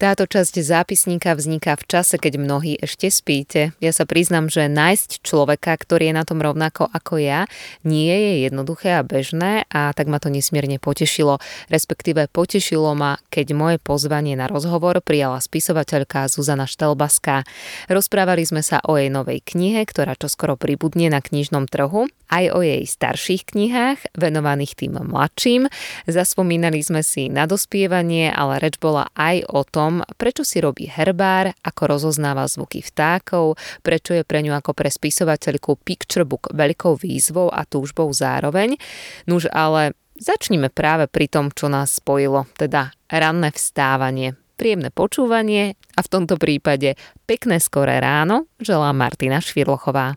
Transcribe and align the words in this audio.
Táto 0.00 0.24
časť 0.24 0.64
zápisníka 0.64 1.36
vzniká 1.36 1.76
v 1.76 1.84
čase, 1.84 2.16
keď 2.16 2.40
mnohí 2.40 2.72
ešte 2.80 3.12
spíte. 3.12 3.76
Ja 3.84 3.92
sa 3.92 4.08
priznam, 4.08 4.48
že 4.48 4.64
nájsť 4.64 5.20
človeka, 5.20 5.76
ktorý 5.76 6.08
je 6.08 6.14
na 6.16 6.24
tom 6.24 6.40
rovnako 6.40 6.88
ako 6.88 7.20
ja, 7.20 7.44
nie 7.84 8.08
je 8.08 8.48
jednoduché 8.48 8.96
a 8.96 9.04
bežné 9.04 9.68
a 9.68 9.92
tak 9.92 10.08
ma 10.08 10.16
to 10.16 10.32
nesmierne 10.32 10.80
potešilo. 10.80 11.36
Respektíve 11.68 12.32
potešilo 12.32 12.96
ma, 12.96 13.20
keď 13.28 13.52
moje 13.52 13.76
pozvanie 13.76 14.40
na 14.40 14.48
rozhovor 14.48 15.04
prijala 15.04 15.36
spisovateľka 15.36 16.32
Zuzana 16.32 16.64
Štelbaská. 16.64 17.44
Rozprávali 17.92 18.48
sme 18.48 18.64
sa 18.64 18.80
o 18.80 18.96
jej 18.96 19.12
novej 19.12 19.44
knihe, 19.44 19.84
ktorá 19.84 20.16
čoskoro 20.16 20.56
pribudne 20.56 21.12
na 21.12 21.20
knižnom 21.20 21.68
trhu, 21.68 22.08
aj 22.30 22.44
o 22.54 22.64
jej 22.64 22.88
starších 22.88 23.52
knihách, 23.52 24.16
venovaných 24.16 24.80
tým 24.80 24.96
mladším. 24.96 25.68
Zaspomínali 26.08 26.80
sme 26.80 27.04
si 27.04 27.28
na 27.28 27.44
dospievanie, 27.44 28.32
ale 28.32 28.62
reč 28.62 28.78
bola 28.78 29.10
aj 29.18 29.44
o 29.50 29.60
tom, 29.66 29.89
tom, 29.90 30.06
prečo 30.14 30.46
si 30.46 30.62
robí 30.62 30.86
herbár, 30.86 31.50
ako 31.66 31.98
rozoznáva 31.98 32.46
zvuky 32.46 32.78
vtákov, 32.78 33.58
prečo 33.82 34.14
je 34.14 34.22
pre 34.22 34.46
ňu 34.46 34.54
ako 34.54 34.70
pre 34.70 34.86
spisovateľku 34.86 35.82
picture 35.82 36.22
book 36.22 36.46
veľkou 36.54 36.94
výzvou 36.94 37.50
a 37.50 37.66
túžbou 37.66 38.06
zároveň. 38.14 38.78
Nuž 39.26 39.50
ale 39.50 39.98
začnime 40.14 40.70
práve 40.70 41.10
pri 41.10 41.26
tom, 41.26 41.50
čo 41.50 41.66
nás 41.66 41.98
spojilo, 41.98 42.46
teda 42.54 42.94
ranné 43.10 43.50
vstávanie. 43.50 44.38
Príjemné 44.54 44.94
počúvanie 44.94 45.74
a 45.98 46.00
v 46.04 46.12
tomto 46.12 46.38
prípade 46.38 46.94
pekné 47.26 47.58
skoré 47.58 47.98
ráno 47.98 48.46
želá 48.62 48.94
Martina 48.94 49.42
Švirlochová. 49.42 50.14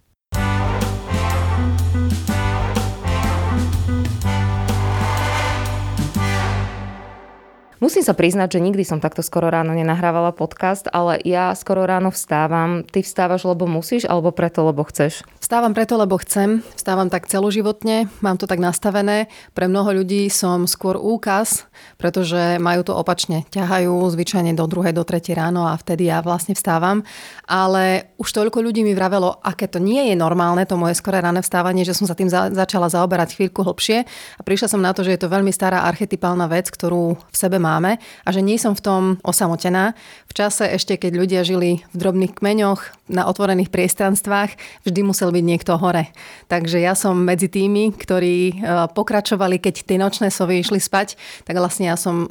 Musím 7.84 8.00
sa 8.00 8.16
priznať, 8.16 8.56
že 8.56 8.64
nikdy 8.64 8.88
som 8.88 9.03
takto 9.03 9.20
skoro 9.20 9.52
ráno 9.52 9.76
nenahrávala 9.76 10.31
podcast, 10.31 10.88
ale 10.95 11.20
ja 11.28 11.52
skoro 11.52 11.84
ráno 11.84 12.16
vstávam. 12.16 12.88
Ty 12.88 13.03
vstávaš, 13.03 13.44
lebo 13.44 13.67
musíš, 13.67 14.08
alebo 14.08 14.31
preto, 14.31 14.64
lebo 14.64 14.88
chceš? 14.88 15.28
Vstávam 15.44 15.75
preto, 15.75 16.00
lebo 16.00 16.16
chcem. 16.16 16.64
Vstávam 16.80 17.12
tak 17.12 17.28
celoživotne, 17.28 18.08
mám 18.23 18.40
to 18.40 18.48
tak 18.48 18.64
nastavené. 18.64 19.28
Pre 19.52 19.67
mnoho 19.67 20.00
ľudí 20.00 20.31
som 20.31 20.64
skôr 20.64 20.95
úkaz, 20.95 21.67
pretože 22.00 22.56
majú 22.56 22.88
to 22.88 22.95
opačne. 22.95 23.44
Ťahajú 23.52 23.92
zvyčajne 24.16 24.56
do 24.56 24.64
druhej, 24.64 24.95
do 24.95 25.03
tretej 25.03 25.36
ráno 25.36 25.68
a 25.68 25.75
vtedy 25.75 26.08
ja 26.08 26.23
vlastne 26.23 26.56
vstávam. 26.56 27.03
Ale 27.52 28.16
už 28.16 28.31
toľko 28.31 28.64
ľudí 28.64 28.88
mi 28.88 28.95
vravelo, 28.95 29.44
aké 29.44 29.68
to 29.68 29.84
nie 29.84 30.08
je 30.08 30.16
normálne, 30.16 30.64
to 30.64 30.80
moje 30.80 30.95
skoré 30.95 31.20
ráne 31.20 31.44
vstávanie, 31.44 31.84
že 31.84 32.00
som 32.00 32.08
sa 32.08 32.16
tým 32.16 32.31
za- 32.31 32.56
začala 32.56 32.88
zaoberať 32.88 33.36
chvíľku 33.36 33.59
hlbšie 33.59 34.08
a 34.40 34.42
prišla 34.47 34.72
som 34.72 34.80
na 34.80 34.95
to, 34.95 35.03
že 35.03 35.20
je 35.20 35.20
to 35.20 35.28
veľmi 35.28 35.52
stará 35.52 35.84
archetypálna 35.84 36.47
vec, 36.47 36.72
ktorú 36.72 37.20
v 37.20 37.36
sebe 37.36 37.59
mám 37.59 37.72
máme 37.73 37.97
a 37.97 38.29
že 38.29 38.45
nie 38.45 38.61
som 38.61 38.77
v 38.77 38.85
tom 38.85 39.02
osamotená. 39.25 39.97
V 40.29 40.33
čase 40.38 40.69
ešte, 40.69 41.02
keď 41.02 41.11
ľudia 41.17 41.41
žili 41.41 41.81
v 41.89 41.95
drobných 41.97 42.38
kmeňoch, 42.38 43.03
na 43.11 43.27
otvorených 43.27 43.67
priestranstvách, 43.67 44.55
vždy 44.88 45.02
musel 45.03 45.29
byť 45.35 45.43
niekto 45.43 45.75
hore. 45.75 46.09
Takže 46.47 46.79
ja 46.79 46.95
som 46.95 47.19
medzi 47.19 47.51
tými, 47.51 47.91
ktorí 47.91 48.38
e, 48.49 48.53
pokračovali, 48.95 49.59
keď 49.59 49.75
tie 49.83 49.97
nočné 49.99 50.31
sovy 50.31 50.63
išli 50.63 50.79
spať, 50.79 51.19
tak 51.44 51.59
vlastne 51.59 51.91
ja 51.91 51.97
som 51.99 52.25
e, 52.25 52.27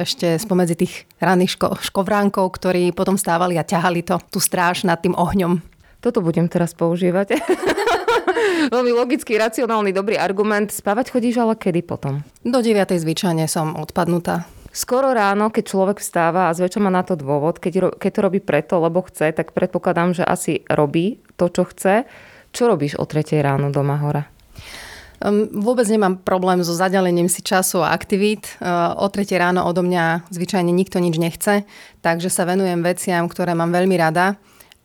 ešte 0.00 0.38
spomedzi 0.38 0.78
tých 0.78 0.94
ranných 1.18 1.58
ško- 1.58 1.82
škovránkov, 1.82 2.54
ktorí 2.54 2.94
potom 2.94 3.18
stávali 3.18 3.58
a 3.58 3.66
ťahali 3.66 4.06
to, 4.06 4.22
tú 4.30 4.38
stráž 4.38 4.86
nad 4.86 5.02
tým 5.02 5.18
ohňom. 5.18 5.58
Toto 6.02 6.22
budem 6.22 6.46
teraz 6.46 6.74
používať. 6.74 7.38
Veľmi 8.74 8.94
logický, 8.94 9.38
racionálny, 9.38 9.94
dobrý 9.94 10.18
argument. 10.18 10.70
Spávať 10.70 11.14
chodíš 11.14 11.38
ale 11.38 11.54
kedy 11.54 11.82
potom? 11.82 12.22
Do 12.42 12.58
9. 12.58 12.90
zvyčajne 12.90 13.46
som 13.46 13.74
odpadnutá. 13.78 14.46
Skoro 14.72 15.12
ráno, 15.12 15.52
keď 15.52 15.64
človek 15.68 16.00
vstáva 16.00 16.48
a 16.48 16.56
zväčša 16.56 16.80
má 16.80 16.88
na 16.88 17.04
to 17.04 17.12
dôvod, 17.12 17.60
keď, 17.60 18.00
keď 18.00 18.10
to 18.10 18.20
robí 18.24 18.40
preto, 18.40 18.80
lebo 18.80 19.04
chce, 19.04 19.36
tak 19.36 19.52
predpokladám, 19.52 20.16
že 20.16 20.24
asi 20.24 20.64
robí 20.64 21.20
to, 21.36 21.52
čo 21.52 21.68
chce. 21.68 22.08
Čo 22.56 22.72
robíš 22.72 22.96
o 22.96 23.04
3 23.04 23.36
ráno 23.44 23.68
doma 23.68 24.00
hora? 24.00 24.32
Vôbec 25.52 25.86
nemám 25.86 26.18
problém 26.18 26.64
so 26.66 26.74
zadelením 26.74 27.30
si 27.30 27.46
času 27.46 27.84
a 27.84 27.94
aktivít. 27.94 28.58
O 28.96 29.06
3 29.06 29.28
ráno 29.38 29.62
odo 29.68 29.84
mňa 29.84 30.26
zvyčajne 30.32 30.72
nikto 30.74 30.98
nič 30.98 31.14
nechce, 31.20 31.62
takže 32.00 32.26
sa 32.26 32.42
venujem 32.42 32.80
veciam, 32.82 33.30
ktoré 33.30 33.54
mám 33.54 33.70
veľmi 33.70 33.94
rada. 33.94 34.40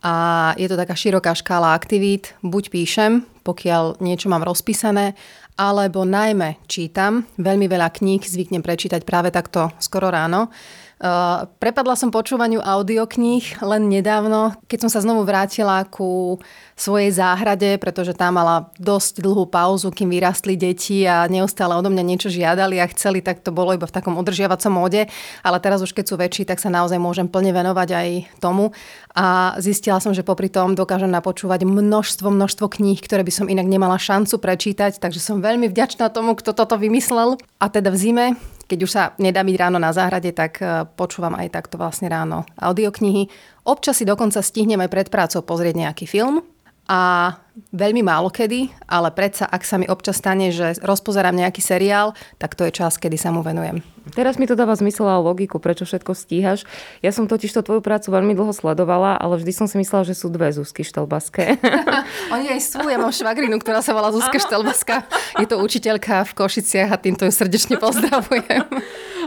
A 0.05 0.53
je 0.61 0.69
to 0.69 0.77
taká 0.77 0.93
široká 0.93 1.33
škála 1.33 1.73
aktivít. 1.73 2.37
Buď 2.45 2.69
píšem, 2.69 3.25
pokiaľ 3.41 3.97
niečo 3.97 4.29
mám 4.29 4.45
rozpísané, 4.45 5.17
alebo 5.57 6.05
najmä 6.05 6.61
čítam. 6.69 7.25
Veľmi 7.41 7.65
veľa 7.65 7.89
kníh 7.89 8.21
zvyknem 8.21 8.61
prečítať 8.61 9.01
práve 9.01 9.33
takto 9.33 9.73
skoro 9.81 10.13
ráno. 10.13 10.53
Uh, 10.97 11.45
prepadla 11.61 11.93
som 11.93 12.09
počúvaniu 12.09 12.57
audiokníh 12.57 13.61
len 13.61 13.85
nedávno, 13.85 14.57
keď 14.65 14.79
som 14.81 14.89
sa 14.89 15.05
znovu 15.05 15.29
vrátila 15.29 15.85
ku 15.85 16.41
svojej 16.73 17.13
záhrade, 17.13 17.77
pretože 17.77 18.17
tá 18.17 18.33
mala 18.33 18.73
dosť 18.81 19.21
dlhú 19.21 19.45
pauzu, 19.45 19.93
kým 19.93 20.09
vyrastli 20.09 20.57
deti 20.57 21.05
a 21.05 21.29
neustále 21.29 21.77
odo 21.77 21.93
mňa 21.93 22.01
niečo 22.01 22.33
žiadali 22.33 22.81
a 22.81 22.89
chceli, 22.89 23.21
tak 23.21 23.45
to 23.45 23.53
bolo 23.53 23.77
iba 23.77 23.85
v 23.85 23.93
takom 23.93 24.17
udržiavacom 24.17 24.73
móde. 24.73 25.05
Ale 25.45 25.61
teraz 25.61 25.85
už 25.85 25.93
keď 25.93 26.05
sú 26.09 26.17
väčší, 26.17 26.49
tak 26.49 26.57
sa 26.57 26.73
naozaj 26.73 26.97
môžem 26.97 27.29
plne 27.29 27.53
venovať 27.53 27.89
aj 27.93 28.09
tomu. 28.41 28.73
A 29.13 29.53
zistila 29.61 30.01
som, 30.01 30.17
že 30.17 30.25
popri 30.25 30.49
tom 30.49 30.73
dokážem 30.73 31.13
napočúvať 31.13 31.61
množstvo, 31.61 32.33
množstvo 32.33 32.65
kníh, 32.73 32.97
ktoré 33.05 33.21
by 33.21 33.29
som 33.29 33.45
inak 33.45 33.69
nemala 33.69 34.01
šancu 34.01 34.41
prečítať, 34.41 34.97
takže 34.97 35.21
som 35.21 35.45
veľmi 35.45 35.69
vďačná 35.69 36.09
tomu, 36.09 36.33
kto 36.33 36.57
toto 36.57 36.73
vymyslel. 36.73 37.37
A 37.61 37.69
teda 37.69 37.93
v 37.93 38.01
zime 38.01 38.25
keď 38.67 38.79
už 38.83 38.91
sa 38.91 39.03
nedá 39.17 39.41
byť 39.47 39.55
ráno 39.55 39.79
na 39.79 39.95
záhrade, 39.95 40.35
tak 40.35 40.59
e, 40.59 40.83
počúvam 40.99 41.33
aj 41.39 41.55
takto 41.55 41.79
vlastne 41.79 42.11
ráno 42.11 42.43
audioknihy. 42.59 43.31
Občas 43.63 43.99
si 43.99 44.05
dokonca 44.05 44.43
stihnem 44.43 44.83
aj 44.83 44.91
pred 44.91 45.07
prácou 45.07 45.41
pozrieť 45.41 45.75
nejaký 45.87 46.05
film 46.05 46.43
a 46.87 47.35
veľmi 47.73 48.05
málo 48.05 48.29
kedy, 48.31 48.71
ale 48.87 49.09
predsa 49.11 49.43
ak 49.43 49.65
sa 49.65 49.75
mi 49.81 49.89
občas 49.89 50.21
stane, 50.21 50.53
že 50.53 50.77
rozpozerám 50.79 51.35
nejaký 51.35 51.59
seriál, 51.59 52.15
tak 52.37 52.55
to 52.55 52.63
je 52.63 52.71
čas, 52.71 52.95
kedy 52.95 53.19
sa 53.19 53.33
mu 53.33 53.43
venujem. 53.43 53.83
Teraz 54.15 54.39
mi 54.39 54.47
to 54.47 54.55
dáva 54.55 54.71
zmysel 54.71 55.03
a 55.03 55.19
logiku, 55.19 55.59
prečo 55.59 55.83
všetko 55.83 56.15
stíhaš. 56.15 56.63
Ja 57.03 57.11
som 57.11 57.27
totiž 57.27 57.51
to 57.51 57.65
tvoju 57.65 57.83
prácu 57.83 58.07
veľmi 58.07 58.31
dlho 58.39 58.55
sledovala, 58.55 59.19
ale 59.19 59.35
vždy 59.35 59.51
som 59.51 59.67
si 59.67 59.75
myslela, 59.75 60.07
že 60.07 60.15
sú 60.15 60.31
dve 60.31 60.47
Zuzky 60.55 60.87
Štelbaské. 60.87 61.59
Oni 62.33 62.47
aj 62.47 62.61
sú, 62.63 62.79
ja 62.87 62.95
mám 62.95 63.11
švagrinu, 63.11 63.59
ktorá 63.59 63.83
sa 63.83 63.91
volá 63.91 64.15
Zuzka 64.15 64.39
Štelbaská. 64.39 65.03
Je 65.43 65.47
to 65.49 65.59
učiteľka 65.59 66.23
v 66.23 66.31
Košiciach 66.39 66.95
a 66.95 67.01
týmto 67.01 67.27
ju 67.27 67.33
srdečne 67.35 67.75
pozdravujem. 67.75 68.63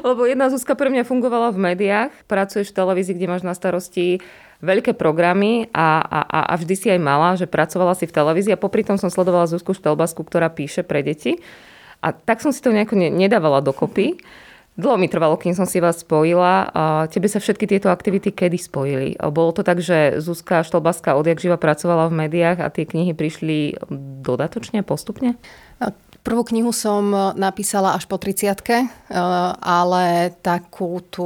Lebo 0.01 0.25
jedna 0.25 0.49
Zuzka 0.49 0.73
pre 0.73 0.89
mňa 0.89 1.05
fungovala 1.05 1.53
v 1.53 1.61
médiách, 1.61 2.11
pracuješ 2.25 2.73
v 2.73 2.79
televízii, 2.81 3.21
kde 3.21 3.29
máš 3.29 3.45
na 3.45 3.53
starosti 3.53 4.25
veľké 4.61 4.97
programy 4.97 5.69
a, 5.73 6.01
a, 6.05 6.41
a 6.53 6.55
vždy 6.57 6.75
si 6.77 6.87
aj 6.93 7.01
mala, 7.01 7.37
že 7.37 7.49
pracovala 7.49 7.97
si 7.97 8.05
v 8.05 8.15
televízii 8.15 8.55
a 8.55 8.61
popri 8.61 8.85
tom 8.85 9.01
som 9.01 9.09
sledovala 9.09 9.49
Zuzku 9.49 9.73
Štelbasku, 9.73 10.21
ktorá 10.25 10.53
píše 10.53 10.85
pre 10.85 11.01
deti. 11.01 11.41
A 12.01 12.13
tak 12.17 12.41
som 12.41 12.53
si 12.53 12.65
to 12.65 12.73
nejako 12.73 12.97
nedávala 12.97 13.61
dokopy. 13.61 14.17
Dlho 14.81 14.97
mi 14.97 15.13
trvalo, 15.13 15.37
kým 15.37 15.53
som 15.53 15.69
si 15.69 15.77
vás 15.77 16.01
spojila. 16.01 16.73
Tebe 17.13 17.29
sa 17.29 17.37
všetky 17.37 17.69
tieto 17.69 17.93
aktivity 17.93 18.33
kedy 18.33 18.57
spojili? 18.57 19.09
Bolo 19.29 19.53
to 19.53 19.61
tak, 19.61 19.85
že 19.85 20.17
Zuzka 20.23 20.65
Štolbaska 20.65 21.13
odjak 21.19 21.43
živa 21.43 21.61
pracovala 21.61 22.09
v 22.09 22.25
médiách 22.25 22.65
a 22.65 22.73
tie 22.73 22.89
knihy 22.89 23.13
prišli 23.13 23.77
dodatočne, 24.25 24.81
postupne? 24.81 25.37
Prvú 26.21 26.45
knihu 26.45 26.69
som 26.69 27.17
e, 27.17 27.19
napísala 27.41 27.97
až 27.97 28.05
po 28.05 28.21
30 28.21 28.45
e, 28.45 28.85
ale 29.57 30.37
takú 30.45 31.01
tú 31.09 31.25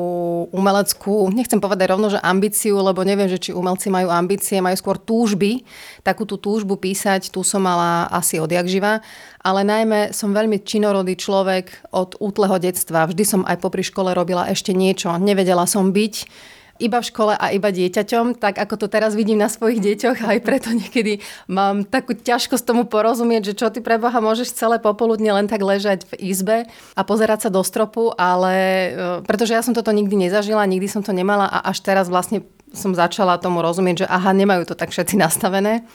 umeleckú, 0.55 1.35
nechcem 1.35 1.59
povedať 1.59 1.91
rovno, 1.91 2.07
že 2.07 2.23
ambíciu, 2.23 2.79
lebo 2.79 3.03
neviem, 3.03 3.27
že 3.27 3.43
či 3.43 3.51
umelci 3.51 3.91
majú 3.91 4.07
ambície, 4.15 4.63
majú 4.63 4.79
skôr 4.79 4.95
túžby. 5.03 5.67
Takú 6.07 6.23
tú 6.23 6.39
túžbu 6.39 6.79
písať, 6.79 7.35
tu 7.35 7.43
som 7.43 7.67
mala 7.67 8.07
asi 8.07 8.39
odjak 8.39 8.71
živa. 8.71 9.03
Ale 9.43 9.67
najmä 9.67 10.15
som 10.15 10.31
veľmi 10.31 10.63
činorodý 10.63 11.19
človek 11.19 11.91
od 11.91 12.15
útleho 12.23 12.63
detstva. 12.63 13.11
Vždy 13.11 13.25
som 13.27 13.41
aj 13.43 13.59
popri 13.59 13.83
škole 13.83 14.15
robila 14.15 14.47
ešte 14.47 14.71
niečo. 14.71 15.11
Nevedela 15.19 15.67
som 15.67 15.91
byť 15.91 16.15
iba 16.85 17.01
v 17.01 17.09
škole 17.09 17.33
a 17.33 17.51
iba 17.57 17.73
dieťaťom, 17.73 18.37
tak 18.37 18.61
ako 18.61 18.85
to 18.85 18.87
teraz 18.93 19.17
vidím 19.17 19.41
na 19.41 19.49
svojich 19.49 19.81
deťoch, 19.81 20.19
aj 20.29 20.39
preto 20.45 20.69
niekedy 20.71 21.25
mám 21.49 21.89
takú 21.89 22.13
ťažkosť 22.13 22.65
tomu 22.65 22.85
porozumieť, 22.85 23.53
že 23.53 23.59
čo 23.59 23.73
ty 23.73 23.81
pre 23.81 23.97
Boha 23.97 24.21
môžeš 24.21 24.53
celé 24.53 24.77
popoludne 24.77 25.33
len 25.33 25.49
tak 25.49 25.65
ležať 25.65 26.05
v 26.13 26.31
izbe 26.31 26.57
a 26.69 27.01
pozerať 27.01 27.49
sa 27.49 27.51
do 27.51 27.65
stropu, 27.65 28.13
ale 28.15 28.55
e, 28.55 28.89
pretože 29.25 29.57
ja 29.57 29.65
som 29.65 29.73
toto 29.73 29.89
nikdy 29.91 30.29
nezažila, 30.29 30.69
nikdy 30.69 30.87
som 30.87 31.01
to 31.01 31.17
nemala 31.17 31.49
a 31.49 31.73
až 31.73 31.81
teraz 31.81 32.13
vlastne 32.13 32.45
som 32.77 32.93
začala 32.93 33.41
tomu 33.41 33.65
rozumieť, 33.65 34.05
že 34.05 34.11
aha, 34.11 34.37
nemajú 34.37 34.69
to 34.69 34.75
tak 34.77 34.93
všetci 34.93 35.17
nastavené. 35.17 35.87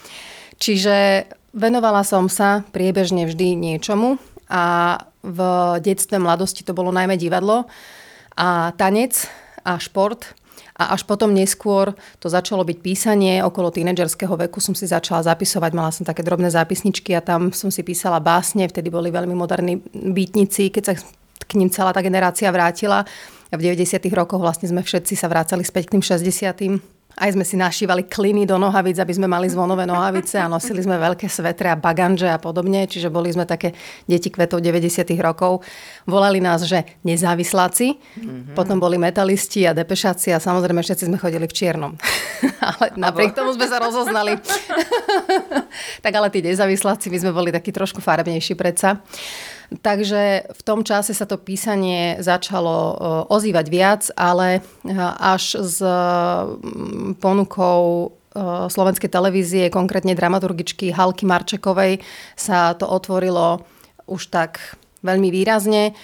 Čiže 0.59 1.27
venovala 1.53 2.01
som 2.01 2.27
sa 2.31 2.65
priebežne 2.71 3.27
vždy 3.29 3.55
niečomu 3.55 4.17
a 4.49 4.97
v 5.19 5.39
detstve, 5.83 6.15
mladosti 6.17 6.63
to 6.63 6.71
bolo 6.71 6.95
najmä 6.95 7.19
divadlo 7.19 7.67
a 8.39 8.71
tanec 8.79 9.27
a 9.67 9.75
šport. 9.75 10.38
A 10.79 10.95
až 10.95 11.03
potom 11.03 11.35
neskôr 11.35 11.91
to 12.23 12.31
začalo 12.31 12.63
byť 12.63 12.77
písanie. 12.79 13.43
Okolo 13.43 13.67
tínedžerského 13.67 14.31
veku 14.47 14.63
som 14.63 14.71
si 14.71 14.87
začala 14.87 15.27
zapisovať. 15.27 15.71
Mala 15.75 15.91
som 15.91 16.07
také 16.07 16.23
drobné 16.23 16.47
zápisničky 16.47 17.11
a 17.13 17.21
tam 17.21 17.51
som 17.51 17.67
si 17.67 17.83
písala 17.83 18.23
básne. 18.23 18.63
Vtedy 18.63 18.87
boli 18.87 19.11
veľmi 19.11 19.35
moderní 19.35 19.83
bytnici, 19.91 20.71
keď 20.71 20.83
sa 20.87 20.93
k 21.43 21.51
ním 21.59 21.67
celá 21.67 21.91
tá 21.91 21.99
generácia 21.99 22.47
vrátila. 22.47 23.03
A 23.51 23.55
v 23.57 23.75
90. 23.75 23.99
rokoch 24.15 24.39
vlastne 24.39 24.71
sme 24.71 24.79
všetci 24.79 25.19
sa 25.19 25.27
vrácali 25.27 25.67
späť 25.67 25.91
k 25.91 25.99
tým 25.99 26.03
60 26.05 26.98
aj 27.19 27.35
sme 27.35 27.43
si 27.43 27.59
našívali 27.59 28.07
kliny 28.07 28.47
do 28.47 28.55
nohavic, 28.55 28.95
aby 28.95 29.11
sme 29.11 29.27
mali 29.27 29.51
zvonové 29.51 29.83
nohavice 29.83 30.39
a 30.39 30.47
nosili 30.47 30.79
sme 30.79 30.95
veľké 30.95 31.27
svetre 31.27 31.67
a 31.67 31.75
baganže 31.75 32.31
a 32.31 32.39
podobne. 32.39 32.87
Čiže 32.87 33.11
boli 33.11 33.27
sme 33.29 33.43
také 33.43 33.75
deti 34.07 34.31
kvetov 34.31 34.63
90. 34.63 35.03
rokov. 35.19 35.61
Volali 36.07 36.39
nás, 36.39 36.63
že 36.63 36.87
nezávisláci. 37.03 37.99
Mm-hmm. 37.99 38.55
Potom 38.55 38.79
boli 38.79 38.95
metalisti 38.95 39.67
a 39.67 39.75
depešáci 39.75 40.31
a 40.31 40.39
samozrejme 40.39 40.79
všetci 40.79 41.11
sme 41.11 41.19
chodili 41.19 41.43
v 41.43 41.53
čiernom. 41.53 41.91
ale 42.71 42.95
napriek 42.95 43.35
tomu 43.35 43.51
sme 43.51 43.67
sa 43.67 43.83
rozoznali. 43.83 44.39
tak 46.05 46.13
ale 46.15 46.31
tí 46.31 46.39
nezávisláci, 46.39 47.11
my 47.11 47.17
sme 47.19 47.31
boli 47.35 47.51
takí 47.51 47.75
trošku 47.75 47.99
farebnejší 47.99 48.55
predsa. 48.55 49.03
Takže 49.69 50.49
v 50.49 50.61
tom 50.65 50.81
čase 50.81 51.13
sa 51.13 51.29
to 51.29 51.37
písanie 51.37 52.17
začalo 52.25 52.73
e, 52.73 52.95
ozývať 53.29 53.65
viac, 53.69 54.01
ale 54.17 54.65
e, 54.81 54.97
až 55.21 55.61
s 55.61 55.77
mm, 55.85 57.21
ponukou 57.21 58.17
slovenskej 58.69 59.09
televízie, 59.09 59.73
konkrétne 59.73 60.13
dramaturgičky 60.13 60.93
Halky 60.93 61.25
Marčekovej, 61.25 61.99
sa 62.37 62.77
to 62.77 62.85
otvorilo 62.85 63.65
už 64.05 64.29
tak 64.29 64.77
veľmi 65.01 65.33
výrazne. 65.33 65.97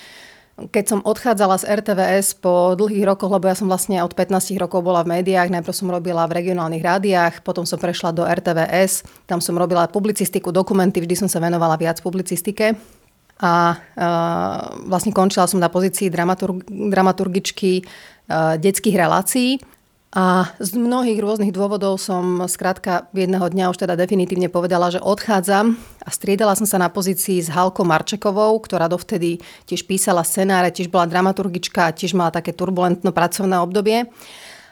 Keď 0.55 0.85
som 0.87 0.99
odchádzala 1.03 1.59
z 1.59 1.67
RTVS 1.67 2.39
po 2.39 2.79
dlhých 2.79 3.03
rokoch, 3.03 3.27
lebo 3.27 3.51
ja 3.51 3.59
som 3.59 3.67
vlastne 3.67 3.99
od 3.99 4.15
15 4.15 4.55
rokov 4.55 4.87
bola 4.87 5.03
v 5.03 5.19
médiách, 5.19 5.51
najprv 5.51 5.75
som 5.75 5.91
robila 5.91 6.23
v 6.31 6.39
regionálnych 6.39 6.79
rádiách, 6.79 7.33
potom 7.43 7.67
som 7.67 7.75
prešla 7.75 8.15
do 8.15 8.23
RTVS, 8.23 9.03
tam 9.27 9.43
som 9.43 9.59
robila 9.59 9.91
publicistiku, 9.91 10.55
dokumenty, 10.55 11.03
vždy 11.03 11.27
som 11.27 11.29
sa 11.29 11.43
venovala 11.43 11.75
viac 11.75 11.99
publicistike 11.99 12.79
a 13.39 13.79
vlastne 14.87 15.11
končila 15.11 15.47
som 15.47 15.59
na 15.59 15.67
pozícii 15.67 16.07
dramaturg, 16.07 16.63
dramaturgičky 16.67 17.83
detských 18.59 18.95
relácií. 18.95 19.59
A 20.15 20.47
z 20.63 20.79
mnohých 20.79 21.19
rôznych 21.19 21.51
dôvodov 21.51 21.99
som 21.99 22.39
skrátka 22.47 23.11
jedného 23.11 23.51
dňa 23.51 23.67
už 23.75 23.83
teda 23.83 23.99
definitívne 23.99 24.47
povedala, 24.47 24.87
že 24.87 25.03
odchádzam 25.03 25.75
a 25.75 26.07
striedala 26.07 26.55
som 26.55 26.63
sa 26.63 26.79
na 26.79 26.87
pozícii 26.87 27.43
s 27.43 27.51
Halkou 27.51 27.83
Marčekovou, 27.83 28.55
ktorá 28.63 28.87
dovtedy 28.87 29.43
tiež 29.67 29.83
písala 29.83 30.23
scenáre, 30.23 30.71
tiež 30.71 30.87
bola 30.87 31.03
dramaturgička 31.03 31.91
tiež 31.91 32.15
mala 32.15 32.31
také 32.31 32.55
turbulentno 32.55 33.11
pracovné 33.11 33.59
obdobie. 33.59 34.07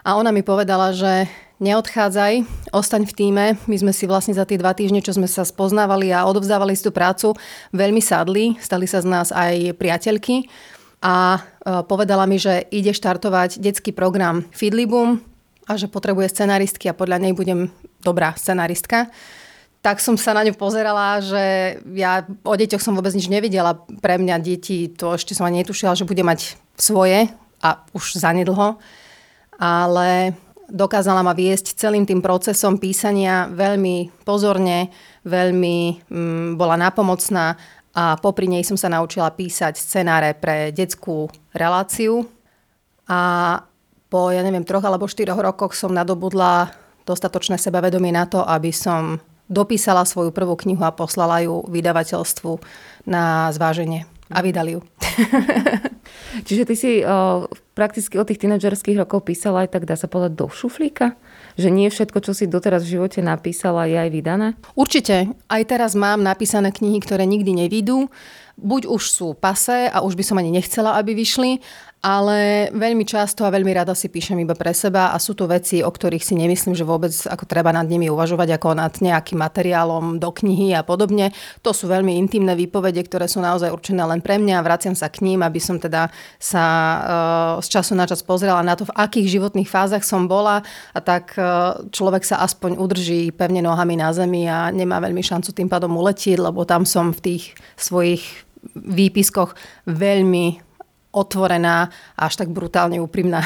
A 0.08 0.16
ona 0.16 0.32
mi 0.32 0.48
povedala, 0.48 0.96
že 0.96 1.28
neodchádzaj, 1.64 2.44
ostaň 2.76 3.08
v 3.08 3.14
týme. 3.16 3.46
My 3.72 3.76
sme 3.80 3.96
si 3.96 4.04
vlastne 4.04 4.36
za 4.36 4.44
tie 4.44 4.60
dva 4.60 4.76
týždne, 4.76 5.00
čo 5.00 5.16
sme 5.16 5.32
sa 5.32 5.48
spoznávali 5.48 6.12
a 6.12 6.28
odovzdávali 6.28 6.76
si 6.76 6.84
tú 6.84 6.92
prácu, 6.92 7.32
veľmi 7.72 8.04
sadli. 8.04 8.60
Stali 8.60 8.84
sa 8.84 9.00
z 9.00 9.08
nás 9.08 9.32
aj 9.32 9.80
priateľky. 9.80 10.52
A 11.00 11.40
e, 11.40 11.40
povedala 11.88 12.28
mi, 12.28 12.36
že 12.36 12.68
ide 12.68 12.92
štartovať 12.92 13.64
detský 13.64 13.96
program 13.96 14.44
Fidlibum 14.52 15.24
a 15.64 15.80
že 15.80 15.88
potrebuje 15.88 16.36
scenaristky 16.36 16.92
a 16.92 16.98
podľa 16.98 17.24
nej 17.24 17.32
budem 17.32 17.72
dobrá 18.04 18.36
scenaristka 18.36 19.08
tak 19.84 20.00
som 20.00 20.16
sa 20.16 20.32
na 20.32 20.48
ňu 20.48 20.56
pozerala, 20.56 21.20
že 21.20 21.76
ja 21.92 22.24
o 22.24 22.56
deťoch 22.56 22.80
som 22.80 22.96
vôbec 22.96 23.12
nič 23.12 23.28
nevidela. 23.28 23.76
Pre 23.76 24.16
mňa 24.16 24.40
deti, 24.40 24.88
to 24.88 25.20
ešte 25.20 25.36
som 25.36 25.44
ani 25.44 25.60
netušila, 25.60 25.92
že 25.92 26.08
bude 26.08 26.24
mať 26.24 26.56
svoje 26.80 27.28
a 27.60 27.84
už 27.92 28.16
zanedlho. 28.16 28.80
Ale 29.60 30.40
dokázala 30.70 31.26
ma 31.26 31.36
viesť 31.36 31.76
celým 31.76 32.08
tým 32.08 32.24
procesom 32.24 32.80
písania 32.80 33.50
veľmi 33.52 34.24
pozorne, 34.24 34.92
veľmi 35.28 36.08
mm, 36.08 36.48
bola 36.56 36.80
napomocná 36.80 37.56
a 37.94 38.18
popri 38.18 38.50
nej 38.50 38.66
som 38.66 38.74
sa 38.74 38.90
naučila 38.90 39.30
písať 39.30 39.78
scenáre 39.78 40.34
pre 40.34 40.74
detskú 40.74 41.30
reláciu. 41.54 42.26
A 43.06 43.62
po, 44.10 44.34
ja 44.34 44.42
neviem, 44.42 44.66
troch 44.66 44.82
alebo 44.82 45.06
štyroch 45.06 45.38
rokoch 45.38 45.78
som 45.78 45.94
nadobudla 45.94 46.74
dostatočné 47.06 47.62
sebavedomie 47.62 48.10
na 48.10 48.26
to, 48.26 48.42
aby 48.42 48.74
som 48.74 49.22
dopísala 49.46 50.08
svoju 50.08 50.34
prvú 50.34 50.58
knihu 50.58 50.82
a 50.82 50.96
poslala 50.96 51.44
ju 51.46 51.62
vydavateľstvu 51.70 52.58
na 53.06 53.52
zváženie. 53.54 54.13
A 54.34 54.42
vydali 54.42 54.76
ju. 54.76 54.82
Čiže 56.48 56.64
ty 56.66 56.76
si 56.76 56.92
o, 57.06 57.46
prakticky 57.78 58.18
od 58.18 58.26
tých 58.26 58.42
tínedžerských 58.42 58.98
rokov 58.98 59.30
písala 59.30 59.64
aj 59.64 59.78
tak, 59.78 59.86
dá 59.86 59.94
sa 59.94 60.10
povedať, 60.10 60.34
do 60.36 60.50
šuflíka? 60.50 61.14
Že 61.54 61.70
nie 61.70 61.88
všetko, 61.94 62.18
čo 62.26 62.34
si 62.34 62.50
doteraz 62.50 62.82
v 62.84 62.98
živote 62.98 63.22
napísala, 63.22 63.86
je 63.86 63.98
aj 64.02 64.10
vydané? 64.10 64.48
Určite. 64.74 65.30
Aj 65.46 65.64
teraz 65.64 65.94
mám 65.94 66.26
napísané 66.26 66.74
knihy, 66.74 66.98
ktoré 66.98 67.30
nikdy 67.30 67.54
nevidú. 67.54 68.10
Buď 68.58 68.90
už 68.90 69.04
sú 69.10 69.28
pase 69.38 69.90
a 69.90 70.02
už 70.02 70.18
by 70.18 70.24
som 70.26 70.38
ani 70.42 70.54
nechcela, 70.54 70.98
aby 70.98 71.14
vyšli, 71.18 71.62
ale 72.04 72.68
veľmi 72.76 73.08
často 73.08 73.48
a 73.48 73.54
veľmi 73.56 73.72
rada 73.72 73.96
si 73.96 74.12
píšem 74.12 74.36
iba 74.44 74.52
pre 74.52 74.76
seba 74.76 75.16
a 75.16 75.18
sú 75.24 75.40
to 75.40 75.48
veci, 75.48 75.80
o 75.80 75.88
ktorých 75.88 76.20
si 76.20 76.36
nemyslím, 76.36 76.76
že 76.76 76.84
vôbec 76.84 77.16
ako 77.16 77.48
treba 77.48 77.72
nad 77.72 77.88
nimi 77.88 78.12
uvažovať 78.12 78.60
ako 78.60 78.76
nad 78.76 78.92
nejakým 78.92 79.40
materiálom 79.40 80.20
do 80.20 80.30
knihy 80.36 80.76
a 80.76 80.84
podobne. 80.84 81.32
To 81.64 81.72
sú 81.72 81.88
veľmi 81.88 82.20
intimné 82.20 82.60
výpovede, 82.60 83.00
ktoré 83.08 83.32
sú 83.32 83.40
naozaj 83.40 83.72
určené 83.72 84.04
len 84.04 84.20
pre 84.20 84.36
mňa. 84.36 84.60
Vraciam 84.68 84.92
sa 85.00 85.08
k 85.08 85.24
ním, 85.24 85.48
aby 85.48 85.64
som 85.64 85.80
teda 85.80 86.12
sa 86.44 86.66
uh, 86.68 87.64
z 87.64 87.72
času 87.72 87.96
na 87.96 88.04
čas 88.04 88.20
pozrela 88.20 88.60
na 88.68 88.76
to, 88.76 88.84
v 88.84 88.96
akých 89.00 89.40
životných 89.40 89.72
fázach 89.72 90.04
som 90.04 90.28
bola 90.28 90.60
a 90.92 91.00
tak 91.00 91.40
uh, 91.40 91.88
človek 91.88 92.28
sa 92.28 92.44
aspoň 92.44 92.84
udrží 92.84 93.32
pevne 93.32 93.64
nohami 93.64 93.96
na 93.96 94.12
zemi 94.12 94.44
a 94.44 94.76
nemá 94.76 95.00
veľmi 95.00 95.24
šancu 95.24 95.56
tým 95.56 95.72
pádom 95.72 95.96
uletieť, 95.96 96.36
lebo 96.36 96.68
tam 96.68 96.84
som 96.84 97.16
v 97.16 97.32
tých 97.32 97.44
svojich 97.80 98.44
výpiskoch 98.76 99.56
veľmi 99.88 100.73
otvorená 101.14 101.94
a 102.18 102.22
až 102.26 102.42
tak 102.42 102.50
brutálne 102.50 102.98
úprimná. 102.98 103.46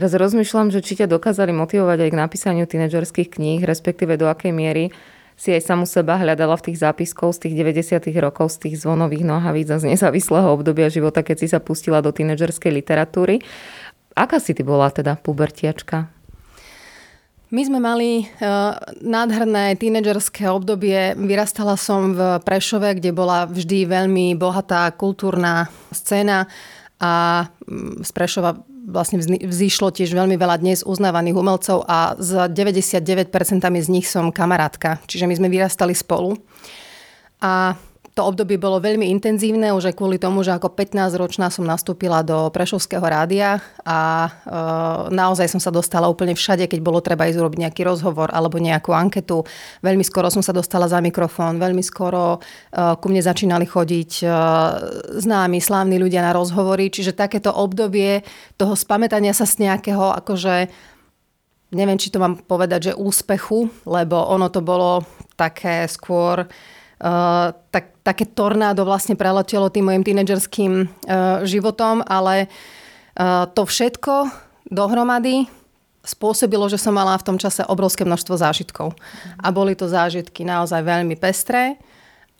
Raz 0.00 0.16
rozmýšľam, 0.16 0.72
že 0.72 0.80
či 0.80 0.96
ťa 0.96 1.10
dokázali 1.10 1.52
motivovať 1.52 2.08
aj 2.08 2.10
k 2.14 2.20
napísaniu 2.24 2.64
tínedžerských 2.64 3.36
kníh, 3.36 3.60
respektíve 3.60 4.16
do 4.16 4.30
akej 4.30 4.54
miery 4.54 4.94
si 5.40 5.56
aj 5.56 5.66
samu 5.66 5.84
seba 5.88 6.20
hľadala 6.20 6.56
v 6.60 6.70
tých 6.70 6.84
zápiskov 6.84 7.36
z 7.36 7.48
tých 7.48 7.54
90. 7.56 8.12
rokov, 8.20 8.60
z 8.60 8.68
tých 8.68 8.84
zvonových 8.84 9.24
nohavíc 9.24 9.72
a 9.72 9.80
z 9.80 9.92
nezávislého 9.92 10.52
obdobia 10.52 10.92
života, 10.92 11.24
keď 11.24 11.36
si 11.40 11.48
sa 11.48 11.64
pustila 11.64 12.04
do 12.04 12.12
tínedžerskej 12.12 12.68
literatúry. 12.68 13.40
Aká 14.12 14.36
si 14.36 14.52
ty 14.52 14.60
bola 14.60 14.92
teda 14.92 15.16
pubertiačka? 15.16 16.12
My 17.50 17.66
sme 17.66 17.82
mali 17.82 18.22
uh, 18.22 18.78
nádherné 19.02 19.74
tínedžerské 19.74 20.46
obdobie. 20.46 21.18
Vyrastala 21.18 21.74
som 21.74 22.14
v 22.14 22.38
Prešove, 22.46 22.94
kde 22.94 23.10
bola 23.10 23.50
vždy 23.50 23.90
veľmi 23.90 24.38
bohatá 24.38 24.86
kultúrna 24.94 25.66
scéna 25.90 26.46
a 27.02 27.44
mm, 27.66 28.06
z 28.06 28.10
Prešova 28.14 28.54
vlastne 28.86 29.18
vzýšlo 29.22 29.90
tiež 29.90 30.14
veľmi 30.14 30.38
veľa 30.38 30.62
dnes 30.62 30.86
uznávaných 30.86 31.36
umelcov 31.42 31.82
a 31.90 32.14
s 32.14 32.30
99% 32.30 33.34
z 33.66 33.88
nich 33.90 34.06
som 34.06 34.30
kamarátka. 34.30 35.02
Čiže 35.10 35.26
my 35.26 35.34
sme 35.34 35.48
vyrastali 35.50 35.90
spolu. 35.90 36.38
A 37.42 37.74
to 38.10 38.26
obdobie 38.26 38.58
bolo 38.58 38.82
veľmi 38.82 39.06
intenzívne, 39.06 39.70
už 39.70 39.94
aj 39.94 39.94
kvôli 39.94 40.18
tomu, 40.18 40.42
že 40.42 40.50
ako 40.50 40.74
15-ročná 40.74 41.46
som 41.46 41.62
nastúpila 41.62 42.26
do 42.26 42.50
Prešovského 42.50 43.02
rádia 43.02 43.62
a 43.86 44.26
e, 44.26 44.30
naozaj 45.14 45.46
som 45.46 45.62
sa 45.62 45.70
dostala 45.70 46.10
úplne 46.10 46.34
všade, 46.34 46.66
keď 46.66 46.80
bolo 46.82 46.98
treba 46.98 47.30
ísť 47.30 47.38
urobiť 47.38 47.70
nejaký 47.70 47.82
rozhovor 47.86 48.34
alebo 48.34 48.58
nejakú 48.58 48.90
anketu. 48.90 49.46
Veľmi 49.86 50.02
skoro 50.02 50.26
som 50.26 50.42
sa 50.42 50.50
dostala 50.50 50.90
za 50.90 50.98
mikrofón, 50.98 51.62
veľmi 51.62 51.86
skoro 51.86 52.36
e, 52.36 52.38
ku 52.98 53.06
mne 53.06 53.22
začínali 53.22 53.64
chodiť 53.70 54.12
e, 54.20 54.28
známi, 55.22 55.62
slávni 55.62 56.02
ľudia 56.02 56.26
na 56.26 56.34
rozhovory, 56.34 56.90
čiže 56.90 57.14
takéto 57.14 57.54
obdobie 57.54 58.26
toho 58.58 58.74
spamätania 58.74 59.30
sa 59.30 59.46
z 59.46 59.70
nejakého 59.70 60.18
akože 60.18 60.66
neviem, 61.70 61.98
či 61.98 62.10
to 62.10 62.18
mám 62.18 62.42
povedať, 62.42 62.90
že 62.90 62.98
úspechu, 62.98 63.70
lebo 63.86 64.18
ono 64.18 64.50
to 64.50 64.58
bolo 64.58 65.06
také 65.38 65.86
skôr 65.86 66.50
Eh, 67.00 67.48
tak, 67.72 67.96
také 68.04 68.28
tornádo 68.28 68.84
vlastne 68.84 69.16
preletelo 69.16 69.72
tým 69.72 69.88
mojim 69.88 70.04
tínedžerským 70.04 70.84
uh, 70.84 71.40
životom, 71.48 72.04
ale 72.04 72.44
uh, 72.44 73.48
to 73.48 73.64
všetko 73.64 74.28
dohromady 74.68 75.48
spôsobilo, 76.04 76.68
že 76.68 76.76
som 76.76 76.92
mala 76.92 77.16
v 77.16 77.24
tom 77.24 77.36
čase 77.40 77.64
obrovské 77.64 78.04
množstvo 78.04 78.36
zážitkov. 78.36 78.92
A 79.40 79.48
boli 79.48 79.72
to 79.72 79.88
zážitky 79.88 80.44
naozaj 80.44 80.84
veľmi 80.84 81.16
pestré 81.16 81.80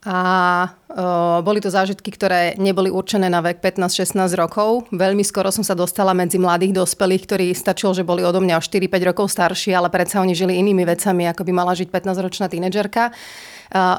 a 0.05 0.21
uh, 0.69 1.41
boli 1.41 1.65
to 1.65 1.73
zážitky, 1.73 2.13
ktoré 2.13 2.57
neboli 2.61 2.93
určené 2.93 3.33
na 3.33 3.41
vek 3.41 3.65
15-16 3.65 4.13
rokov. 4.37 4.93
Veľmi 4.93 5.25
skoro 5.25 5.49
som 5.49 5.65
sa 5.65 5.73
dostala 5.73 6.13
medzi 6.13 6.37
mladých 6.37 6.77
dospelých, 6.77 7.25
ktorí 7.25 7.47
stačilo, 7.57 7.97
že 7.97 8.05
boli 8.05 8.21
odo 8.29 8.45
mňa 8.45 8.61
o 8.61 8.65
4-5 8.65 9.09
rokov 9.09 9.33
starší, 9.33 9.73
ale 9.73 9.89
predsa 9.89 10.21
oni 10.21 10.37
žili 10.37 10.61
inými 10.61 10.85
vecami, 10.85 11.33
ako 11.33 11.49
by 11.49 11.53
mala 11.57 11.73
žiť 11.73 11.89
15-ročná 11.89 12.53
tínedžerka. 12.53 13.09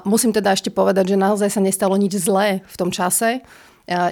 Musím 0.03 0.35
teda 0.35 0.51
ešte 0.51 0.71
povedať, 0.71 1.15
že 1.15 1.21
naozaj 1.21 1.49
sa 1.51 1.61
nestalo 1.63 1.95
nič 1.95 2.19
zlé 2.19 2.63
v 2.67 2.75
tom 2.75 2.91
čase 2.91 3.43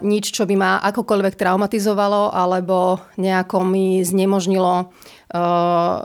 nič, 0.01 0.35
čo 0.35 0.43
by 0.43 0.55
ma 0.59 0.71
akokoľvek 0.81 1.39
traumatizovalo 1.39 2.35
alebo 2.35 2.99
nejako 3.15 3.63
mi 3.63 4.03
znemožnilo 4.03 4.91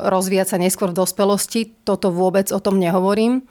rozvíjať 0.04 0.46
sa 0.46 0.60
neskôr 0.60 0.92
v 0.92 1.00
dospelosti. 1.00 1.74
Toto 1.82 2.12
vôbec 2.14 2.52
o 2.54 2.60
tom 2.60 2.78
nehovorím. 2.78 3.42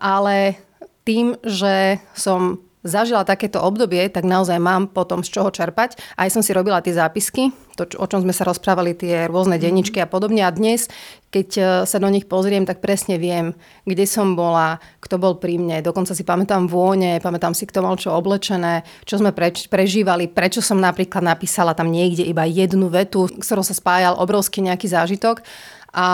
Ale 0.00 0.56
tým, 1.02 1.34
že 1.44 1.98
som 2.14 2.62
zažila 2.88 3.22
takéto 3.28 3.60
obdobie, 3.60 4.08
tak 4.08 4.24
naozaj 4.24 4.56
mám 4.56 4.88
potom 4.88 5.20
z 5.20 5.36
čoho 5.36 5.52
čerpať. 5.52 6.00
Aj 6.16 6.32
som 6.32 6.40
si 6.40 6.56
robila 6.56 6.80
tie 6.80 6.96
zápisky, 6.96 7.52
to, 7.78 7.86
o 7.94 8.06
čom 8.10 8.26
sme 8.26 8.34
sa 8.34 8.42
rozprávali, 8.42 8.98
tie 8.98 9.30
rôzne 9.30 9.60
mhm. 9.60 9.62
denničky 9.62 9.98
a 10.02 10.10
podobne. 10.10 10.42
A 10.42 10.50
dnes, 10.50 10.90
keď 11.30 11.48
e, 11.54 11.62
sa 11.86 12.02
do 12.02 12.10
nich 12.10 12.26
pozriem, 12.26 12.66
tak 12.66 12.82
presne 12.82 13.20
viem, 13.22 13.54
kde 13.86 14.08
som 14.08 14.34
bola, 14.34 14.82
kto 14.98 15.20
bol 15.22 15.38
pri 15.38 15.60
mne. 15.60 15.84
Dokonca 15.84 16.16
si 16.16 16.26
pamätám 16.26 16.66
vône, 16.66 17.22
pamätám 17.22 17.54
si, 17.54 17.68
kto 17.68 17.86
mal 17.86 17.94
čo 17.94 18.10
oblečené, 18.10 18.82
čo 19.06 19.22
sme 19.22 19.30
preč, 19.30 19.70
prežívali, 19.70 20.26
prečo 20.26 20.58
som 20.58 20.82
napríklad 20.82 21.22
napísala 21.22 21.76
tam 21.78 21.94
niekde 21.94 22.26
iba 22.26 22.42
jednu 22.48 22.90
vetu, 22.90 23.30
s 23.30 23.46
ktorou 23.46 23.62
sa 23.62 23.76
spájal 23.76 24.18
obrovský 24.18 24.64
nejaký 24.66 24.90
zážitok. 24.90 25.46
A 25.94 26.06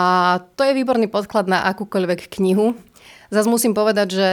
to 0.55 0.63
je 0.63 0.77
výborný 0.77 1.11
podklad 1.11 1.51
na 1.51 1.67
akúkoľvek 1.67 2.31
knihu. 2.39 2.77
Zas 3.33 3.49
musím 3.49 3.73
povedať, 3.73 4.07
že 4.15 4.27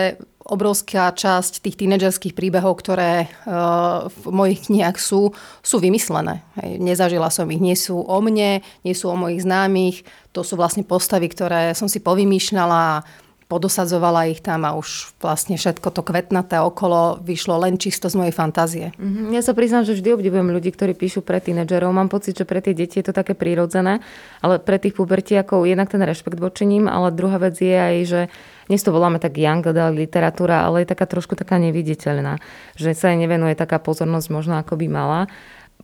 obrovská 0.53 1.09
časť 1.17 1.65
tých 1.65 1.81
tínedžerských 1.81 2.37
príbehov, 2.37 2.85
ktoré 2.85 3.33
uh, 3.49 4.13
v 4.13 4.29
mojich 4.29 4.69
knihách 4.69 5.01
sú, 5.01 5.33
sú 5.65 5.77
vymyslené. 5.81 6.45
Nezažila 6.61 7.33
som 7.33 7.49
ich, 7.49 7.63
nie 7.65 7.73
sú 7.73 8.05
o 8.05 8.19
mne, 8.21 8.61
nie 8.85 8.95
sú 8.95 9.09
o 9.09 9.17
mojich 9.17 9.49
známych, 9.49 10.05
to 10.37 10.45
sú 10.45 10.61
vlastne 10.61 10.85
postavy, 10.85 11.33
ktoré 11.33 11.73
som 11.73 11.89
si 11.89 12.05
povymýšľala 12.05 13.09
podosadzovala 13.53 14.33
ich 14.33 14.41
tam 14.41 14.65
a 14.65 14.73
už 14.73 15.13
vlastne 15.21 15.61
všetko 15.61 15.93
to 15.93 16.01
kvetnaté 16.01 16.57
okolo 16.57 17.21
vyšlo 17.21 17.61
len 17.61 17.77
čisto 17.77 18.09
z 18.09 18.17
mojej 18.17 18.33
fantázie. 18.33 18.97
Mm-hmm. 18.97 19.29
Ja 19.37 19.45
sa 19.45 19.53
priznám, 19.53 19.85
že 19.85 19.93
vždy 19.93 20.17
obdivujem 20.17 20.49
ľudí, 20.49 20.73
ktorí 20.73 20.97
píšu 20.97 21.21
pre 21.21 21.37
tínedžerov. 21.37 21.93
Mám 21.93 22.09
pocit, 22.09 22.33
že 22.33 22.49
pre 22.49 22.65
tie 22.65 22.73
deti 22.73 23.05
je 23.05 23.13
to 23.13 23.13
také 23.13 23.37
prírodzené, 23.37 24.01
ale 24.41 24.57
pre 24.57 24.81
tých 24.81 24.97
pubertiakov 24.97 25.69
jednak 25.69 25.93
ten 25.93 26.01
rešpekt 26.01 26.41
voči 26.41 26.65
ním, 26.65 26.89
ale 26.89 27.13
druhá 27.13 27.37
vec 27.37 27.61
je 27.61 27.77
aj, 27.77 27.97
že 28.09 28.21
dnes 28.71 28.83
to 28.83 28.95
voláme 28.95 29.19
tak 29.19 29.38
young 29.38 29.64
adult 29.64 29.97
literatúra, 29.99 30.62
ale 30.66 30.83
je 30.83 30.92
taká 30.92 31.07
trošku 31.09 31.35
taká 31.35 31.59
neviditeľná, 31.59 32.38
že 32.78 32.95
sa 32.95 33.11
jej 33.11 33.19
nevenuje 33.19 33.59
taká 33.59 33.83
pozornosť 33.83 34.28
možno 34.31 34.54
ako 34.59 34.78
by 34.78 34.87
mala. 34.90 35.21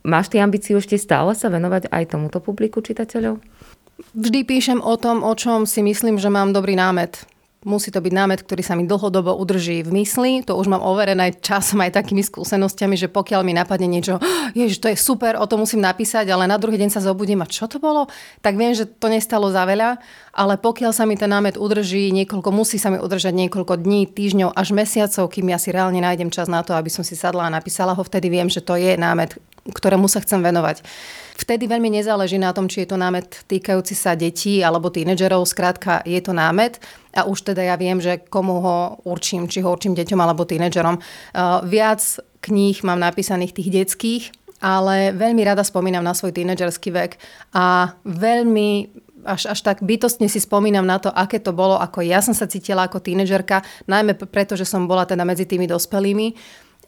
Máš 0.06 0.30
ty 0.30 0.38
ambíciu 0.38 0.78
ešte 0.78 0.94
stále 0.94 1.34
sa 1.34 1.50
venovať 1.50 1.90
aj 1.90 2.14
tomuto 2.14 2.38
publiku 2.38 2.78
čitateľov? 2.78 3.42
Vždy 4.14 4.46
píšem 4.46 4.78
o 4.78 4.94
tom, 4.94 5.26
o 5.26 5.34
čom 5.34 5.66
si 5.66 5.82
myslím, 5.82 6.22
že 6.22 6.30
mám 6.30 6.54
dobrý 6.54 6.78
námet 6.78 7.26
Musí 7.66 7.90
to 7.90 7.98
byť 7.98 8.14
námet, 8.14 8.46
ktorý 8.46 8.62
sa 8.62 8.78
mi 8.78 8.86
dlhodobo 8.86 9.34
udrží 9.34 9.82
v 9.82 9.90
mysli. 9.98 10.46
To 10.46 10.54
už 10.54 10.70
mám 10.70 10.78
overené 10.78 11.34
časom 11.42 11.82
aj 11.82 11.90
takými 11.90 12.22
skúsenostiami, 12.22 12.94
že 12.94 13.10
pokiaľ 13.10 13.42
mi 13.42 13.50
napadne 13.50 13.90
niečo, 13.90 14.22
ježiš, 14.54 14.78
to 14.78 14.86
je 14.86 14.94
super, 14.94 15.34
o 15.34 15.42
to 15.42 15.58
musím 15.58 15.82
napísať, 15.82 16.30
ale 16.30 16.46
na 16.46 16.54
druhý 16.54 16.78
deň 16.78 16.94
sa 16.94 17.02
zobudím 17.02 17.42
a 17.42 17.50
čo 17.50 17.66
to 17.66 17.82
bolo, 17.82 18.06
tak 18.46 18.54
viem, 18.54 18.78
že 18.78 18.86
to 18.86 19.10
nestalo 19.10 19.50
za 19.50 19.66
veľa, 19.66 19.98
ale 20.38 20.54
pokiaľ 20.54 20.94
sa 20.94 21.02
mi 21.02 21.18
ten 21.18 21.34
námet 21.34 21.58
udrží 21.58 22.14
niekoľko, 22.14 22.54
musí 22.54 22.78
sa 22.78 22.94
mi 22.94 23.02
udržať 23.02 23.34
niekoľko 23.34 23.74
dní, 23.74 24.06
týždňov 24.06 24.54
až 24.54 24.70
mesiacov, 24.70 25.26
kým 25.26 25.50
ja 25.50 25.58
si 25.58 25.74
reálne 25.74 25.98
nájdem 25.98 26.30
čas 26.30 26.46
na 26.46 26.62
to, 26.62 26.78
aby 26.78 26.94
som 26.94 27.02
si 27.02 27.18
sadla 27.18 27.50
a 27.50 27.50
napísala 27.50 27.90
ho, 27.90 28.02
vtedy 28.06 28.30
viem, 28.30 28.46
že 28.46 28.62
to 28.62 28.78
je 28.78 28.94
námet, 28.94 29.34
ktorému 29.66 30.06
sa 30.06 30.22
chcem 30.22 30.38
venovať. 30.46 30.86
Vtedy 31.38 31.70
veľmi 31.70 31.86
nezáleží 31.94 32.34
na 32.34 32.50
tom, 32.50 32.66
či 32.66 32.82
je 32.82 32.90
to 32.90 32.98
námet 32.98 33.46
týkajúci 33.46 33.94
sa 33.94 34.18
detí 34.18 34.58
alebo 34.58 34.90
tínedžerov. 34.90 35.46
Skrátka, 35.46 36.02
je 36.02 36.18
to 36.18 36.34
námet 36.34 36.82
a 37.14 37.30
už 37.30 37.54
teda 37.54 37.62
ja 37.62 37.78
viem, 37.78 38.02
že 38.02 38.18
komu 38.26 38.58
ho 38.58 38.98
určím, 39.06 39.46
či 39.46 39.62
ho 39.62 39.70
určím 39.70 39.94
deťom 39.94 40.18
alebo 40.18 40.42
tínedžerom. 40.42 40.98
Uh, 40.98 41.62
viac 41.62 42.02
kníh 42.42 42.82
mám 42.82 42.98
napísaných 42.98 43.54
tých 43.54 43.70
detských, 43.70 44.24
ale 44.58 45.14
veľmi 45.14 45.46
rada 45.46 45.62
spomínam 45.62 46.02
na 46.02 46.10
svoj 46.10 46.34
tínedžerský 46.34 46.90
vek 46.90 47.22
a 47.54 47.94
veľmi 48.02 48.90
až, 49.22 49.54
až 49.54 49.60
tak 49.62 49.86
bytostne 49.86 50.26
si 50.26 50.42
spomínam 50.42 50.86
na 50.86 50.98
to, 50.98 51.10
aké 51.10 51.38
to 51.38 51.54
bolo, 51.54 51.78
ako 51.78 52.02
ja 52.02 52.18
som 52.18 52.34
sa 52.34 52.50
cítila 52.50 52.90
ako 52.90 52.98
tínedžerka, 52.98 53.62
najmä 53.86 54.18
preto, 54.18 54.58
že 54.58 54.66
som 54.66 54.90
bola 54.90 55.06
teda 55.06 55.22
medzi 55.22 55.46
tými 55.46 55.70
dospelými 55.70 56.34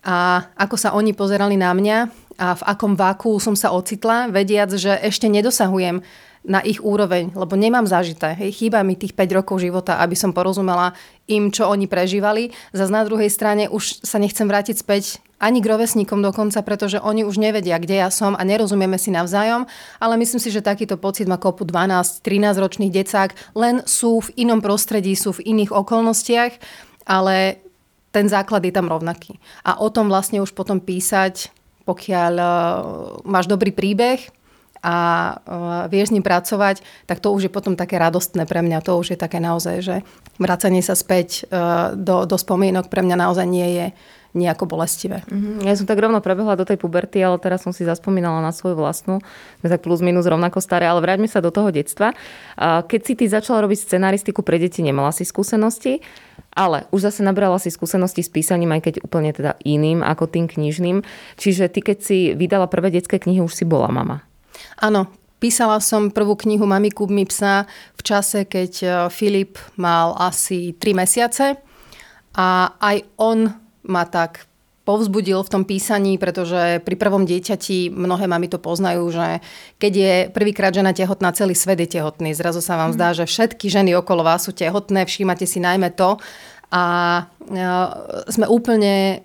a 0.07 0.43
ako 0.57 0.75
sa 0.75 0.91
oni 0.97 1.13
pozerali 1.13 1.55
na 1.55 1.71
mňa 1.77 2.20
a 2.39 2.55
v 2.55 2.63
akom 2.67 2.95
váku 2.95 3.39
som 3.43 3.59
sa 3.59 3.75
ocitla, 3.75 4.31
vediac, 4.31 4.71
že 4.77 4.95
ešte 5.01 5.27
nedosahujem 5.27 6.03
na 6.41 6.65
ich 6.65 6.81
úroveň, 6.81 7.37
lebo 7.37 7.53
nemám 7.53 7.85
zažité. 7.85 8.33
Hej, 8.33 8.65
chýba 8.65 8.81
mi 8.81 8.97
tých 8.97 9.13
5 9.13 9.45
rokov 9.45 9.61
života, 9.61 10.01
aby 10.01 10.17
som 10.17 10.33
porozumela 10.33 10.97
im, 11.29 11.53
čo 11.53 11.69
oni 11.69 11.85
prežívali. 11.85 12.49
Zas 12.73 12.89
na 12.89 13.05
druhej 13.05 13.29
strane 13.29 13.69
už 13.69 14.01
sa 14.01 14.17
nechcem 14.17 14.49
vrátiť 14.49 14.81
späť 14.81 15.21
ani 15.41 15.61
k 15.61 15.69
rovesníkom 15.73 16.21
dokonca, 16.21 16.61
pretože 16.65 17.01
oni 17.01 17.25
už 17.25 17.41
nevedia, 17.41 17.81
kde 17.81 18.01
ja 18.01 18.09
som 18.13 18.37
a 18.37 18.43
nerozumieme 18.45 18.97
si 19.01 19.09
navzájom, 19.13 19.65
ale 20.01 20.15
myslím 20.21 20.41
si, 20.41 20.53
že 20.53 20.65
takýto 20.65 21.01
pocit 21.01 21.29
má 21.29 21.41
kopu 21.41 21.65
12-13 21.65 22.61
ročných 22.61 22.93
decák, 22.93 23.57
len 23.57 23.81
sú 23.89 24.21
v 24.21 24.33
inom 24.41 24.61
prostredí, 24.61 25.17
sú 25.17 25.37
v 25.37 25.45
iných 25.45 25.73
okolnostiach, 25.73 26.53
ale 27.09 27.61
ten 28.13 28.29
základ 28.29 28.65
je 28.65 28.73
tam 28.73 28.89
rovnaký. 28.89 29.41
A 29.65 29.81
o 29.81 29.89
tom 29.89 30.13
vlastne 30.13 30.45
už 30.45 30.53
potom 30.53 30.81
písať 30.81 31.53
pokiaľ 31.85 32.33
uh, 32.37 32.51
máš 33.25 33.47
dobrý 33.47 33.73
príbeh 33.73 34.21
a 34.81 34.97
uh, 35.37 35.85
vieš 35.93 36.11
s 36.11 36.15
ním 36.17 36.25
pracovať, 36.25 36.81
tak 37.05 37.21
to 37.21 37.33
už 37.33 37.49
je 37.49 37.53
potom 37.53 37.77
také 37.77 38.01
radostné 38.01 38.49
pre 38.49 38.65
mňa. 38.65 38.85
To 38.85 38.97
už 38.97 39.13
je 39.13 39.19
také 39.21 39.37
naozaj, 39.37 39.77
že 39.85 39.97
vracanie 40.41 40.81
sa 40.81 40.97
späť 40.97 41.45
uh, 41.49 41.93
do, 41.93 42.25
do 42.25 42.37
spomienok 42.41 42.89
pre 42.89 43.05
mňa 43.05 43.17
naozaj 43.17 43.47
nie 43.49 43.69
je 43.77 43.87
nejako 44.31 44.71
bolestivé. 44.71 45.27
Mm-hmm. 45.27 45.67
Ja 45.67 45.75
som 45.75 45.91
tak 45.91 45.99
rovno 45.99 46.23
prebehla 46.23 46.55
do 46.55 46.63
tej 46.63 46.79
puberty, 46.79 47.19
ale 47.19 47.43
teraz 47.43 47.67
som 47.67 47.75
si 47.75 47.83
zaspomínala 47.83 48.39
na 48.39 48.55
svoju 48.55 48.79
vlastnú. 48.79 49.19
Sme 49.59 49.69
tak 49.69 49.83
plus 49.83 49.99
minus 49.99 50.27
rovnako 50.31 50.63
staré, 50.63 50.87
ale 50.87 51.03
vráťme 51.03 51.27
sa 51.27 51.43
do 51.43 51.51
toho 51.51 51.75
detstva. 51.75 52.15
Keď 52.61 53.01
si 53.03 53.13
ty 53.19 53.25
začala 53.27 53.67
robiť 53.67 53.79
scenaristiku 53.83 54.47
pre 54.47 54.63
deti, 54.63 54.87
nemala 54.87 55.11
si 55.11 55.27
skúsenosti. 55.27 56.03
Ale 56.51 56.91
už 56.91 57.11
zase 57.11 57.23
nabrala 57.23 57.63
si 57.63 57.71
skúsenosti 57.71 58.27
s 58.27 58.31
písaním, 58.31 58.75
aj 58.75 58.83
keď 58.91 58.95
úplne 59.07 59.31
teda 59.31 59.55
iným 59.63 60.03
ako 60.03 60.27
tým 60.27 60.51
knižným. 60.51 61.07
Čiže 61.39 61.71
ty, 61.71 61.79
keď 61.83 61.99
si 62.03 62.19
vydala 62.35 62.67
prvé 62.67 62.91
detské 62.91 63.23
knihy, 63.23 63.39
už 63.39 63.55
si 63.55 63.63
bola 63.63 63.87
mama. 63.87 64.27
Áno, 64.83 65.07
Písala 65.41 65.81
som 65.81 66.13
prvú 66.13 66.37
knihu 66.37 66.69
Mami 66.69 66.93
kúp 66.93 67.09
mi 67.09 67.25
psa 67.25 67.65
v 67.97 68.03
čase, 68.05 68.45
keď 68.45 68.73
e, 68.85 68.89
Filip 69.09 69.57
mal 69.81 70.13
asi 70.21 70.77
3 70.77 70.93
mesiace 70.93 71.57
a 72.37 72.77
aj 72.77 73.09
on 73.17 73.49
ma 73.85 74.05
tak 74.05 74.51
povzbudil 74.89 75.45
v 75.45 75.53
tom 75.53 75.63
písaní, 75.63 76.19
pretože 76.19 76.83
pri 76.83 76.97
prvom 76.99 77.23
dieťati 77.23 77.95
mnohé 77.95 78.27
mami 78.27 78.51
to 78.51 78.59
poznajú, 78.59 79.07
že 79.13 79.39
keď 79.79 79.93
je 79.93 80.15
prvýkrát 80.35 80.75
žena 80.75 80.91
tehotná, 80.91 81.31
celý 81.31 81.55
svet 81.55 81.79
je 81.85 82.01
tehotný. 82.01 82.35
Zrazu 82.35 82.59
sa 82.59 82.75
vám 82.81 82.97
zdá, 82.97 83.15
že 83.15 83.29
všetky 83.29 83.71
ženy 83.71 83.95
okolo 83.95 84.27
vás 84.27 84.49
sú 84.49 84.57
tehotné, 84.57 85.07
všímate 85.07 85.47
si 85.47 85.63
najmä 85.63 85.95
to 85.95 86.19
a 86.75 86.83
e, 87.47 87.63
sme 88.35 88.51
úplne 88.51 89.23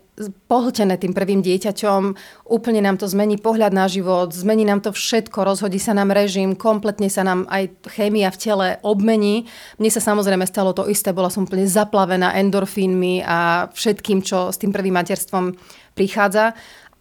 pohltené 0.47 0.95
tým 0.95 1.11
prvým 1.11 1.43
dieťaťom, 1.43 2.01
úplne 2.47 2.79
nám 2.79 2.95
to 2.95 3.03
zmení 3.03 3.35
pohľad 3.35 3.75
na 3.75 3.91
život, 3.91 4.31
zmení 4.31 4.63
nám 4.63 4.79
to 4.79 4.95
všetko, 4.95 5.43
rozhodí 5.43 5.75
sa 5.75 5.91
nám 5.91 6.15
režim, 6.15 6.55
kompletne 6.55 7.11
sa 7.11 7.27
nám 7.27 7.43
aj 7.51 7.75
chémia 7.91 8.31
v 8.31 8.39
tele 8.39 8.67
obmení. 8.79 9.43
Mne 9.75 9.91
sa 9.91 9.99
samozrejme 9.99 10.47
stalo 10.47 10.71
to 10.71 10.87
isté, 10.87 11.11
bola 11.11 11.27
som 11.27 11.43
úplne 11.43 11.67
zaplavená 11.67 12.31
endorfínmi 12.39 13.27
a 13.27 13.67
všetkým, 13.75 14.23
čo 14.23 14.55
s 14.55 14.57
tým 14.59 14.71
prvým 14.71 14.95
materstvom 14.95 15.51
prichádza. 15.99 16.55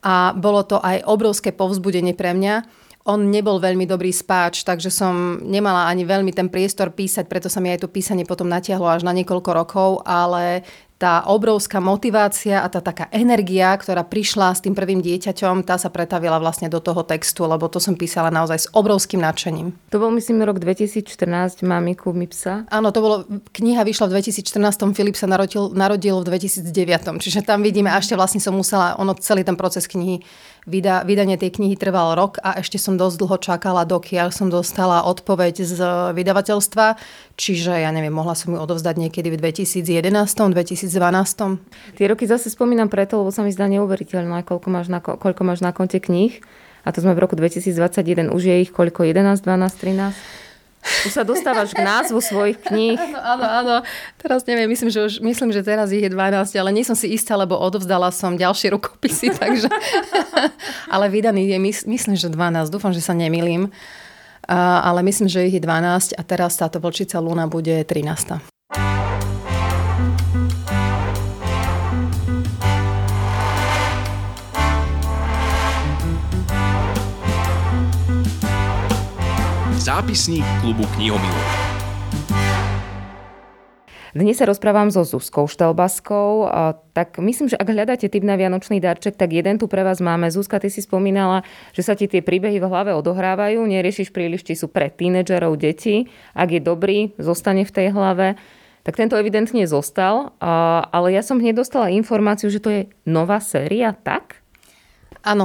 A 0.04 0.34
bolo 0.36 0.66
to 0.66 0.82
aj 0.82 1.06
obrovské 1.06 1.54
povzbudenie 1.54 2.12
pre 2.12 2.34
mňa. 2.34 2.82
On 3.04 3.20
nebol 3.20 3.60
veľmi 3.60 3.84
dobrý 3.84 4.16
spáč, 4.16 4.64
takže 4.64 4.88
som 4.88 5.36
nemala 5.44 5.92
ani 5.92 6.08
veľmi 6.08 6.32
ten 6.32 6.48
priestor 6.48 6.88
písať, 6.88 7.28
preto 7.28 7.52
sa 7.52 7.60
mi 7.60 7.68
aj 7.68 7.84
to 7.84 7.92
písanie 7.92 8.24
potom 8.24 8.48
natiahlo 8.48 8.88
až 8.88 9.04
na 9.04 9.12
niekoľko 9.12 9.50
rokov, 9.52 9.90
ale 10.08 10.64
tá 11.04 11.20
obrovská 11.28 11.84
motivácia 11.84 12.64
a 12.64 12.68
tá 12.72 12.80
taká 12.80 13.12
energia, 13.12 13.76
ktorá 13.76 14.00
prišla 14.08 14.56
s 14.56 14.64
tým 14.64 14.72
prvým 14.72 15.04
dieťaťom, 15.04 15.60
tá 15.60 15.76
sa 15.76 15.92
pretavila 15.92 16.40
vlastne 16.40 16.72
do 16.72 16.80
toho 16.80 17.04
textu, 17.04 17.44
lebo 17.44 17.68
to 17.68 17.76
som 17.76 17.92
písala 17.92 18.32
naozaj 18.32 18.56
s 18.64 18.70
obrovským 18.72 19.20
nadšením. 19.20 19.76
To 19.92 20.00
bol 20.00 20.08
myslím 20.16 20.40
rok 20.48 20.56
2014, 20.56 21.60
Mamiku 21.60 22.16
mi 22.16 22.24
psa. 22.24 22.64
Áno, 22.72 22.88
to 22.88 23.04
bolo, 23.04 23.16
kniha 23.52 23.84
vyšla 23.84 24.08
v 24.08 24.24
2014, 24.24 24.96
Filip 24.96 25.20
sa 25.20 25.28
narodil, 25.28 25.76
narodil 25.76 26.24
v 26.24 26.40
2009, 26.40 26.72
čiže 27.20 27.44
tam 27.44 27.60
vidíme, 27.60 27.92
a 27.92 28.00
ešte 28.00 28.16
vlastne 28.16 28.40
som 28.40 28.56
musela, 28.56 28.96
ono 28.96 29.12
celý 29.20 29.44
ten 29.44 29.60
proces 29.60 29.84
knihy 29.84 30.24
Vyda, 30.64 31.04
vydanie 31.04 31.36
tej 31.36 31.60
knihy 31.60 31.76
trval 31.76 32.16
rok 32.16 32.40
a 32.40 32.56
ešte 32.56 32.80
som 32.80 32.96
dosť 32.96 33.16
dlho 33.20 33.36
čakala, 33.36 33.84
dokiaľ 33.84 34.32
som 34.32 34.48
dostala 34.48 35.04
odpoveď 35.04 35.60
z 35.60 35.76
vydavateľstva, 36.16 36.96
čiže 37.36 37.84
ja 37.84 37.92
neviem, 37.92 38.16
mohla 38.16 38.32
som 38.32 38.56
ju 38.56 38.58
odovzdať 38.64 38.96
niekedy 38.96 39.28
v 39.28 39.36
2011, 39.44 40.08
2012. 40.08 40.88
Tie 42.00 42.06
roky 42.08 42.24
zase 42.24 42.48
spomínam 42.48 42.88
preto, 42.88 43.20
lebo 43.20 43.28
sa 43.28 43.44
mi 43.44 43.52
zdá 43.52 43.68
neuveriteľné, 43.68 44.48
koľko 44.48 44.68
máš 44.72 44.88
na, 44.88 45.04
koľko 45.04 45.42
máš 45.44 45.60
na 45.60 45.76
konte 45.76 46.00
kníh. 46.00 46.40
A 46.84 46.92
to 46.92 47.04
sme 47.04 47.12
v 47.12 47.20
roku 47.24 47.36
2021, 47.36 48.32
už 48.32 48.42
je 48.44 48.56
ich 48.64 48.72
koľko? 48.72 49.04
11, 49.04 49.44
12, 49.44 49.44
13? 49.44 50.43
Už 51.04 51.12
sa 51.16 51.24
dostávaš 51.24 51.72
k 51.72 51.80
názvu 51.80 52.20
svojich 52.20 52.60
kníh. 52.60 53.00
Áno, 53.20 53.44
áno. 53.44 53.74
Teraz 54.20 54.44
neviem, 54.44 54.68
myslím, 54.68 54.92
že 54.92 55.00
už, 55.00 55.12
myslím, 55.24 55.50
že 55.52 55.64
teraz 55.64 55.88
ich 55.90 56.04
je 56.04 56.12
12, 56.12 56.52
ale 56.60 56.70
nie 56.72 56.84
som 56.84 56.96
si 56.96 57.08
istá, 57.12 57.36
lebo 57.40 57.56
odovzdala 57.56 58.12
som 58.12 58.36
ďalšie 58.36 58.72
rukopisy, 58.76 59.32
takže... 59.42 59.68
ale 60.92 61.08
vydaný 61.08 61.56
je, 61.56 61.58
myslím, 61.88 62.14
že 62.16 62.28
12. 62.28 62.68
Dúfam, 62.68 62.92
že 62.92 63.00
sa 63.00 63.16
nemýlim. 63.16 63.72
ale 64.48 65.00
myslím, 65.04 65.28
že 65.28 65.48
ich 65.48 65.56
je 65.56 65.62
12 65.64 66.20
a 66.20 66.22
teraz 66.22 66.60
táto 66.60 66.80
Vlčica 66.80 67.16
Luna 67.20 67.48
bude 67.48 67.80
13. 67.80 68.54
Zápisník 79.84 80.40
klubu 80.64 80.88
knihomilov. 80.96 81.44
Dnes 84.16 84.40
sa 84.40 84.48
rozprávam 84.48 84.88
so 84.88 85.04
Zuzkou 85.04 85.44
Štelbaskou. 85.44 86.48
Tak 86.96 87.20
myslím, 87.20 87.52
že 87.52 87.60
ak 87.60 87.68
hľadáte 87.68 88.08
typ 88.08 88.24
na 88.24 88.40
Vianočný 88.40 88.80
darček, 88.80 89.12
tak 89.12 89.36
jeden 89.36 89.60
tu 89.60 89.68
pre 89.68 89.84
vás 89.84 90.00
máme. 90.00 90.32
Zuzka, 90.32 90.56
ty 90.56 90.72
si 90.72 90.80
spomínala, 90.80 91.44
že 91.76 91.84
sa 91.84 91.92
ti 91.92 92.08
tie 92.08 92.24
príbehy 92.24 92.64
v 92.64 92.68
hlave 92.72 92.96
odohrávajú, 92.96 93.60
neriešiš 93.60 94.08
príliš, 94.08 94.48
či 94.48 94.56
sú 94.56 94.72
pre 94.72 94.88
tínedžerov, 94.88 95.60
deti. 95.60 96.08
Ak 96.32 96.48
je 96.48 96.64
dobrý, 96.64 97.12
zostane 97.20 97.68
v 97.68 97.74
tej 97.76 97.92
hlave. 97.92 98.40
Tak 98.88 98.96
tento 98.96 99.20
evidentne 99.20 99.68
zostal, 99.68 100.32
ale 100.96 101.12
ja 101.12 101.20
som 101.20 101.36
hneď 101.36 101.60
dostala 101.60 101.92
informáciu, 101.92 102.48
že 102.48 102.64
to 102.64 102.72
je 102.72 102.82
nová 103.04 103.36
séria, 103.36 103.92
tak? 103.92 104.40
Áno, 105.20 105.44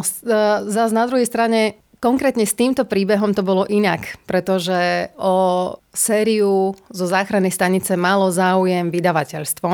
zase 0.64 0.96
na 0.96 1.04
druhej 1.12 1.28
strane 1.28 1.76
Konkrétne 2.00 2.48
s 2.48 2.56
týmto 2.56 2.88
príbehom 2.88 3.36
to 3.36 3.44
bolo 3.44 3.68
inak, 3.68 4.16
pretože 4.24 5.12
o 5.20 5.76
sériu 5.92 6.72
zo 6.88 7.06
záchrannej 7.06 7.52
stanice 7.52 8.00
malo 8.00 8.32
záujem 8.32 8.88
vydavateľstvo. 8.88 9.70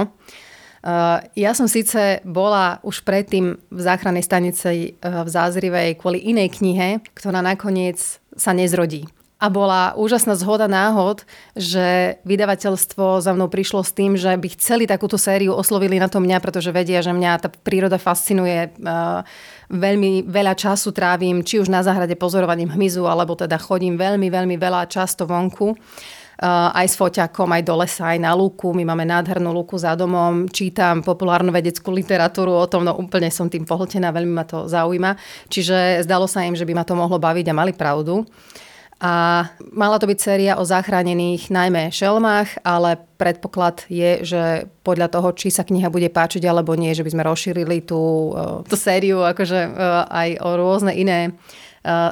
Uh, 0.85 1.21
ja 1.37 1.53
som 1.53 1.69
síce 1.69 2.25
bola 2.25 2.81
už 2.81 3.05
predtým 3.05 3.57
v 3.69 3.79
záchrannej 3.81 4.25
stanici 4.25 4.97
uh, 5.01 5.21
v 5.25 5.29
Zázrivej 5.29 5.97
kvôli 6.01 6.21
inej 6.21 6.61
knihe, 6.61 7.01
ktorá 7.13 7.45
nakoniec 7.45 8.01
sa 8.33 8.53
nezrodí. 8.57 9.05
A 9.37 9.49
bola 9.49 9.93
úžasná 9.93 10.33
zhoda 10.33 10.65
náhod, 10.65 11.25
že 11.53 12.17
vydavateľstvo 12.25 13.21
za 13.21 13.33
mnou 13.37 13.49
prišlo 13.49 13.85
s 13.85 13.93
tým, 13.93 14.17
že 14.17 14.33
by 14.33 14.47
chceli 14.57 14.89
takúto 14.89 15.21
sériu, 15.21 15.53
oslovili 15.53 16.01
na 16.01 16.09
to 16.09 16.17
mňa, 16.21 16.37
pretože 16.41 16.73
vedia, 16.73 17.05
že 17.05 17.13
mňa 17.13 17.31
tá 17.41 17.49
príroda 17.53 18.01
fascinuje. 18.01 18.73
Uh, 18.81 19.21
veľmi 19.69 20.25
veľa 20.27 20.53
času 20.53 20.93
trávim, 20.93 21.41
či 21.41 21.61
už 21.61 21.71
na 21.71 21.81
záhrade 21.81 22.13
pozorovaním 22.17 22.73
hmyzu, 22.73 23.05
alebo 23.09 23.33
teda 23.33 23.57
chodím 23.57 23.97
veľmi, 23.97 24.29
veľmi 24.29 24.55
veľa 24.57 24.85
často 24.89 25.25
vonku. 25.25 25.75
Uh, 26.35 26.67
aj 26.75 26.91
s 26.91 26.99
foťakom, 26.99 27.47
aj 27.47 27.63
do 27.63 27.79
lesa, 27.79 28.11
aj 28.11 28.19
na 28.19 28.35
lúku. 28.35 28.75
My 28.75 28.83
máme 28.83 29.07
nádhernú 29.07 29.55
lúku 29.55 29.79
za 29.79 29.95
domom, 29.95 30.51
čítam 30.51 30.99
populárnu 30.99 31.47
vedeckú 31.47 31.95
literatúru 31.95 32.51
o 32.51 32.67
tom, 32.67 32.83
no 32.83 32.91
úplne 32.91 33.31
som 33.31 33.47
tým 33.47 33.63
pohltená, 33.63 34.11
veľmi 34.11 34.35
ma 34.35 34.43
to 34.43 34.67
zaujíma. 34.67 35.15
Čiže 35.47 36.03
zdalo 36.03 36.27
sa 36.27 36.43
im, 36.43 36.51
že 36.51 36.67
by 36.67 36.75
ma 36.75 36.83
to 36.83 36.91
mohlo 36.91 37.15
baviť 37.23 37.47
a 37.47 37.55
mali 37.55 37.71
pravdu. 37.71 38.27
A 39.03 39.43
mala 39.75 39.99
to 39.99 40.07
byť 40.07 40.19
séria 40.23 40.53
o 40.55 40.63
zachránených 40.63 41.51
najmä 41.51 41.91
šelmách, 41.91 42.63
ale 42.63 42.95
predpoklad 43.19 43.83
je, 43.91 44.23
že 44.23 44.43
podľa 44.87 45.11
toho, 45.11 45.35
či 45.35 45.51
sa 45.51 45.67
kniha 45.67 45.91
bude 45.91 46.07
páčiť 46.07 46.39
alebo 46.47 46.79
nie, 46.79 46.95
že 46.95 47.03
by 47.03 47.11
sme 47.11 47.27
rozšírili 47.27 47.83
tú, 47.83 48.31
e, 48.31 48.63
tú 48.63 48.75
sériu 48.79 49.27
akože 49.27 49.59
e, 49.67 49.71
aj 50.07 50.29
o 50.39 50.49
rôzne 50.55 50.95
iné 50.95 51.19
e, 51.27 51.31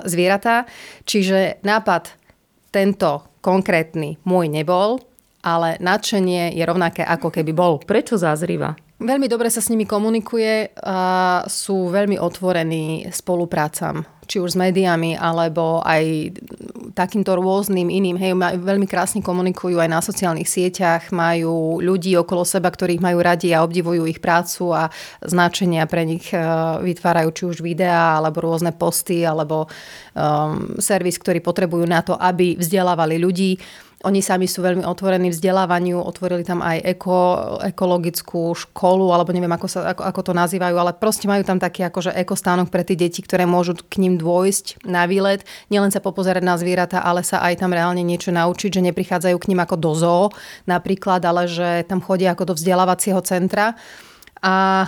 zvieratá. 0.04 0.68
Čiže 1.08 1.64
nápad 1.64 2.20
tento 2.76 3.32
konkrétny 3.40 4.20
môj 4.28 4.52
nebol, 4.52 5.00
ale 5.40 5.80
nadšenie 5.80 6.52
je 6.52 6.64
rovnaké 6.68 7.08
ako 7.08 7.32
keby 7.32 7.56
bol. 7.56 7.80
Prečo 7.80 8.20
zázriva? 8.20 8.76
Veľmi 9.00 9.32
dobre 9.32 9.48
sa 9.48 9.64
s 9.64 9.72
nimi 9.72 9.88
komunikuje 9.88 10.76
a 10.84 11.00
sú 11.48 11.88
veľmi 11.92 12.20
otvorení 12.20 13.08
spoluprácam 13.12 14.13
či 14.28 14.40
už 14.40 14.56
s 14.56 14.60
médiami, 14.60 15.16
alebo 15.18 15.84
aj 15.84 16.36
takýmto 16.94 17.34
rôznym 17.36 17.90
iným. 17.90 18.18
Hej, 18.22 18.38
veľmi 18.62 18.86
krásne 18.86 19.26
komunikujú 19.26 19.82
aj 19.82 19.90
na 19.90 20.00
sociálnych 20.00 20.48
sieťach, 20.48 21.10
majú 21.10 21.82
ľudí 21.82 22.14
okolo 22.18 22.46
seba, 22.46 22.70
ktorých 22.70 23.02
majú 23.02 23.20
radi 23.20 23.52
a 23.52 23.66
obdivujú 23.66 24.06
ich 24.06 24.22
prácu 24.22 24.72
a 24.72 24.94
značenia 25.26 25.90
pre 25.90 26.06
nich 26.06 26.30
e, 26.30 26.38
vytvárajú 26.86 27.30
či 27.34 27.44
už 27.50 27.58
videá, 27.66 28.22
alebo 28.22 28.46
rôzne 28.46 28.72
posty, 28.72 29.26
alebo 29.26 29.66
um, 30.14 30.78
servis, 30.78 31.18
ktorý 31.18 31.42
potrebujú 31.42 31.86
na 31.90 32.06
to, 32.06 32.14
aby 32.14 32.56
vzdelávali 32.56 33.18
ľudí. 33.18 33.58
Oni 34.04 34.20
sami 34.20 34.52
sú 34.52 34.60
veľmi 34.60 34.84
otvorení 34.84 35.32
vzdelávaniu, 35.32 35.96
otvorili 35.96 36.44
tam 36.44 36.60
aj 36.60 36.84
eko, 36.84 37.20
ekologickú 37.64 38.52
školu, 38.52 39.16
alebo 39.16 39.32
neviem, 39.32 39.52
ako, 39.56 39.68
sa, 39.72 39.96
ako, 39.96 40.04
ako 40.04 40.22
to 40.28 40.34
nazývajú, 40.36 40.76
ale 40.76 40.92
proste 40.92 41.32
majú 41.32 41.48
tam 41.48 41.56
taký 41.56 41.88
akože 41.88 42.12
ekostánok 42.12 42.68
pre 42.68 42.84
tie 42.84 43.00
deti, 43.00 43.24
ktoré 43.24 43.48
môžu 43.48 43.80
k 43.80 44.04
ním 44.04 44.20
dôjsť 44.20 44.84
na 44.84 45.08
výlet. 45.08 45.48
Nielen 45.72 45.88
sa 45.88 46.04
popozerať 46.04 46.44
na 46.44 46.60
zvieratá, 46.60 47.00
ale 47.00 47.24
sa 47.24 47.40
aj 47.48 47.64
tam 47.64 47.72
reálne 47.72 48.04
niečo 48.04 48.36
naučiť, 48.36 48.76
že 48.76 48.86
neprichádzajú 48.92 49.40
k 49.40 49.50
ním 49.56 49.64
ako 49.64 49.76
do 49.80 49.92
zoo 49.96 50.28
napríklad, 50.68 51.24
ale 51.24 51.48
že 51.48 51.88
tam 51.88 52.04
chodia 52.04 52.36
ako 52.36 52.52
do 52.52 52.54
vzdelávacieho 52.60 53.24
centra. 53.24 53.80
A 54.44 54.84
e, 54.84 54.88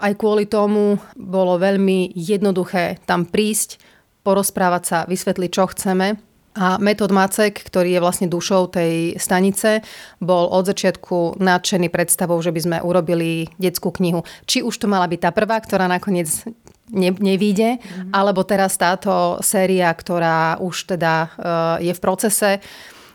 aj 0.00 0.12
kvôli 0.16 0.48
tomu 0.48 0.96
bolo 1.12 1.60
veľmi 1.60 2.16
jednoduché 2.16 3.04
tam 3.04 3.28
prísť, 3.28 3.76
porozprávať 4.24 4.82
sa, 4.88 4.98
vysvetliť, 5.04 5.50
čo 5.52 5.68
chceme 5.68 6.31
a 6.52 6.76
Metod 6.76 7.08
Macek, 7.08 7.64
ktorý 7.64 7.96
je 7.96 8.04
vlastne 8.04 8.28
dušou 8.28 8.68
tej 8.68 9.16
stanice, 9.16 9.80
bol 10.20 10.52
od 10.52 10.68
začiatku 10.68 11.40
nadšený 11.40 11.88
predstavou, 11.88 12.36
že 12.44 12.52
by 12.52 12.60
sme 12.60 12.76
urobili 12.84 13.48
detskú 13.56 13.88
knihu. 13.96 14.20
Či 14.44 14.60
už 14.60 14.76
to 14.76 14.86
mala 14.86 15.08
byť 15.08 15.20
tá 15.24 15.30
prvá, 15.32 15.56
ktorá 15.64 15.88
nakoniec 15.88 16.28
ne, 16.92 17.10
nevíde, 17.16 17.80
mm-hmm. 17.80 18.12
alebo 18.12 18.44
teraz 18.44 18.76
táto 18.76 19.40
séria, 19.40 19.88
ktorá 19.88 20.60
už 20.60 20.92
teda 20.92 21.14
uh, 21.24 21.30
je 21.80 21.92
v 21.92 22.00
procese. 22.04 22.60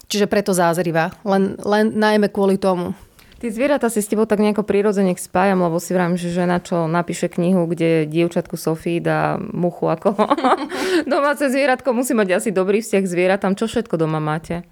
Čiže 0.08 0.32
preto 0.32 0.56
zázriva. 0.56 1.14
Len, 1.28 1.60
len 1.62 1.94
najmä 1.94 2.32
kvôli 2.32 2.58
tomu. 2.58 2.96
Tí 3.38 3.54
zvieratá 3.54 3.86
si 3.94 4.02
s 4.02 4.10
tebou 4.10 4.26
tak 4.26 4.42
nejako 4.42 4.66
prirodzene 4.66 5.14
spájam, 5.14 5.62
lebo 5.62 5.78
si 5.78 5.94
vrám, 5.94 6.18
že 6.18 6.34
žena, 6.34 6.58
čo 6.58 6.90
napíše 6.90 7.30
knihu, 7.30 7.70
kde 7.70 8.10
dievčatku 8.10 8.58
Sofii 8.58 8.98
dá 8.98 9.38
muchu 9.38 9.86
ako 9.86 10.18
domáce 11.06 11.46
zvieratko, 11.46 11.94
musí 11.94 12.18
mať 12.18 12.42
asi 12.42 12.50
dobrý 12.50 12.82
vzťah 12.82 13.02
k 13.06 13.12
zvieratám. 13.14 13.54
Čo 13.54 13.70
všetko 13.70 13.94
doma 13.94 14.18
máte? 14.18 14.66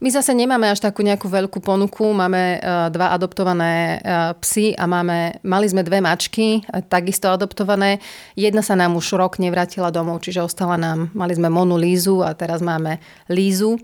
My 0.00 0.08
zase 0.08 0.32
nemáme 0.32 0.64
až 0.72 0.80
takú 0.80 1.04
nejakú 1.04 1.28
veľkú 1.28 1.60
ponuku. 1.60 2.08
Máme 2.16 2.56
uh, 2.56 2.88
dva 2.88 3.12
adoptované 3.12 4.00
uh, 4.00 4.32
psy 4.40 4.72
a 4.72 4.88
máme, 4.88 5.40
mali 5.44 5.68
sme 5.68 5.84
dve 5.84 6.00
mačky, 6.00 6.64
uh, 6.64 6.80
takisto 6.80 7.28
adoptované. 7.28 8.00
Jedna 8.32 8.64
sa 8.64 8.80
nám 8.80 8.96
už 8.96 9.16
rok 9.20 9.36
nevrátila 9.36 9.92
domov, 9.92 10.24
čiže 10.24 10.40
ostala 10.40 10.80
nám, 10.80 11.12
mali 11.12 11.36
sme 11.36 11.52
Monu 11.52 11.76
Lízu 11.76 12.24
a 12.24 12.32
teraz 12.32 12.64
máme 12.64 12.96
Lízu 13.28 13.76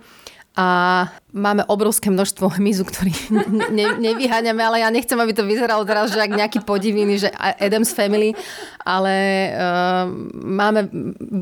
a 0.52 1.08
máme 1.32 1.64
obrovské 1.66 2.12
množstvo 2.12 2.52
hmyzu, 2.60 2.84
ktorý 2.84 3.12
ne, 3.72 3.96
nevyháňame, 3.98 4.60
ale 4.60 4.84
ja 4.84 4.92
nechcem, 4.92 5.16
aby 5.16 5.32
to 5.32 5.48
vyzeralo 5.48 5.82
teraz, 5.88 6.12
že 6.12 6.20
ak 6.20 6.32
nejaký 6.36 6.60
podiviny, 6.62 7.18
že 7.18 7.28
Adams 7.58 7.96
Family, 7.96 8.36
ale 8.84 9.48
uh, 9.50 10.06
máme 10.44 10.92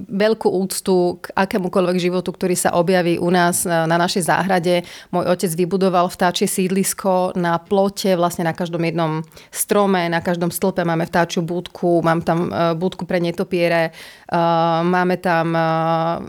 veľkú 0.08 0.46
úctu 0.46 1.18
k 1.18 1.34
akémukoľvek 1.34 1.98
životu, 1.98 2.30
ktorý 2.30 2.54
sa 2.54 2.70
objaví 2.78 3.18
u 3.18 3.28
nás 3.28 3.66
na, 3.66 3.84
na 3.90 3.98
našej 3.98 4.30
záhrade. 4.30 4.86
Môj 5.10 5.26
otec 5.26 5.50
vybudoval 5.58 6.06
vtáčie 6.06 6.46
sídlisko 6.46 7.34
na 7.34 7.58
plote, 7.58 8.14
vlastne 8.14 8.46
na 8.46 8.54
každom 8.54 8.80
jednom 8.86 9.26
strome, 9.50 10.06
na 10.06 10.22
každom 10.22 10.54
stĺpe 10.54 10.86
máme 10.86 11.04
vtáčiu 11.10 11.42
budku, 11.42 12.00
mám 12.06 12.22
tam 12.22 12.48
uh, 12.48 12.72
budku 12.78 13.02
pre 13.04 13.18
netopiere, 13.18 13.90
uh, 14.30 14.86
máme 14.86 15.18
tam 15.18 15.46
uh, 15.52 15.62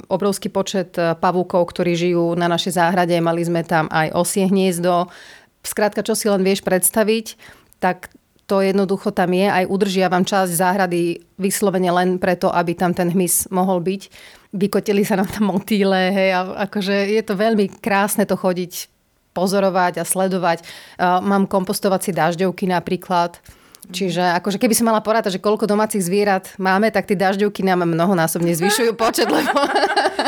obrovský 0.09 0.49
počet 0.49 0.97
pavúkov, 0.97 1.69
ktorí 1.69 1.93
žijú 1.93 2.33
na 2.33 2.49
našej 2.49 2.73
záhrade, 2.73 3.13
mali 3.21 3.50
sme 3.51 3.67
tam 3.67 3.91
aj 3.91 4.15
osie 4.15 4.47
hniezdo. 4.47 5.11
Skrátka, 5.61 6.01
čo 6.01 6.15
si 6.15 6.31
len 6.31 6.41
vieš 6.41 6.63
predstaviť, 6.63 7.35
tak 7.83 8.09
to 8.47 8.63
jednoducho 8.63 9.11
tam 9.11 9.35
je. 9.35 9.47
Aj 9.47 9.67
udržiavam 9.67 10.23
časť 10.23 10.51
záhrady 10.55 11.19
vyslovene 11.35 11.91
len 11.91 12.09
preto, 12.17 12.47
aby 12.47 12.75
tam 12.75 12.95
ten 12.95 13.11
hmyz 13.11 13.51
mohol 13.51 13.83
byť. 13.83 14.01
Vykotili 14.51 15.07
sa 15.07 15.15
nám 15.15 15.31
tam 15.31 15.51
motýle, 15.55 16.11
hej, 16.11 16.35
a 16.35 16.67
akože 16.67 17.15
je 17.15 17.23
to 17.23 17.39
veľmi 17.39 17.79
krásne 17.79 18.27
to 18.27 18.35
chodiť 18.35 18.91
pozorovať 19.31 19.99
a 19.99 20.03
sledovať. 20.03 20.67
Mám 20.99 21.47
kompostovacie 21.47 22.11
dažďovky 22.11 22.67
napríklad, 22.67 23.39
Čiže 23.89 24.37
akože 24.37 24.61
keby 24.61 24.77
som 24.77 24.85
mala 24.85 25.01
porátať, 25.01 25.41
že 25.41 25.43
koľko 25.43 25.65
domácich 25.65 26.05
zvierat 26.05 26.53
máme, 26.61 26.93
tak 26.93 27.09
tie 27.09 27.17
dažďovky 27.17 27.65
nám 27.65 27.89
mnohonásobne 27.89 28.53
zvyšujú 28.53 28.93
počet, 28.93 29.25
lebo... 29.25 29.57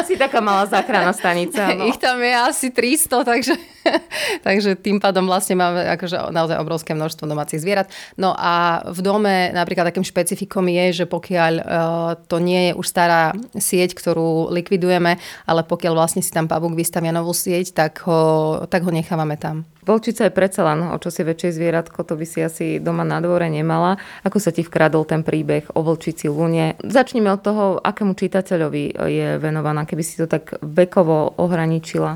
Si 0.03 0.19
taká 0.19 0.43
malá 0.43 0.67
záchranná 0.67 1.15
stanica. 1.15 1.71
No. 1.77 1.85
Ich 1.89 1.95
tam 2.01 2.19
je 2.19 2.33
asi 2.33 2.67
300, 2.75 3.23
takže 3.23 3.55
Takže 4.47 4.79
tým 4.79 4.97
pádom 4.99 5.27
vlastne 5.27 5.59
máme 5.59 5.83
akože 5.95 6.31
naozaj 6.31 6.57
obrovské 6.59 6.91
množstvo 6.95 7.27
domácich 7.27 7.61
zvierat. 7.61 7.91
No 8.15 8.35
a 8.35 8.83
v 8.87 8.99
dome 9.03 9.51
napríklad 9.51 9.91
takým 9.91 10.05
špecifikom 10.05 10.65
je, 10.67 11.03
že 11.03 11.05
pokiaľ 11.07 11.53
uh, 11.59 11.65
to 12.27 12.39
nie 12.39 12.71
je 12.71 12.77
už 12.77 12.85
stará 12.87 13.35
sieť, 13.55 13.95
ktorú 13.97 14.51
likvidujeme, 14.53 15.19
ale 15.47 15.61
pokiaľ 15.63 15.93
vlastne 15.95 16.23
si 16.23 16.31
tam 16.31 16.47
pavúk 16.47 16.75
vystavia 16.75 17.11
novú 17.11 17.35
sieť, 17.35 17.75
tak 17.75 18.03
ho, 18.07 18.63
tak 18.67 18.83
ho 18.83 18.91
nechávame 18.91 19.35
tam. 19.35 19.67
Volčica 19.83 20.23
je 20.25 20.31
predsa 20.31 20.63
len 20.63 20.87
o 20.87 20.95
čosi 20.95 21.27
väčšie 21.27 21.59
zvieratko, 21.59 22.07
to 22.07 22.15
by 22.15 22.23
si 22.23 22.39
asi 22.39 22.79
doma 22.79 23.03
na 23.03 23.19
dvore 23.19 23.51
nemala. 23.51 23.99
Ako 24.23 24.39
sa 24.39 24.55
ti 24.55 24.63
vkradol 24.63 25.03
ten 25.03 25.27
príbeh 25.27 25.67
o 25.75 25.83
vlčici 25.83 26.31
Lune? 26.31 26.79
Začneme 26.79 27.27
od 27.27 27.41
toho, 27.43 27.63
akému 27.83 28.15
čitateľovi 28.15 28.95
je 28.95 29.27
venovaná, 29.43 29.83
keby 29.83 30.03
si 30.03 30.15
to 30.15 30.31
tak 30.31 30.55
vekovo 30.63 31.35
ohraničila. 31.35 32.15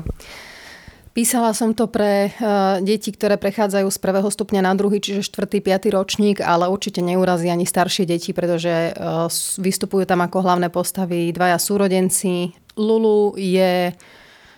Písala 1.12 1.50
som 1.50 1.74
to 1.74 1.90
pre 1.90 2.30
uh, 2.30 2.78
deti, 2.78 3.10
ktoré 3.10 3.42
prechádzajú 3.42 3.90
z 3.90 3.98
prvého 3.98 4.30
stupňa 4.30 4.62
na 4.62 4.72
druhý, 4.78 5.02
čiže 5.02 5.26
štvrtý, 5.26 5.58
piatý 5.58 5.90
ročník, 5.90 6.38
ale 6.38 6.70
určite 6.70 7.02
neurazí 7.02 7.50
ani 7.50 7.66
staršie 7.66 8.06
deti, 8.06 8.30
pretože 8.30 8.94
uh, 8.94 9.26
vystupujú 9.58 10.06
tam 10.06 10.22
ako 10.22 10.46
hlavné 10.46 10.70
postavy 10.70 11.34
dvaja 11.34 11.58
súrodenci. 11.58 12.54
Lulu 12.78 13.34
je 13.34 13.90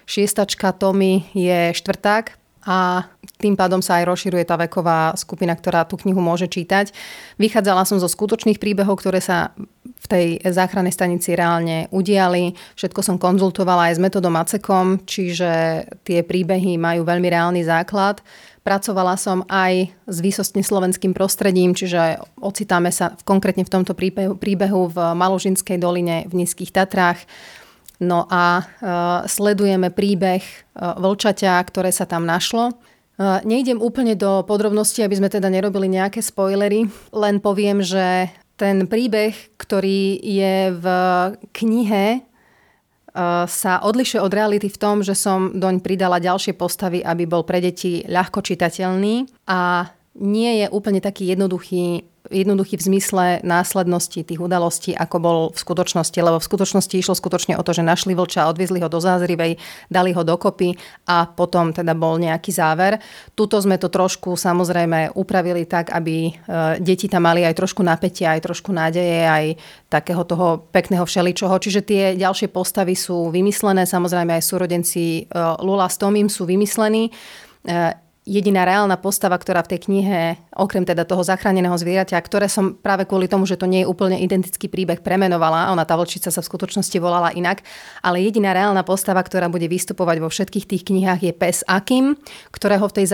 šiestačka, 0.04 0.76
Tommy 0.76 1.32
je 1.32 1.72
štvrták 1.72 2.39
a 2.66 3.08
tým 3.40 3.56
pádom 3.56 3.80
sa 3.80 4.00
aj 4.00 4.08
rozširuje 4.08 4.44
tá 4.44 4.60
veková 4.60 5.16
skupina, 5.16 5.56
ktorá 5.56 5.88
tú 5.88 5.96
knihu 6.04 6.20
môže 6.20 6.44
čítať. 6.44 6.92
Vychádzala 7.40 7.88
som 7.88 7.96
zo 7.96 8.08
skutočných 8.08 8.60
príbehov, 8.60 9.00
ktoré 9.00 9.24
sa 9.24 9.56
v 9.84 10.06
tej 10.08 10.26
záchrannej 10.44 10.92
stanici 10.92 11.32
reálne 11.32 11.88
udiali. 11.88 12.52
Všetko 12.76 13.00
som 13.00 13.16
konzultovala 13.16 13.88
aj 13.88 13.94
s 13.96 14.02
metodom 14.02 14.36
ACEKom, 14.36 15.08
čiže 15.08 15.84
tie 16.04 16.20
príbehy 16.20 16.76
majú 16.76 17.04
veľmi 17.04 17.28
reálny 17.32 17.64
základ. 17.64 18.20
Pracovala 18.60 19.16
som 19.16 19.40
aj 19.48 19.88
s 20.04 20.18
výsostne 20.20 20.60
slovenským 20.60 21.16
prostredím, 21.16 21.72
čiže 21.72 22.20
ocitáme 22.44 22.92
sa 22.92 23.16
konkrétne 23.24 23.64
v 23.64 23.72
tomto 23.72 23.96
príbehu, 23.96 24.36
príbehu 24.36 24.92
v 24.92 25.16
Malužinskej 25.16 25.80
doline 25.80 26.28
v 26.28 26.44
Nízkych 26.44 26.76
Tatrách. 26.76 27.24
No 28.00 28.24
a 28.32 28.64
uh, 28.64 29.28
sledujeme 29.28 29.92
príbeh 29.92 30.40
uh, 30.40 30.96
vlčaťa, 30.96 31.60
ktoré 31.68 31.92
sa 31.92 32.08
tam 32.08 32.24
našlo. 32.24 32.72
Uh, 33.20 33.44
nejdem 33.44 33.76
úplne 33.76 34.16
do 34.16 34.40
podrobností, 34.48 35.04
aby 35.04 35.20
sme 35.20 35.28
teda 35.28 35.52
nerobili 35.52 35.92
nejaké 35.92 36.24
spoilery, 36.24 36.88
len 37.12 37.36
poviem, 37.44 37.84
že 37.84 38.32
ten 38.56 38.88
príbeh, 38.88 39.56
ktorý 39.60 40.20
je 40.20 40.72
v 40.76 40.86
knihe, 41.52 42.24
sa 43.50 43.82
odlišuje 43.82 44.22
od 44.22 44.30
reality 44.30 44.70
v 44.70 44.78
tom, 44.78 45.02
že 45.02 45.18
som 45.18 45.58
doň 45.58 45.82
pridala 45.82 46.22
ďalšie 46.22 46.54
postavy, 46.54 47.02
aby 47.02 47.26
bol 47.26 47.42
pre 47.42 47.58
deti 47.58 48.06
ľahko 48.06 48.38
čitateľný 48.38 49.48
a 49.50 49.90
nie 50.18 50.64
je 50.64 50.66
úplne 50.70 50.98
taký 50.98 51.30
jednoduchý 51.30 52.10
jednoduchý 52.28 52.76
v 52.78 52.86
zmysle 52.86 53.26
následnosti 53.42 54.22
tých 54.22 54.40
udalostí, 54.40 54.94
ako 54.94 55.16
bol 55.18 55.38
v 55.50 55.58
skutočnosti, 55.58 56.14
lebo 56.20 56.38
v 56.38 56.46
skutočnosti 56.46 56.94
išlo 56.94 57.14
skutočne 57.16 57.58
o 57.58 57.62
to, 57.66 57.74
že 57.74 57.82
našli 57.82 58.14
vlča, 58.14 58.46
odviezli 58.46 58.78
ho 58.84 58.92
do 58.92 59.02
zázrivej, 59.02 59.58
dali 59.90 60.14
ho 60.14 60.22
dokopy 60.22 60.78
a 61.10 61.26
potom 61.26 61.74
teda 61.74 61.96
bol 61.96 62.20
nejaký 62.22 62.54
záver. 62.54 63.02
Tuto 63.34 63.58
sme 63.58 63.80
to 63.80 63.88
trošku 63.90 64.38
samozrejme 64.38 65.16
upravili 65.18 65.66
tak, 65.66 65.90
aby 65.90 66.28
e, 66.28 66.32
deti 66.78 67.10
tam 67.10 67.26
mali 67.26 67.42
aj 67.42 67.56
trošku 67.56 67.82
napätia, 67.82 68.38
aj 68.38 68.46
trošku 68.46 68.70
nádeje, 68.70 69.26
aj 69.26 69.44
takého 69.90 70.22
toho 70.22 70.70
pekného 70.70 71.02
všeličoho. 71.02 71.58
Čiže 71.58 71.80
tie 71.82 72.02
ďalšie 72.14 72.52
postavy 72.52 72.94
sú 72.94 73.32
vymyslené, 73.34 73.88
samozrejme 73.88 74.38
aj 74.38 74.44
súrodenci 74.46 75.26
e, 75.26 75.34
Lula 75.64 75.90
s 75.90 75.98
Tomím 75.98 76.30
sú 76.30 76.46
vymyslení 76.46 77.10
e, 77.10 78.09
jediná 78.28 78.68
reálna 78.68 79.00
postava, 79.00 79.40
ktorá 79.40 79.64
v 79.64 79.76
tej 79.76 79.80
knihe, 79.88 80.36
okrem 80.52 80.84
teda 80.84 81.08
toho 81.08 81.24
zachráneného 81.24 81.72
zvieratia, 81.80 82.20
ktoré 82.20 82.52
som 82.52 82.76
práve 82.76 83.08
kvôli 83.08 83.26
tomu, 83.26 83.48
že 83.48 83.56
to 83.56 83.64
nie 83.64 83.82
je 83.82 83.88
úplne 83.88 84.20
identický 84.20 84.68
príbeh, 84.68 85.00
premenovala, 85.00 85.72
ona 85.72 85.88
tá 85.88 85.96
vlčica 85.96 86.28
sa 86.28 86.44
v 86.44 86.48
skutočnosti 86.52 86.96
volala 87.00 87.32
inak, 87.32 87.64
ale 88.04 88.20
jediná 88.20 88.52
reálna 88.52 88.84
postava, 88.84 89.24
ktorá 89.24 89.48
bude 89.48 89.66
vystupovať 89.66 90.16
vo 90.20 90.28
všetkých 90.28 90.68
tých 90.68 90.82
knihách 90.84 91.20
je 91.24 91.32
pes 91.32 91.64
Akim, 91.64 92.20
ktorého 92.52 92.84
v 92.92 92.96
tej 93.02 93.06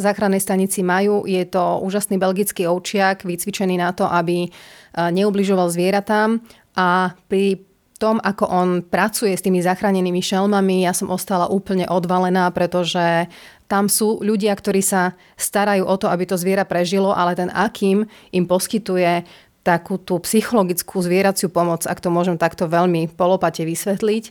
záchrannej 0.00 0.40
stanici 0.40 0.80
majú. 0.80 1.28
Je 1.28 1.44
to 1.44 1.84
úžasný 1.84 2.16
belgický 2.16 2.64
ovčiak, 2.64 3.28
vycvičený 3.28 3.76
na 3.76 3.92
to, 3.92 4.08
aby 4.08 4.48
e, 4.48 4.50
neubližoval 4.96 5.68
zvieratám 5.68 6.40
a 6.74 7.12
pri 7.28 7.62
tom, 8.04 8.18
ako 8.20 8.44
on 8.50 8.68
pracuje 8.84 9.32
s 9.32 9.40
tými 9.40 9.62
zachránenými 9.62 10.20
šelmami, 10.20 10.84
ja 10.84 10.92
som 10.92 11.08
ostala 11.08 11.46
úplne 11.48 11.86
odvalená, 11.86 12.50
pretože 12.50 13.30
tam 13.66 13.88
sú 13.88 14.20
ľudia, 14.20 14.52
ktorí 14.52 14.84
sa 14.84 15.16
starajú 15.40 15.88
o 15.88 15.96
to, 15.96 16.06
aby 16.12 16.28
to 16.28 16.36
zviera 16.36 16.68
prežilo, 16.68 17.16
ale 17.16 17.32
ten 17.32 17.48
akým 17.48 18.04
im 18.32 18.44
poskytuje 18.44 19.24
takú 19.64 19.96
tú 19.96 20.20
psychologickú 20.20 21.00
zvieraciu 21.00 21.48
pomoc, 21.48 21.88
ak 21.88 21.98
to 21.98 22.12
môžem 22.12 22.36
takto 22.36 22.68
veľmi 22.68 23.08
polopate 23.16 23.64
vysvetliť, 23.64 24.24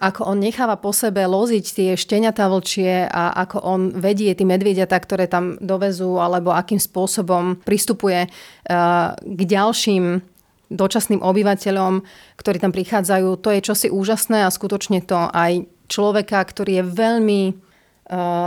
ako 0.00 0.32
on 0.32 0.40
necháva 0.40 0.80
po 0.80 0.96
sebe 0.96 1.20
loziť 1.28 1.64
tie 1.76 1.90
šteniatá 1.92 2.48
vlčie 2.48 3.04
a 3.04 3.36
ako 3.44 3.60
on 3.60 3.80
vedie 3.92 4.32
tie 4.32 4.48
medvieďatá, 4.48 4.96
ktoré 4.96 5.28
tam 5.28 5.60
dovezú, 5.60 6.16
alebo 6.16 6.56
akým 6.56 6.80
spôsobom 6.80 7.60
pristupuje 7.60 8.24
uh, 8.24 9.12
k 9.20 9.40
ďalším 9.44 10.24
dočasným 10.72 11.20
obyvateľom, 11.20 12.00
ktorí 12.40 12.56
tam 12.62 12.72
prichádzajú. 12.72 13.28
To 13.44 13.48
je 13.52 13.60
čosi 13.60 13.88
úžasné 13.92 14.48
a 14.48 14.54
skutočne 14.54 15.04
to 15.04 15.28
aj 15.28 15.68
človeka, 15.92 16.40
ktorý 16.48 16.80
je 16.80 16.84
veľmi 16.96 17.40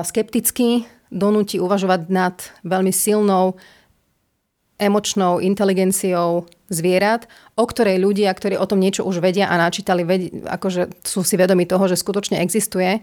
skeptický, 0.04 0.84
donúti 1.14 1.62
uvažovať 1.62 2.02
nad 2.12 2.36
veľmi 2.68 2.92
silnou 2.92 3.56
emočnou 4.82 5.40
inteligenciou 5.40 6.50
zvierat, 6.68 7.30
o 7.54 7.64
ktorej 7.64 8.02
ľudia, 8.02 8.34
ktorí 8.34 8.58
o 8.58 8.66
tom 8.66 8.82
niečo 8.82 9.06
už 9.06 9.22
vedia 9.22 9.48
a 9.48 9.56
načítali, 9.56 10.02
vedi, 10.04 10.28
akože 10.44 11.06
sú 11.06 11.22
si 11.22 11.38
vedomi 11.38 11.70
toho, 11.70 11.86
že 11.86 11.96
skutočne 11.96 12.42
existuje, 12.42 13.00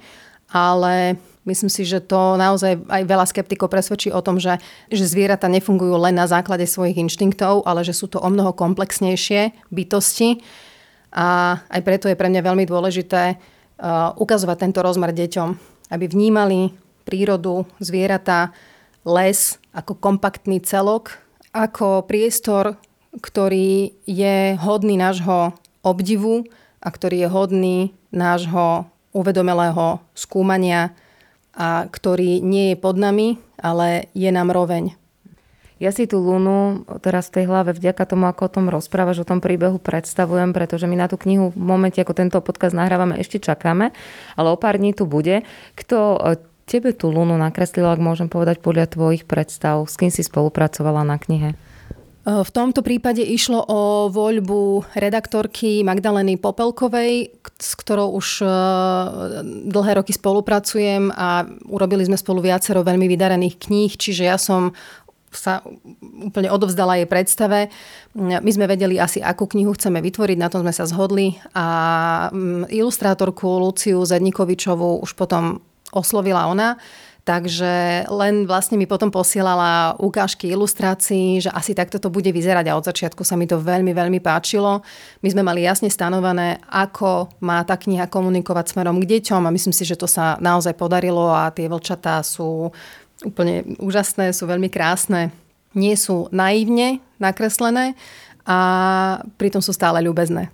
ale 0.51 1.17
myslím 1.47 1.71
si, 1.71 1.87
že 1.87 2.03
to 2.03 2.35
naozaj 2.35 2.83
aj 2.91 3.03
veľa 3.07 3.27
skeptikov 3.31 3.71
presvedčí 3.71 4.11
o 4.11 4.21
tom, 4.21 4.43
že, 4.43 4.59
že 4.91 5.07
zvieratá 5.07 5.47
nefungujú 5.47 5.95
len 5.95 6.19
na 6.19 6.27
základe 6.27 6.67
svojich 6.67 6.99
inštinktov, 6.99 7.63
ale 7.65 7.87
že 7.87 7.95
sú 7.95 8.11
to 8.11 8.19
o 8.19 8.29
mnoho 8.29 8.51
komplexnejšie 8.53 9.71
bytosti. 9.71 10.43
A 11.15 11.59
aj 11.71 11.81
preto 11.87 12.07
je 12.11 12.19
pre 12.19 12.31
mňa 12.31 12.43
veľmi 12.43 12.67
dôležité 12.67 13.35
uh, 13.35 14.15
ukazovať 14.19 14.57
tento 14.59 14.83
rozmer 14.83 15.15
deťom, 15.15 15.49
aby 15.91 16.07
vnímali 16.07 16.71
prírodu, 17.05 17.67
zvieratá, 17.83 18.55
les 19.03 19.59
ako 19.75 19.99
kompaktný 19.99 20.63
celok, 20.63 21.19
ako 21.51 22.07
priestor, 22.07 22.79
ktorý 23.19 23.99
je 24.07 24.55
hodný 24.55 24.95
nášho 24.95 25.51
obdivu 25.83 26.47
a 26.79 26.89
ktorý 26.89 27.27
je 27.27 27.29
hodný 27.29 27.79
nášho 28.15 28.87
uvedomelého 29.11 29.99
skúmania 30.15 30.95
a 31.51 31.91
ktorý 31.91 32.39
nie 32.39 32.73
je 32.73 32.77
pod 32.79 32.95
nami, 32.95 33.43
ale 33.59 34.07
je 34.15 34.31
nám 34.31 34.55
roveň. 34.55 34.95
Ja 35.81 35.97
si 35.97 36.05
tú 36.05 36.21
Lunu 36.21 36.85
teraz 37.01 37.33
v 37.33 37.41
tej 37.41 37.45
hlave 37.49 37.73
vďaka 37.73 38.05
tomu, 38.05 38.29
ako 38.29 38.53
o 38.53 38.53
tom 38.53 38.67
rozprávaš, 38.69 39.25
o 39.25 39.29
tom 39.29 39.41
príbehu 39.41 39.81
predstavujem, 39.81 40.53
pretože 40.53 40.85
my 40.85 40.93
na 40.93 41.09
tú 41.09 41.17
knihu 41.17 41.57
v 41.57 41.57
momente, 41.57 41.97
ako 41.97 42.13
tento 42.13 42.37
podcast 42.45 42.77
nahrávame, 42.77 43.17
ešte 43.17 43.41
čakáme, 43.41 43.89
ale 44.37 44.49
o 44.53 44.61
pár 44.61 44.77
dní 44.77 44.93
tu 44.93 45.09
bude. 45.09 45.41
Kto 45.73 46.21
e, 46.21 46.37
tebe 46.69 46.93
tú 46.93 47.09
Lunu 47.09 47.41
nakreslil, 47.41 47.89
ak 47.89 47.97
môžem 47.97 48.29
povedať 48.29 48.61
podľa 48.61 48.93
tvojich 48.93 49.25
predstav, 49.25 49.81
s 49.89 49.97
kým 49.97 50.13
si 50.13 50.21
spolupracovala 50.21 51.01
na 51.01 51.17
knihe? 51.17 51.57
E, 51.57 51.57
v 52.29 52.51
tomto 52.53 52.85
prípade 52.85 53.25
išlo 53.25 53.65
o 53.65 54.13
voľbu 54.13 54.85
redaktorky 54.93 55.81
Magdaleny 55.81 56.37
Popelkovej, 56.37 57.41
s 57.57 57.73
ktorou 57.73 58.21
už 58.21 58.45
e, 58.45 58.47
dlhé 59.65 59.97
roky 59.97 60.13
spolupracujem 60.13 61.09
a 61.09 61.49
urobili 61.73 62.05
sme 62.05 62.21
spolu 62.21 62.45
viacero 62.45 62.85
veľmi 62.85 63.09
vydarených 63.09 63.57
kníh, 63.57 63.97
čiže 63.97 64.29
ja 64.29 64.37
som 64.37 64.77
sa 65.31 65.63
úplne 66.01 66.51
odovzdala 66.51 66.99
jej 66.99 67.09
predstave. 67.09 67.71
My 68.19 68.51
sme 68.51 68.67
vedeli 68.67 68.99
asi, 68.99 69.23
akú 69.23 69.47
knihu 69.47 69.73
chceme 69.79 70.03
vytvoriť, 70.03 70.39
na 70.39 70.51
tom 70.51 70.67
sme 70.67 70.75
sa 70.75 70.85
zhodli 70.91 71.39
a 71.55 71.67
mm, 72.35 72.71
ilustrátorku 72.71 73.47
Luciu 73.47 74.03
Zednikovičovú 74.03 75.03
už 75.07 75.15
potom 75.15 75.63
oslovila 75.95 76.51
ona. 76.51 76.79
Takže 77.21 78.09
len 78.09 78.49
vlastne 78.49 78.81
mi 78.81 78.89
potom 78.89 79.13
posielala 79.13 79.95
ukážky 80.01 80.51
ilustrácií, 80.51 81.45
že 81.45 81.53
asi 81.53 81.77
takto 81.77 82.01
to 82.01 82.09
bude 82.09 82.27
vyzerať 82.27 82.73
a 82.73 82.75
od 82.81 82.89
začiatku 82.89 83.23
sa 83.23 83.37
mi 83.37 83.45
to 83.45 83.61
veľmi, 83.61 83.93
veľmi 83.93 84.19
páčilo. 84.25 84.81
My 85.21 85.29
sme 85.29 85.45
mali 85.45 85.63
jasne 85.63 85.93
stanovené, 85.93 86.59
ako 86.67 87.29
má 87.45 87.61
tá 87.63 87.77
kniha 87.77 88.09
komunikovať 88.09 88.73
smerom 88.73 88.99
k 89.05 89.21
deťom 89.21 89.47
a 89.47 89.55
myslím 89.55 89.75
si, 89.77 89.85
že 89.85 90.01
to 90.01 90.09
sa 90.09 90.41
naozaj 90.41 90.73
podarilo 90.75 91.29
a 91.29 91.53
tie 91.53 91.69
vlčatá 91.69 92.25
sú 92.25 92.73
úplne 93.25 93.77
úžasné, 93.81 94.33
sú 94.33 94.49
veľmi 94.49 94.73
krásne. 94.73 95.33
Nie 95.77 95.95
sú 95.95 96.27
naivne 96.35 96.99
nakreslené 97.23 97.95
a 98.43 98.59
pritom 99.39 99.63
sú 99.63 99.71
stále 99.71 100.03
ľúbezné. 100.03 100.51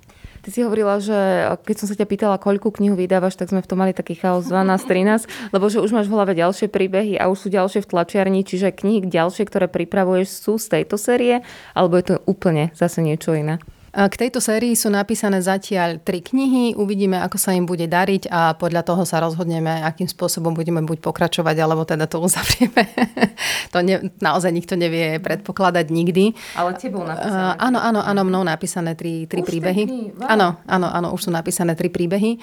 Ty 0.46 0.54
si 0.54 0.62
hovorila, 0.62 1.02
že 1.02 1.18
keď 1.66 1.74
som 1.74 1.90
sa 1.90 1.98
ťa 1.98 2.06
pýtala, 2.06 2.38
koľku 2.38 2.70
knihu 2.70 2.94
vydávaš, 2.94 3.34
tak 3.34 3.50
sme 3.50 3.58
v 3.58 3.66
tom 3.66 3.82
mali 3.82 3.90
taký 3.90 4.14
chaos 4.14 4.46
12-13, 4.46 5.50
lebo 5.50 5.66
že 5.66 5.82
už 5.82 5.90
máš 5.90 6.06
v 6.06 6.14
hlave 6.14 6.38
ďalšie 6.38 6.70
príbehy 6.70 7.18
a 7.18 7.26
už 7.26 7.46
sú 7.46 7.48
ďalšie 7.50 7.82
v 7.82 7.90
tlačiarni, 7.90 8.46
čiže 8.46 8.70
knihy 8.70 9.10
ďalšie, 9.10 9.42
ktoré 9.42 9.66
pripravuješ, 9.66 10.30
sú 10.30 10.54
z 10.62 10.78
tejto 10.78 11.02
série, 11.02 11.42
alebo 11.74 11.98
je 11.98 12.14
to 12.14 12.16
úplne 12.30 12.70
zase 12.78 13.02
niečo 13.02 13.34
iné? 13.34 13.58
K 13.96 14.12
tejto 14.12 14.44
sérii 14.44 14.76
sú 14.76 14.92
napísané 14.92 15.40
zatiaľ 15.40 15.96
tri 16.04 16.20
knihy, 16.20 16.76
uvidíme, 16.76 17.16
ako 17.16 17.40
sa 17.40 17.56
im 17.56 17.64
bude 17.64 17.88
dariť 17.88 18.28
a 18.28 18.52
podľa 18.52 18.84
toho 18.84 19.08
sa 19.08 19.24
rozhodneme, 19.24 19.80
akým 19.88 20.04
spôsobom 20.04 20.52
budeme 20.52 20.84
buď 20.84 21.00
pokračovať, 21.00 21.56
alebo 21.56 21.88
teda 21.88 22.04
to 22.04 22.20
uzavrieme. 22.20 22.84
to 23.72 23.80
ne, 23.80 24.12
naozaj 24.20 24.52
nikto 24.52 24.76
nevie 24.76 25.16
predpokladať 25.16 25.88
nikdy. 25.88 26.36
Ale 26.60 26.76
tebou 26.76 27.08
napísané. 27.08 27.56
Uh, 27.56 27.56
áno, 27.56 27.80
áno, 27.80 28.00
áno, 28.04 28.20
mnou 28.28 28.44
napísané 28.44 28.92
tri, 29.00 29.24
tri 29.24 29.40
príbehy. 29.40 30.12
Wow. 30.12 30.28
Áno, 30.28 30.48
áno, 30.68 30.88
áno, 30.92 31.08
už 31.16 31.28
sú 31.28 31.30
napísané 31.32 31.72
tri 31.72 31.88
príbehy. 31.88 32.36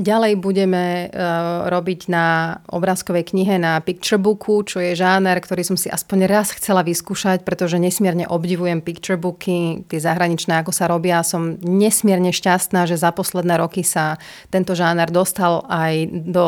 Ďalej 0.00 0.40
budeme 0.40 1.12
uh, 1.12 1.68
robiť 1.68 2.08
na 2.08 2.56
obrázkovej 2.72 3.36
knihe 3.36 3.60
na 3.60 3.76
picture 3.84 4.16
booku, 4.16 4.64
čo 4.64 4.80
je 4.80 4.96
žáner, 4.96 5.36
ktorý 5.36 5.68
som 5.68 5.76
si 5.76 5.92
aspoň 5.92 6.32
raz 6.32 6.48
chcela 6.56 6.80
vyskúšať, 6.80 7.44
pretože 7.44 7.76
nesmierne 7.76 8.24
obdivujem 8.24 8.80
picture 8.80 9.20
booky, 9.20 9.84
tie 9.84 10.00
zahraničné, 10.00 10.64
ako 10.64 10.72
sa 10.72 10.93
robia. 10.94 11.26
Som 11.26 11.58
nesmierne 11.58 12.30
šťastná, 12.30 12.86
že 12.86 12.94
za 12.94 13.10
posledné 13.10 13.58
roky 13.58 13.82
sa 13.82 14.22
tento 14.54 14.78
žáner 14.78 15.10
dostal 15.10 15.66
aj 15.66 16.06
do 16.30 16.46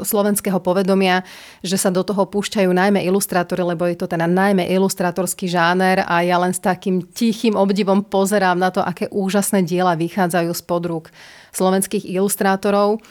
slovenského 0.00 0.56
povedomia, 0.64 1.20
že 1.60 1.76
sa 1.76 1.92
do 1.92 2.00
toho 2.00 2.24
púšťajú 2.24 2.72
najmä 2.72 3.04
ilustrátory, 3.04 3.60
lebo 3.76 3.84
je 3.84 4.00
to 4.00 4.08
teda 4.08 4.24
najmä 4.24 4.64
ilustrátorský 4.72 5.52
žáner 5.52 6.00
a 6.08 6.24
ja 6.24 6.40
len 6.40 6.56
s 6.56 6.64
takým 6.64 7.04
tichým 7.04 7.52
obdivom 7.52 8.08
pozerám 8.08 8.56
na 8.56 8.72
to, 8.72 8.80
aké 8.80 9.12
úžasné 9.12 9.68
diela 9.68 9.92
vychádzajú 9.92 10.50
z 10.56 10.62
podrúk 10.64 11.12
slovenských 11.52 12.08
ilustrátorov. 12.08 13.04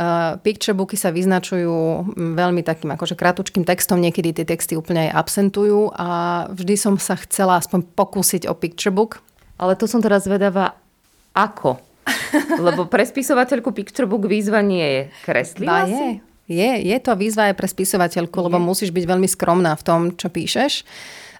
Uh, 0.00 0.40
picture 0.40 0.72
booky 0.72 0.96
sa 0.96 1.12
vyznačujú 1.12 1.76
veľmi 2.16 2.64
takým 2.64 2.88
akože 2.96 3.20
kratučkým 3.20 3.68
textom, 3.68 4.00
niekedy 4.00 4.32
tie 4.32 4.48
texty 4.48 4.72
úplne 4.72 5.12
aj 5.12 5.28
absentujú 5.28 5.92
a 5.92 6.08
vždy 6.48 6.74
som 6.80 6.94
sa 6.96 7.20
chcela 7.20 7.60
aspoň 7.60 7.84
pokúsiť 7.92 8.48
o 8.48 8.56
picture 8.56 8.94
book. 8.94 9.20
Ale 9.60 9.76
to 9.76 9.84
som 9.84 10.00
teraz 10.00 10.24
zvedavá, 10.24 10.72
ako? 11.36 11.76
Lebo 12.64 12.88
pre 12.88 13.04
spisovateľku 13.04 13.76
picture 13.76 14.08
book 14.08 14.24
výzva 14.24 14.64
nie 14.64 14.82
je. 14.82 15.02
Kreslila 15.28 15.84
je. 15.84 16.24
Je, 16.50 16.70
je 16.82 16.98
to 16.98 17.14
výzva 17.14 17.52
aj 17.52 17.54
pre 17.54 17.68
spisovateľku, 17.70 18.34
je. 18.34 18.44
lebo 18.50 18.58
musíš 18.58 18.90
byť 18.90 19.04
veľmi 19.06 19.30
skromná 19.30 19.70
v 19.78 19.86
tom, 19.86 20.00
čo 20.18 20.26
píšeš 20.34 20.82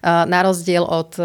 na 0.01 0.41
rozdiel 0.41 0.81
od 0.81 1.13
e, 1.21 1.23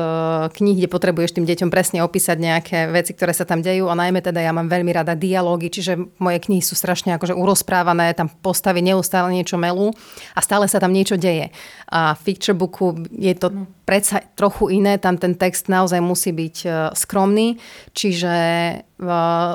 kníh, 0.52 0.76
kde 0.76 0.92
potrebuješ 0.92 1.40
tým 1.40 1.48
deťom 1.48 1.72
presne 1.72 2.04
opísať 2.04 2.37
nejaké 2.37 2.78
veci, 2.92 3.16
ktoré 3.16 3.32
sa 3.32 3.48
tam 3.48 3.64
dejú 3.64 3.88
a 3.88 3.96
najmä 3.96 4.20
teda 4.20 4.44
ja 4.44 4.52
mám 4.52 4.68
veľmi 4.68 4.92
rada 4.92 5.16
dialógy, 5.16 5.72
čiže 5.72 5.96
moje 6.20 6.38
knihy 6.44 6.61
sú 6.61 6.76
strašne 6.76 7.16
akože 7.16 7.32
urozprávané, 7.32 8.12
tam 8.12 8.28
postavy 8.28 8.85
neustále 8.85 9.32
niečo 9.32 9.56
melú 9.56 9.96
a 10.37 10.40
stále 10.44 10.68
sa 10.68 10.76
tam 10.76 10.92
niečo 10.92 11.16
deje. 11.16 11.56
A 11.88 12.12
v 12.12 12.20
picture 12.28 12.52
booku 12.52 13.00
je 13.16 13.32
to 13.32 13.48
no. 13.48 13.64
Predsa 13.87 14.18
trochu 14.35 14.83
iné, 14.83 14.99
tam 14.99 15.14
ten 15.14 15.38
text 15.38 15.70
naozaj 15.70 16.03
musí 16.03 16.35
byť 16.35 16.57
e, 16.66 16.68
skromný, 16.99 17.57
čiže 17.94 18.35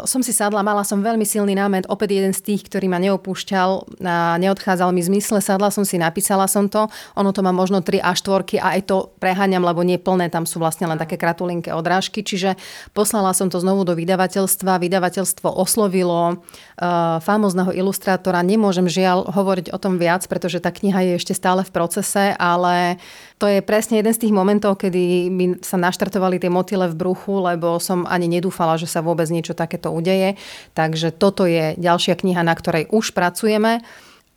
som 0.05 0.21
si 0.21 0.29
sadla, 0.37 0.61
mala 0.61 0.85
som 0.85 1.01
veľmi 1.01 1.25
silný 1.25 1.57
námet, 1.57 1.89
opäť 1.89 2.21
jeden 2.21 2.29
z 2.29 2.45
tých, 2.45 2.61
ktorý 2.69 2.85
ma 2.85 3.01
neopúšťal 3.01 3.69
a 4.05 4.37
neodchádzal 4.37 4.93
mi 4.93 5.01
zmysle, 5.01 5.41
sadla 5.41 5.73
som 5.73 5.81
si, 5.81 5.97
napísala 5.97 6.45
som 6.45 6.69
to, 6.69 6.85
ono 7.17 7.33
to 7.33 7.41
má 7.41 7.49
možno 7.49 7.81
3 7.81 8.05
a 8.05 8.13
4 8.13 8.61
a 8.61 8.77
aj 8.77 8.81
to 8.85 9.09
preháňam, 9.17 9.65
lebo 9.65 9.81
nie 9.81 9.97
plné, 9.97 10.29
tam 10.29 10.45
sú 10.45 10.61
vlastne 10.61 10.85
len 10.85 11.01
také 11.01 11.17
kratulinké 11.17 11.73
odrážky, 11.73 12.21
čiže 12.21 12.53
poslala 12.93 13.33
som 13.33 13.49
to 13.49 13.57
znovu 13.57 13.81
do 13.81 13.97
vydavateľstva, 13.97 14.77
vydavateľstvo 14.77 15.49
oslovilo 15.49 16.37
uh, 16.37 17.17
famózneho 17.25 17.73
ilustrátora, 17.73 18.45
nemôžem 18.45 18.85
žiaľ 18.85 19.25
hovoriť 19.25 19.73
o 19.73 19.81
tom 19.81 19.97
viac, 19.97 20.21
pretože 20.29 20.61
tá 20.61 20.69
kniha 20.69 21.01
je 21.01 21.11
ešte 21.17 21.33
stále 21.33 21.65
v 21.65 21.73
procese, 21.73 22.37
ale 22.37 23.01
to 23.41 23.49
je 23.49 23.65
presne 23.65 23.97
jeden 23.97 24.13
z 24.13 24.21
tých 24.21 24.37
momentov, 24.37 24.77
kedy 24.77 25.33
mi 25.33 25.57
sa 25.65 25.73
naštartovali 25.81 26.37
tie 26.37 26.53
motyle 26.53 26.85
v 26.85 26.93
bruchu, 26.93 27.41
lebo 27.41 27.81
som 27.81 28.05
ani 28.05 28.29
nedúfala, 28.29 28.77
že 28.77 28.85
sa 28.85 29.01
vôbec 29.01 29.25
niečo 29.33 29.57
takéto 29.57 29.89
udeje. 29.89 30.37
Takže 30.77 31.09
toto 31.09 31.49
je 31.49 31.73
ďalšia 31.81 32.21
kniha, 32.21 32.45
na 32.45 32.53
ktorej 32.53 32.85
už 32.93 33.17
pracujeme. 33.17 33.81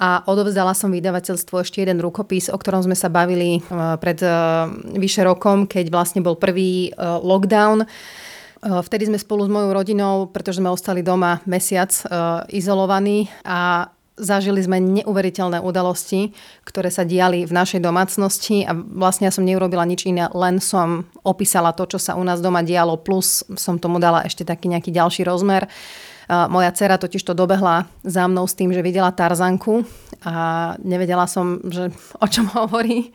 A 0.01 0.25
odovzdala 0.25 0.73
som 0.73 0.89
vydavateľstvo 0.89 1.61
ešte 1.61 1.85
jeden 1.85 2.01
rukopis, 2.01 2.49
o 2.49 2.57
ktorom 2.57 2.83
sme 2.83 2.97
sa 2.99 3.13
bavili 3.13 3.61
e, 3.61 3.61
pred 4.01 4.19
e, 4.25 4.29
vyše 4.99 5.23
rokom, 5.23 5.71
keď 5.71 5.87
vlastne 5.93 6.19
bol 6.25 6.35
prvý 6.35 6.89
e, 6.89 6.91
lockdown. 6.99 7.85
Vtedy 8.65 9.13
sme 9.13 9.21
spolu 9.21 9.45
s 9.45 9.53
mojou 9.53 9.77
rodinou, 9.77 10.33
pretože 10.33 10.57
sme 10.57 10.73
ostali 10.73 11.05
doma 11.05 11.37
mesiac 11.45 11.93
izolovaní 12.49 13.29
a 13.45 13.93
Zažili 14.15 14.63
sme 14.63 14.79
neuveriteľné 14.79 15.59
udalosti, 15.59 16.31
ktoré 16.63 16.87
sa 16.87 17.03
diali 17.03 17.43
v 17.43 17.51
našej 17.51 17.83
domácnosti 17.83 18.63
a 18.63 18.71
vlastne 18.71 19.27
ja 19.27 19.35
som 19.35 19.43
neurobila 19.43 19.83
nič 19.83 20.07
iné, 20.07 20.31
len 20.31 20.63
som 20.63 21.11
opísala 21.27 21.75
to, 21.75 21.83
čo 21.91 21.99
sa 21.99 22.15
u 22.15 22.23
nás 22.23 22.39
doma 22.39 22.63
dialo, 22.63 22.95
plus 23.03 23.43
som 23.59 23.75
tomu 23.75 23.99
dala 23.99 24.23
ešte 24.23 24.47
taký 24.47 24.71
nejaký 24.71 24.95
ďalší 24.95 25.27
rozmer. 25.27 25.67
Moja 26.31 26.71
dcera 26.73 26.97
totiž 26.97 27.21
to 27.21 27.37
dobehla 27.37 27.85
za 28.07 28.25
mnou 28.25 28.49
s 28.49 28.57
tým, 28.57 28.73
že 28.73 28.87
videla 28.87 29.13
Tarzanku 29.13 29.85
a 30.25 30.73
nevedela 30.81 31.29
som, 31.29 31.61
že 31.69 31.93
o 32.17 32.27
čom 32.31 32.49
hovorí. 32.57 33.13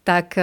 Tak 0.00 0.40
e, 0.40 0.42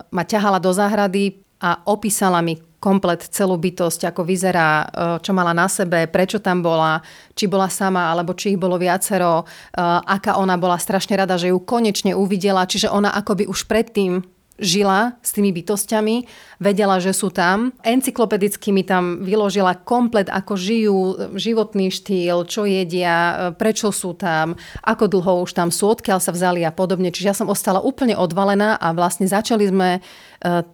ma 0.00 0.24
ťahala 0.24 0.58
do 0.58 0.72
záhrady 0.72 1.44
a 1.60 1.84
opísala 1.84 2.40
mi 2.40 2.56
komplet 2.84 3.24
celú 3.32 3.56
bytosť, 3.56 4.12
ako 4.12 4.28
vyzerá, 4.28 4.68
e, 4.68 4.86
čo 5.24 5.32
mala 5.32 5.56
na 5.56 5.64
sebe, 5.72 6.04
prečo 6.04 6.44
tam 6.44 6.60
bola, 6.60 7.00
či 7.32 7.48
bola 7.48 7.72
sama, 7.72 8.12
alebo 8.12 8.36
či 8.36 8.52
ich 8.52 8.60
bolo 8.60 8.76
viacero, 8.76 9.40
e, 9.40 9.80
aká 10.04 10.36
ona 10.36 10.60
bola. 10.60 10.76
Strašne 10.76 11.16
rada, 11.16 11.40
že 11.40 11.48
ju 11.48 11.56
konečne 11.64 12.12
uvidela, 12.12 12.68
čiže 12.68 12.92
ona 12.92 13.08
akoby 13.16 13.48
už 13.48 13.64
predtým 13.64 14.33
žila 14.58 15.18
s 15.18 15.34
tými 15.34 15.50
bytostiami, 15.50 16.30
vedela, 16.62 17.02
že 17.02 17.10
sú 17.10 17.34
tam. 17.34 17.74
Encyklopedicky 17.82 18.70
mi 18.70 18.86
tam 18.86 19.26
vyložila 19.26 19.74
komplet, 19.82 20.30
ako 20.30 20.54
žijú, 20.54 20.98
životný 21.34 21.90
štýl, 21.90 22.46
čo 22.46 22.62
jedia, 22.62 23.50
prečo 23.58 23.90
sú 23.90 24.14
tam, 24.14 24.54
ako 24.86 25.10
dlho 25.10 25.32
už 25.42 25.58
tam 25.58 25.74
sú, 25.74 25.90
odkiaľ 25.90 26.22
sa 26.22 26.30
vzali 26.30 26.62
a 26.62 26.70
podobne. 26.70 27.10
Čiže 27.10 27.28
ja 27.28 27.36
som 27.36 27.50
ostala 27.50 27.82
úplne 27.82 28.14
odvalená 28.14 28.78
a 28.78 28.94
vlastne 28.94 29.26
začali 29.26 29.66
sme 29.66 29.98
e, 29.98 30.00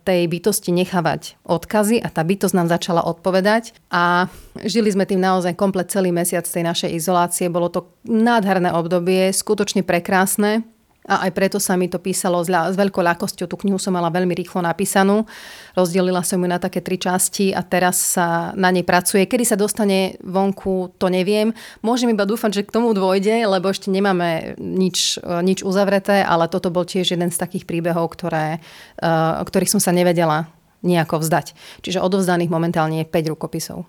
tej 0.05 0.29
bytosti 0.29 0.71
nechávať 0.77 1.41
odkazy 1.49 2.05
a 2.05 2.09
tá 2.13 2.21
bytosť 2.21 2.55
nám 2.55 2.69
začala 2.69 3.01
odpovedať 3.09 3.73
a 3.89 4.29
žili 4.61 4.93
sme 4.93 5.09
tým 5.09 5.25
naozaj 5.25 5.57
komplet 5.57 5.89
celý 5.89 6.13
mesiac 6.13 6.45
tej 6.45 6.65
našej 6.69 6.91
izolácie. 6.93 7.49
Bolo 7.49 7.73
to 7.73 7.89
nádherné 8.05 8.77
obdobie, 8.77 9.33
skutočne 9.33 9.81
prekrásne. 9.81 10.69
A 11.11 11.27
aj 11.27 11.35
preto 11.35 11.59
sa 11.59 11.75
mi 11.75 11.91
to 11.91 11.99
písalo 11.99 12.39
s, 12.47 12.49
veľkou 12.79 13.03
ľahkosťou. 13.03 13.51
Tú 13.51 13.59
knihu 13.67 13.83
som 13.83 13.91
mala 13.91 14.15
veľmi 14.15 14.31
rýchlo 14.31 14.63
napísanú. 14.63 15.27
Rozdelila 15.75 16.23
som 16.23 16.39
ju 16.39 16.47
na 16.47 16.63
také 16.63 16.79
tri 16.79 17.03
časti 17.03 17.51
a 17.51 17.67
teraz 17.67 17.99
sa 17.99 18.55
na 18.55 18.71
nej 18.71 18.87
pracuje. 18.87 19.27
Kedy 19.27 19.43
sa 19.43 19.59
dostane 19.59 20.15
vonku, 20.23 20.95
to 21.03 21.11
neviem. 21.11 21.51
Môžem 21.83 22.15
iba 22.15 22.23
dúfať, 22.23 22.63
že 22.63 22.67
k 22.67 22.75
tomu 22.79 22.95
dôjde, 22.95 23.43
lebo 23.43 23.75
ešte 23.75 23.91
nemáme 23.91 24.55
nič, 24.63 25.19
nič 25.27 25.67
uzavreté, 25.67 26.23
ale 26.23 26.47
toto 26.47 26.71
bol 26.71 26.87
tiež 26.87 27.19
jeden 27.19 27.35
z 27.35 27.43
takých 27.43 27.67
príbehov, 27.67 28.15
ktoré, 28.15 28.63
o 29.03 29.45
ktorých 29.45 29.75
som 29.75 29.83
sa 29.83 29.91
nevedela 29.91 30.47
nejako 30.87 31.21
vzdať. 31.21 31.59
Čiže 31.83 32.01
odovzdaných 32.01 32.55
momentálne 32.55 33.03
je 33.03 33.11
5 33.11 33.35
rukopisov. 33.35 33.85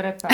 Prepáč. 0.00 0.32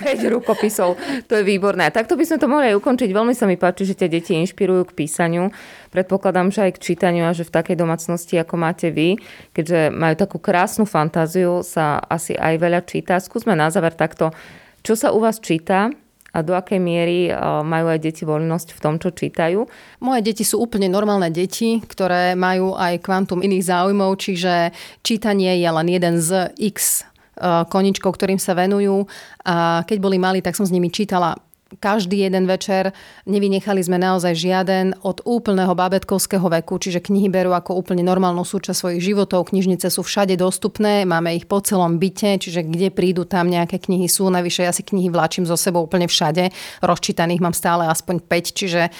5 0.00 0.32
rukopisov, 0.32 0.96
to 1.28 1.36
je 1.36 1.44
výborné. 1.44 1.92
Takto 1.92 2.16
by 2.16 2.24
sme 2.24 2.38
to 2.40 2.48
mohli 2.48 2.72
aj 2.72 2.80
ukončiť. 2.80 3.12
Veľmi 3.12 3.36
sa 3.36 3.44
mi 3.44 3.60
páči, 3.60 3.84
že 3.84 3.92
tie 3.92 4.08
deti 4.08 4.32
inšpirujú 4.32 4.88
k 4.88 5.04
písaniu. 5.04 5.52
Predpokladám, 5.92 6.48
že 6.48 6.64
aj 6.64 6.80
k 6.80 6.82
čítaniu 6.92 7.28
a 7.28 7.36
že 7.36 7.44
v 7.44 7.52
takej 7.52 7.76
domácnosti, 7.76 8.40
ako 8.40 8.56
máte 8.56 8.88
vy, 8.88 9.20
keďže 9.52 9.92
majú 9.92 10.14
takú 10.16 10.40
krásnu 10.40 10.88
fantáziu, 10.88 11.60
sa 11.60 12.00
asi 12.00 12.32
aj 12.32 12.54
veľa 12.56 12.80
číta. 12.88 13.20
Skúsme 13.20 13.52
na 13.52 13.68
záver 13.68 13.92
takto, 13.92 14.32
čo 14.80 14.96
sa 14.96 15.12
u 15.12 15.20
vás 15.20 15.36
číta 15.36 15.92
a 16.32 16.40
do 16.40 16.56
akej 16.56 16.80
miery 16.80 17.28
majú 17.60 17.92
aj 17.92 18.00
deti 18.08 18.24
voľnosť 18.24 18.72
v 18.72 18.80
tom, 18.80 18.96
čo 18.96 19.12
čítajú? 19.12 19.68
Moje 20.00 20.24
deti 20.24 20.48
sú 20.48 20.64
úplne 20.64 20.88
normálne 20.88 21.28
deti, 21.28 21.76
ktoré 21.84 22.32
majú 22.32 22.72
aj 22.72 23.04
kvantum 23.04 23.44
iných 23.44 23.68
záujmov, 23.68 24.16
čiže 24.16 24.72
čítanie 25.04 25.60
je 25.60 25.68
len 25.68 25.88
jeden 25.92 26.16
z 26.24 26.56
x 26.56 27.04
Eh, 27.11 27.11
koničkov, 27.42 28.14
ktorým 28.14 28.38
sa 28.38 28.54
venujú. 28.54 29.10
A 29.42 29.82
keď 29.82 29.98
boli 29.98 30.22
mali, 30.22 30.38
tak 30.38 30.54
som 30.54 30.62
s 30.62 30.70
nimi 30.70 30.88
čítala 30.88 31.34
každý 31.80 32.28
jeden 32.28 32.44
večer. 32.44 32.92
Nevynechali 33.24 33.80
sme 33.80 33.96
naozaj 33.96 34.36
žiaden 34.36 34.92
od 35.08 35.24
úplného 35.24 35.72
babetkovského 35.72 36.44
veku, 36.44 36.76
čiže 36.76 37.00
knihy 37.00 37.32
berú 37.32 37.56
ako 37.56 37.80
úplne 37.80 38.04
normálnu 38.04 38.44
súčasť 38.44 38.76
svojich 38.76 39.00
životov. 39.00 39.48
Knižnice 39.48 39.88
sú 39.88 40.04
všade 40.04 40.36
dostupné, 40.36 41.08
máme 41.08 41.32
ich 41.32 41.48
po 41.48 41.64
celom 41.64 41.96
byte, 41.96 42.44
čiže 42.44 42.68
kde 42.68 42.92
prídu 42.92 43.24
tam 43.24 43.48
nejaké 43.48 43.80
knihy 43.80 44.04
sú. 44.04 44.28
Navyše 44.28 44.68
ja 44.68 44.72
si 44.76 44.84
knihy 44.84 45.08
vláčim 45.08 45.48
so 45.48 45.56
sebou 45.56 45.88
úplne 45.88 46.12
všade. 46.12 46.52
Rozčítaných 46.84 47.40
mám 47.40 47.56
stále 47.56 47.88
aspoň 47.88 48.20
5, 48.20 48.52
čiže 48.52 48.92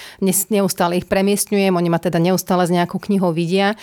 neustále 0.49 0.97
ich 0.97 1.05
premiestňujem, 1.05 1.77
oni 1.77 1.89
ma 1.93 2.01
teda 2.01 2.17
neustále 2.17 2.65
s 2.65 2.73
nejakou 2.73 2.97
knihou 2.97 3.37
vidia. 3.37 3.77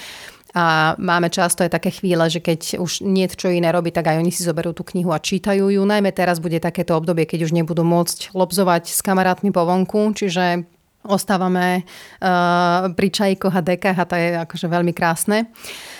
A 0.54 0.98
máme 0.98 1.30
často 1.30 1.62
aj 1.62 1.78
také 1.78 1.94
chvíle, 1.94 2.26
že 2.26 2.42
keď 2.42 2.82
už 2.82 3.06
nie 3.06 3.26
čo 3.30 3.50
iné 3.50 3.70
robiť, 3.70 4.02
tak 4.02 4.10
aj 4.10 4.16
oni 4.18 4.32
si 4.34 4.42
zoberú 4.42 4.74
tú 4.74 4.82
knihu 4.82 5.14
a 5.14 5.22
čítajú 5.22 5.70
ju. 5.70 5.82
Najmä 5.86 6.10
teraz 6.10 6.42
bude 6.42 6.58
takéto 6.58 6.98
obdobie, 6.98 7.26
keď 7.26 7.46
už 7.46 7.54
nebudú 7.54 7.86
môcť 7.86 8.34
lobzovať 8.34 8.90
s 8.90 9.00
kamarátmi 9.00 9.54
po 9.54 9.62
vonku, 9.62 10.10
čiže 10.18 10.66
ostávame 11.06 11.86
uh, 12.20 12.90
pri 12.92 13.08
čajkoch 13.08 13.54
a 13.56 13.62
dekách 13.64 13.98
a 13.98 14.08
to 14.10 14.14
je 14.18 14.28
akože 14.36 14.66
veľmi 14.68 14.92
krásne. 14.92 15.48
Uh, 15.48 15.99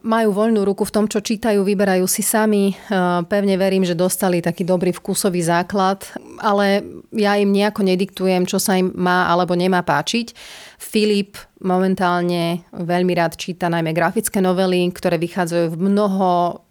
majú 0.00 0.28
voľnú 0.32 0.64
ruku 0.64 0.88
v 0.88 0.94
tom, 0.94 1.04
čo 1.04 1.20
čítajú, 1.20 1.60
vyberajú 1.60 2.08
si 2.08 2.24
sami. 2.24 2.72
Uh, 2.88 3.20
pevne 3.28 3.60
verím, 3.60 3.84
že 3.84 3.92
dostali 3.92 4.40
taký 4.40 4.64
dobrý 4.64 4.96
vkusový 4.96 5.44
základ, 5.44 6.00
ale 6.40 6.80
ja 7.12 7.36
im 7.36 7.52
nejako 7.52 7.84
nediktujem, 7.84 8.48
čo 8.48 8.56
sa 8.56 8.80
im 8.80 8.88
má 8.96 9.28
alebo 9.28 9.52
nemá 9.52 9.84
páčiť. 9.84 10.32
Filip 10.80 11.36
momentálne 11.60 12.64
veľmi 12.72 13.12
rád 13.12 13.36
číta 13.36 13.68
najmä 13.68 13.92
grafické 13.92 14.40
novely, 14.40 14.88
ktoré 14.96 15.20
vychádzajú 15.20 15.76
v 15.76 15.80
mnoho 15.92 16.63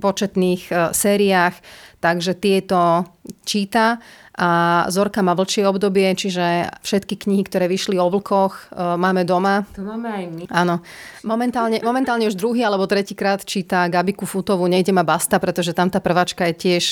početných 0.00 0.92
sériách, 0.92 1.56
takže 2.00 2.34
tieto 2.34 3.04
číta 3.44 4.00
a 4.40 4.48
Zorka 4.88 5.20
má 5.20 5.36
vlčie 5.36 5.68
obdobie, 5.68 6.08
čiže 6.16 6.72
všetky 6.80 7.28
knihy, 7.28 7.44
ktoré 7.44 7.68
vyšli 7.68 8.00
o 8.00 8.08
vlkoch, 8.08 8.72
e, 8.72 8.96
máme 8.96 9.28
doma. 9.28 9.68
To 9.76 9.84
máme 9.84 10.08
aj 10.08 10.24
my. 10.32 10.44
Áno. 10.48 10.80
Momentálne, 11.28 11.84
momentálne 11.84 12.24
už 12.24 12.40
druhý 12.40 12.64
alebo 12.64 12.88
tretíkrát 12.88 13.44
číta 13.44 13.84
Gabiku 13.92 14.24
Futovú 14.24 14.64
Nejde 14.64 14.96
ma 14.96 15.04
basta, 15.04 15.36
pretože 15.36 15.76
tam 15.76 15.92
tá 15.92 16.00
prváčka 16.00 16.48
je 16.48 16.56
tiež 16.56 16.84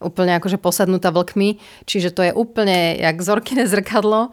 úplne 0.00 0.32
akože 0.40 0.56
posadnutá 0.56 1.12
vlkmi. 1.12 1.60
Čiže 1.84 2.08
to 2.08 2.24
je 2.24 2.32
úplne 2.32 2.96
jak 2.96 3.20
Zorkine 3.20 3.68
zrkadlo. 3.68 4.32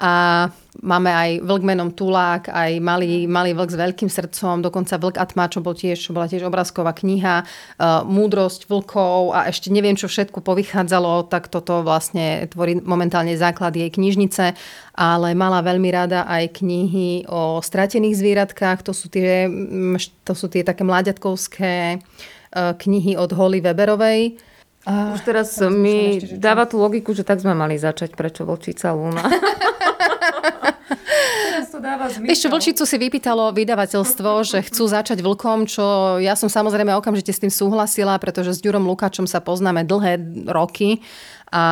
A 0.00 0.48
máme 0.80 1.12
aj 1.12 1.30
vlk 1.44 1.62
menom 1.62 1.92
Tulák, 1.92 2.48
aj 2.48 2.80
malý, 2.80 3.28
malý 3.28 3.52
vlk 3.52 3.70
s 3.74 3.76
veľkým 3.76 4.08
srdcom, 4.08 4.64
dokonca 4.64 4.96
vlk 4.96 5.16
a 5.20 5.24
tma, 5.28 5.44
čo, 5.52 5.60
bol 5.60 5.76
tiež, 5.76 6.00
čo 6.00 6.16
bola 6.16 6.24
tiež 6.24 6.48
obrázková 6.48 6.96
kniha, 6.96 7.44
uh, 7.44 8.00
múdrosť 8.08 8.64
vlkov 8.64 9.36
a 9.36 9.52
ešte 9.52 9.68
neviem, 9.68 9.92
čo 9.92 10.08
všetko 10.08 10.40
povychádzalo, 10.40 11.28
tak 11.28 11.52
toto 11.52 11.84
vlastne 11.84 12.48
tvorí 12.48 12.80
momentálne 12.80 13.36
základ 13.36 13.76
jej 13.76 13.92
knižnice, 13.92 14.56
ale 14.96 15.36
mala 15.36 15.60
veľmi 15.60 15.90
rada 15.92 16.24
aj 16.24 16.64
knihy 16.64 17.28
o 17.28 17.60
stratených 17.60 18.16
zvieratkách, 18.16 18.80
to 18.80 18.96
sú 18.96 19.12
tie, 19.12 19.52
mm, 19.52 20.00
to 20.24 20.32
sú 20.32 20.48
tie 20.48 20.64
také 20.64 20.80
mláďatkovské 20.80 22.00
uh, 22.00 22.72
knihy 22.78 23.20
od 23.20 23.36
Holly 23.36 23.60
Weberovej, 23.60 24.48
a 24.88 25.12
už 25.12 25.28
teraz, 25.28 25.60
teraz 25.60 25.76
mi 25.76 26.16
dáva 26.40 26.64
tú 26.64 26.80
logiku, 26.80 27.12
že 27.12 27.20
tak 27.20 27.44
sme 27.44 27.52
mali 27.52 27.76
začať, 27.76 28.16
prečo 28.16 28.48
vlčica 28.48 28.96
Luna. 28.96 29.28
Ešte 32.26 32.46
Vlčicu 32.50 32.84
si 32.84 32.96
vypýtalo 32.96 33.52
vydavateľstvo, 33.54 34.30
že 34.44 34.58
chcú 34.66 34.84
začať 34.90 35.20
vlkom, 35.20 35.68
čo 35.68 36.16
ja 36.18 36.34
som 36.36 36.50
samozrejme 36.50 36.92
okamžite 36.96 37.32
s 37.32 37.42
tým 37.42 37.52
súhlasila, 37.52 38.18
pretože 38.20 38.56
s 38.56 38.60
Ďurom 38.64 38.84
Lukáčom 38.88 39.24
sa 39.24 39.40
poznáme 39.40 39.86
dlhé 39.86 40.20
roky 40.48 41.00
a 41.50 41.64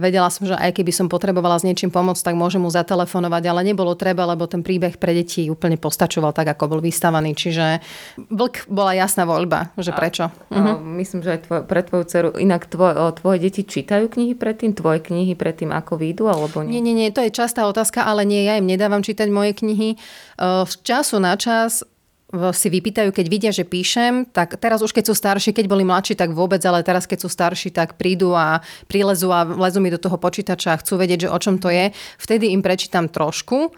vedela 0.00 0.32
som, 0.32 0.48
že 0.48 0.56
aj 0.56 0.80
keby 0.80 0.96
som 0.96 1.06
potrebovala 1.12 1.60
s 1.60 1.64
niečím 1.68 1.92
pomôcť, 1.92 2.32
tak 2.32 2.40
môžem 2.40 2.64
mu 2.64 2.72
zatelefonovať, 2.72 3.42
ale 3.52 3.60
nebolo 3.68 3.92
treba, 3.92 4.24
lebo 4.24 4.48
ten 4.48 4.64
príbeh 4.64 4.96
pre 4.96 5.12
deti 5.12 5.52
úplne 5.52 5.76
postačoval 5.76 6.32
tak, 6.32 6.56
ako 6.56 6.76
bol 6.76 6.80
vystavaný. 6.80 7.36
Čiže 7.36 7.84
vlk 8.32 8.64
bola 8.72 8.96
jasná 8.96 9.28
voľba, 9.28 9.76
že 9.76 9.92
prečo. 9.92 10.32
A, 10.32 10.56
uh-huh. 10.56 10.80
Myslím, 10.80 11.20
že 11.20 11.36
aj 11.36 11.40
tvoj, 11.44 11.60
pre 11.68 11.84
tvoju 11.84 12.04
dceru, 12.08 12.28
inak 12.40 12.64
tvoj, 12.64 13.12
tvoje 13.20 13.38
deti 13.44 13.60
čítajú 13.68 14.08
knihy 14.08 14.32
predtým, 14.32 14.72
tvoje 14.72 15.04
knihy 15.04 15.36
predtým, 15.36 15.68
ako 15.68 16.00
výjdu, 16.00 16.24
alebo 16.24 16.64
nie? 16.64 16.80
Nie, 16.80 16.90
nie, 16.90 16.94
nie, 16.96 17.08
to 17.12 17.20
je 17.20 17.28
častá 17.28 17.68
otázka, 17.68 18.08
ale 18.08 18.24
nie, 18.24 18.48
ja 18.48 18.56
im 18.56 18.64
nedávam 18.64 19.04
čítať 19.04 19.28
moje 19.28 19.52
knihy. 19.52 20.00
Z 20.40 20.74
času 20.80 21.20
na 21.20 21.36
čas 21.36 21.84
si 22.30 22.68
vypýtajú, 22.70 23.10
keď 23.10 23.26
vidia, 23.26 23.50
že 23.50 23.66
píšem, 23.66 24.22
tak 24.30 24.54
teraz 24.62 24.78
už 24.86 24.94
keď 24.94 25.10
sú 25.10 25.14
starší, 25.18 25.50
keď 25.50 25.66
boli 25.66 25.82
mladší, 25.82 26.14
tak 26.14 26.30
vôbec, 26.30 26.62
ale 26.62 26.86
teraz 26.86 27.04
keď 27.04 27.26
sú 27.26 27.28
starší, 27.28 27.74
tak 27.74 27.98
prídu 27.98 28.38
a 28.38 28.62
prilezú 28.86 29.34
a 29.34 29.42
vlezú 29.42 29.82
mi 29.82 29.90
do 29.90 29.98
toho 29.98 30.14
počítača 30.14 30.74
a 30.74 30.80
chcú 30.80 30.94
vedieť, 30.94 31.26
že 31.26 31.32
o 31.34 31.38
čom 31.42 31.58
to 31.58 31.68
je. 31.74 31.90
Vtedy 32.22 32.54
im 32.54 32.62
prečítam 32.62 33.10
trošku 33.10 33.74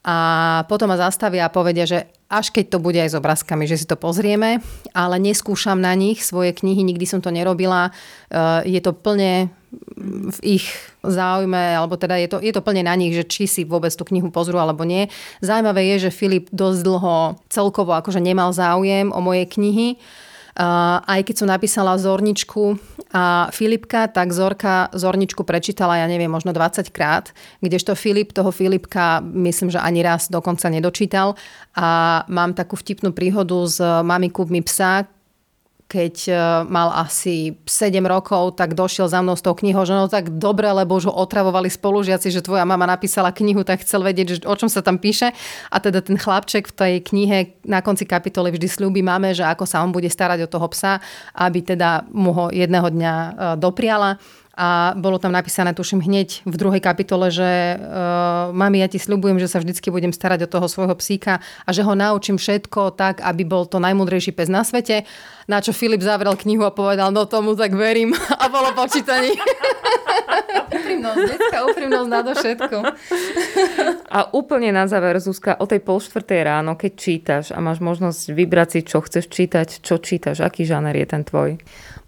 a 0.00 0.16
potom 0.64 0.88
ma 0.88 0.96
zastavia 0.96 1.44
a 1.44 1.52
povedia, 1.52 1.84
že 1.84 2.08
až 2.32 2.48
keď 2.48 2.72
to 2.72 2.78
bude 2.80 2.96
aj 2.96 3.12
s 3.12 3.18
obrázkami, 3.20 3.68
že 3.68 3.84
si 3.84 3.84
to 3.84 4.00
pozrieme, 4.00 4.64
ale 4.96 5.16
neskúšam 5.20 5.76
na 5.76 5.92
nich 5.92 6.24
svoje 6.24 6.56
knihy, 6.56 6.80
nikdy 6.80 7.04
som 7.04 7.20
to 7.20 7.28
nerobila. 7.28 7.92
Eh, 8.32 8.64
je 8.64 8.80
to 8.80 8.96
plne 8.96 9.52
v 10.30 10.38
ich 10.42 10.66
záujme, 11.04 11.76
alebo 11.76 11.94
teda 11.94 12.16
je 12.16 12.28
to, 12.32 12.38
je 12.42 12.50
to 12.50 12.64
plne 12.64 12.88
na 12.88 12.94
nich, 12.96 13.14
že 13.14 13.28
či 13.28 13.44
si 13.46 13.62
vôbec 13.62 13.92
tú 13.94 14.02
knihu 14.08 14.32
pozrú 14.32 14.58
alebo 14.58 14.82
nie. 14.88 15.06
Zaujímavé 15.44 15.84
je, 15.94 16.08
že 16.08 16.16
Filip 16.16 16.50
dosť 16.50 16.80
dlho 16.80 17.16
celkovo 17.52 17.94
akože 17.94 18.18
nemal 18.18 18.50
záujem 18.56 19.12
o 19.14 19.20
moje 19.22 19.46
knihy, 19.46 20.00
aj 20.56 21.20
keď 21.26 21.34
som 21.36 21.48
napísala 21.48 22.00
Zorničku 22.00 22.78
a 23.10 23.50
Filipka, 23.50 24.06
tak 24.06 24.30
Zorka 24.30 24.90
Zorničku 24.94 25.42
prečítala, 25.42 25.98
ja 25.98 26.06
neviem, 26.06 26.30
možno 26.30 26.54
20 26.54 26.90
krát, 26.94 27.34
kdežto 27.58 27.98
Filip 27.98 28.30
toho 28.30 28.54
Filipka 28.54 29.18
myslím, 29.22 29.70
že 29.74 29.82
ani 29.82 30.02
raz 30.02 30.30
dokonca 30.30 30.70
nedočítal. 30.70 31.34
A 31.74 32.22
mám 32.30 32.54
takú 32.54 32.78
vtipnú 32.78 33.10
príhodu 33.10 33.58
s 33.66 33.82
Mami 33.82 34.30
kúp 34.30 34.50
mi 34.50 34.62
psa, 34.62 35.06
keď 35.90 36.14
e, 36.30 36.32
mal 36.70 36.94
asi 36.94 37.58
7 37.66 37.98
rokov, 38.06 38.54
tak 38.54 38.78
došiel 38.78 39.10
za 39.10 39.18
mnou 39.18 39.34
s 39.34 39.42
tou 39.42 39.58
knihou, 39.58 39.82
že 39.82 39.98
no 39.98 40.06
tak 40.06 40.38
dobre, 40.38 40.70
lebo 40.70 40.94
už 40.94 41.10
ho 41.10 41.14
otravovali 41.18 41.66
spolužiaci, 41.66 42.30
že 42.30 42.46
tvoja 42.46 42.62
mama 42.62 42.86
napísala 42.86 43.34
knihu, 43.34 43.66
tak 43.66 43.82
chcel 43.82 44.06
vedieť, 44.06 44.46
o 44.46 44.54
čom 44.54 44.70
sa 44.70 44.86
tam 44.86 45.02
píše. 45.02 45.34
A 45.74 45.82
teda 45.82 45.98
ten 45.98 46.14
chlapček 46.14 46.70
v 46.70 46.74
tej 46.78 46.94
knihe 47.02 47.58
na 47.66 47.82
konci 47.82 48.06
kapitoly 48.06 48.54
vždy 48.54 48.70
slúbi 48.70 49.02
mame, 49.02 49.34
že 49.34 49.42
ako 49.42 49.66
sa 49.66 49.82
on 49.82 49.90
bude 49.90 50.06
starať 50.06 50.46
o 50.46 50.52
toho 50.52 50.70
psa, 50.70 51.02
aby 51.34 51.66
teda 51.66 52.06
mu 52.14 52.30
ho 52.30 52.46
jedného 52.54 52.86
dňa 52.86 53.12
e, 53.12 53.30
dopriala 53.58 54.22
a 54.60 54.92
bolo 54.92 55.16
tam 55.16 55.32
napísané, 55.32 55.72
tuším, 55.72 56.04
hneď 56.04 56.44
v 56.44 56.54
druhej 56.60 56.84
kapitole, 56.84 57.32
že 57.32 57.80
uh, 57.80 58.52
mami, 58.52 58.84
ja 58.84 58.92
ti 58.92 59.00
sľubujem, 59.00 59.40
že 59.40 59.48
sa 59.48 59.56
vždycky 59.56 59.88
budem 59.88 60.12
starať 60.12 60.44
o 60.44 60.52
toho 60.52 60.68
svojho 60.68 60.92
psíka 61.00 61.40
a 61.64 61.70
že 61.72 61.80
ho 61.80 61.96
naučím 61.96 62.36
všetko 62.36 62.92
tak, 62.92 63.24
aby 63.24 63.48
bol 63.48 63.64
to 63.64 63.80
najmudrejší 63.80 64.36
pes 64.36 64.52
na 64.52 64.60
svete. 64.60 65.08
Na 65.48 65.64
čo 65.64 65.72
Filip 65.72 66.04
zavrel 66.04 66.36
knihu 66.36 66.68
a 66.68 66.76
povedal, 66.76 67.08
no 67.08 67.24
tomu 67.24 67.56
tak 67.56 67.72
verím 67.72 68.12
a 68.42 68.52
bolo 68.52 68.76
počítaní. 68.76 69.32
úprimnosť, 70.70 71.20
detská 71.24 71.58
úprimnosť 71.66 72.10
na 72.10 72.20
to 72.20 72.32
všetko. 72.36 72.76
a 74.10 74.18
úplne 74.36 74.70
na 74.74 74.84
záver, 74.86 75.16
Zuzka, 75.22 75.56
o 75.58 75.64
tej 75.64 75.80
pol 75.82 75.98
štvrtej 76.02 76.40
ráno, 76.44 76.76
keď 76.76 76.92
čítaš 76.94 77.44
a 77.54 77.58
máš 77.62 77.80
možnosť 77.80 78.34
vybrať 78.34 78.68
si, 78.76 78.80
čo 78.84 79.00
chceš 79.00 79.26
čítať, 79.30 79.68
čo 79.80 79.98
čítaš, 79.98 80.44
aký 80.44 80.68
žáner 80.68 80.94
je 80.98 81.06
ten 81.06 81.22
tvoj? 81.24 81.56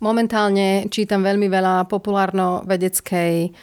Momentálne 0.02 0.90
čítam 0.90 1.22
veľmi 1.22 1.46
veľa 1.46 1.86
populárno-vedeckej 1.86 3.54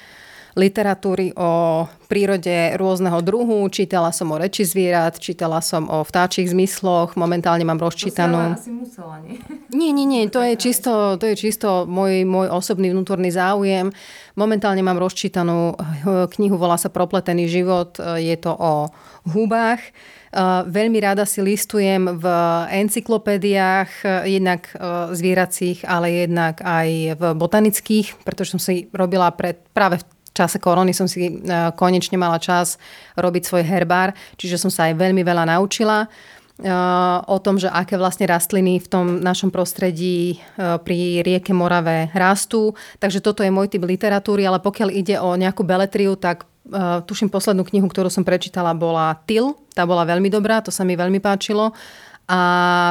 literatúry 0.55 1.35
o 1.35 1.83
prírode 2.07 2.73
rôzneho 2.79 3.19
druhu. 3.21 3.67
Čítala 3.69 4.09
som 4.15 4.31
o 4.31 4.39
reči 4.39 4.63
zvierat, 4.63 5.19
čítala 5.19 5.59
som 5.59 5.85
o 5.91 6.01
vtáčich 6.01 6.49
zmysloch, 6.49 7.19
momentálne 7.19 7.67
mám 7.67 7.77
rozčítanú... 7.77 8.55
To 8.55 8.59
asi 8.59 8.71
musela, 8.73 9.19
nie? 9.21 9.37
Nie, 9.79 9.93
nie, 9.93 10.07
nie, 10.09 10.25
to 10.33 10.41
je 10.41 10.57
čisto, 10.57 11.15
to 11.21 11.29
je 11.29 11.35
čisto 11.37 11.85
môj, 11.85 12.25
môj 12.25 12.49
osobný 12.49 12.89
vnútorný 12.89 13.29
záujem. 13.29 13.93
Momentálne 14.33 14.81
mám 14.81 14.97
rozčítanú 14.97 15.77
knihu, 16.07 16.55
volá 16.57 16.75
sa 16.75 16.89
Propletený 16.89 17.45
život, 17.45 17.95
je 18.17 18.33
to 18.41 18.49
o 18.49 18.89
hubách. 19.29 19.79
Veľmi 20.69 21.01
rada 21.01 21.25
si 21.25 21.41
listujem 21.41 22.21
v 22.21 22.25
encyklopédiách, 22.69 23.89
jednak 24.29 24.69
zvieracích, 25.13 25.81
ale 25.89 26.29
jednak 26.29 26.61
aj 26.61 27.17
v 27.17 27.23
botanických, 27.33 28.21
pretože 28.21 28.53
som 28.53 28.61
si 28.61 28.85
robila 28.93 29.33
pred, 29.33 29.57
práve 29.73 29.97
v 29.97 30.05
čase 30.37 30.61
korony 30.61 30.93
som 30.93 31.09
si 31.09 31.41
konečne 31.75 32.15
mala 32.15 32.37
čas 32.37 32.77
robiť 33.17 33.43
svoj 33.43 33.63
herbár, 33.65 34.13
čiže 34.37 34.61
som 34.61 34.69
sa 34.69 34.87
aj 34.87 35.01
veľmi 35.01 35.25
veľa 35.25 35.49
naučila 35.49 36.05
o 37.23 37.37
tom, 37.39 37.55
že 37.55 37.71
aké 37.71 37.95
vlastne 37.95 38.27
rastliny 38.27 38.83
v 38.83 38.87
tom 38.91 39.23
našom 39.23 39.47
prostredí 39.47 40.43
pri 40.59 41.23
rieke 41.23 41.55
Morave 41.55 42.11
rastú. 42.11 42.75
Takže 42.99 43.23
toto 43.23 43.47
je 43.47 43.51
môj 43.51 43.71
typ 43.71 43.79
literatúry, 43.87 44.43
ale 44.43 44.59
pokiaľ 44.59 44.91
ide 44.91 45.15
o 45.23 45.39
nejakú 45.39 45.63
beletriu, 45.63 46.19
tak 46.19 46.43
tuším 47.05 47.33
poslednú 47.33 47.65
knihu, 47.67 47.89
ktorú 47.89 48.07
som 48.07 48.23
prečítala, 48.23 48.77
bola 48.77 49.17
Til. 49.25 49.57
Tá 49.73 49.83
bola 49.83 50.05
veľmi 50.05 50.29
dobrá, 50.29 50.61
to 50.61 50.69
sa 50.69 50.85
mi 50.85 50.93
veľmi 50.93 51.17
páčilo. 51.21 51.73
A 52.29 52.41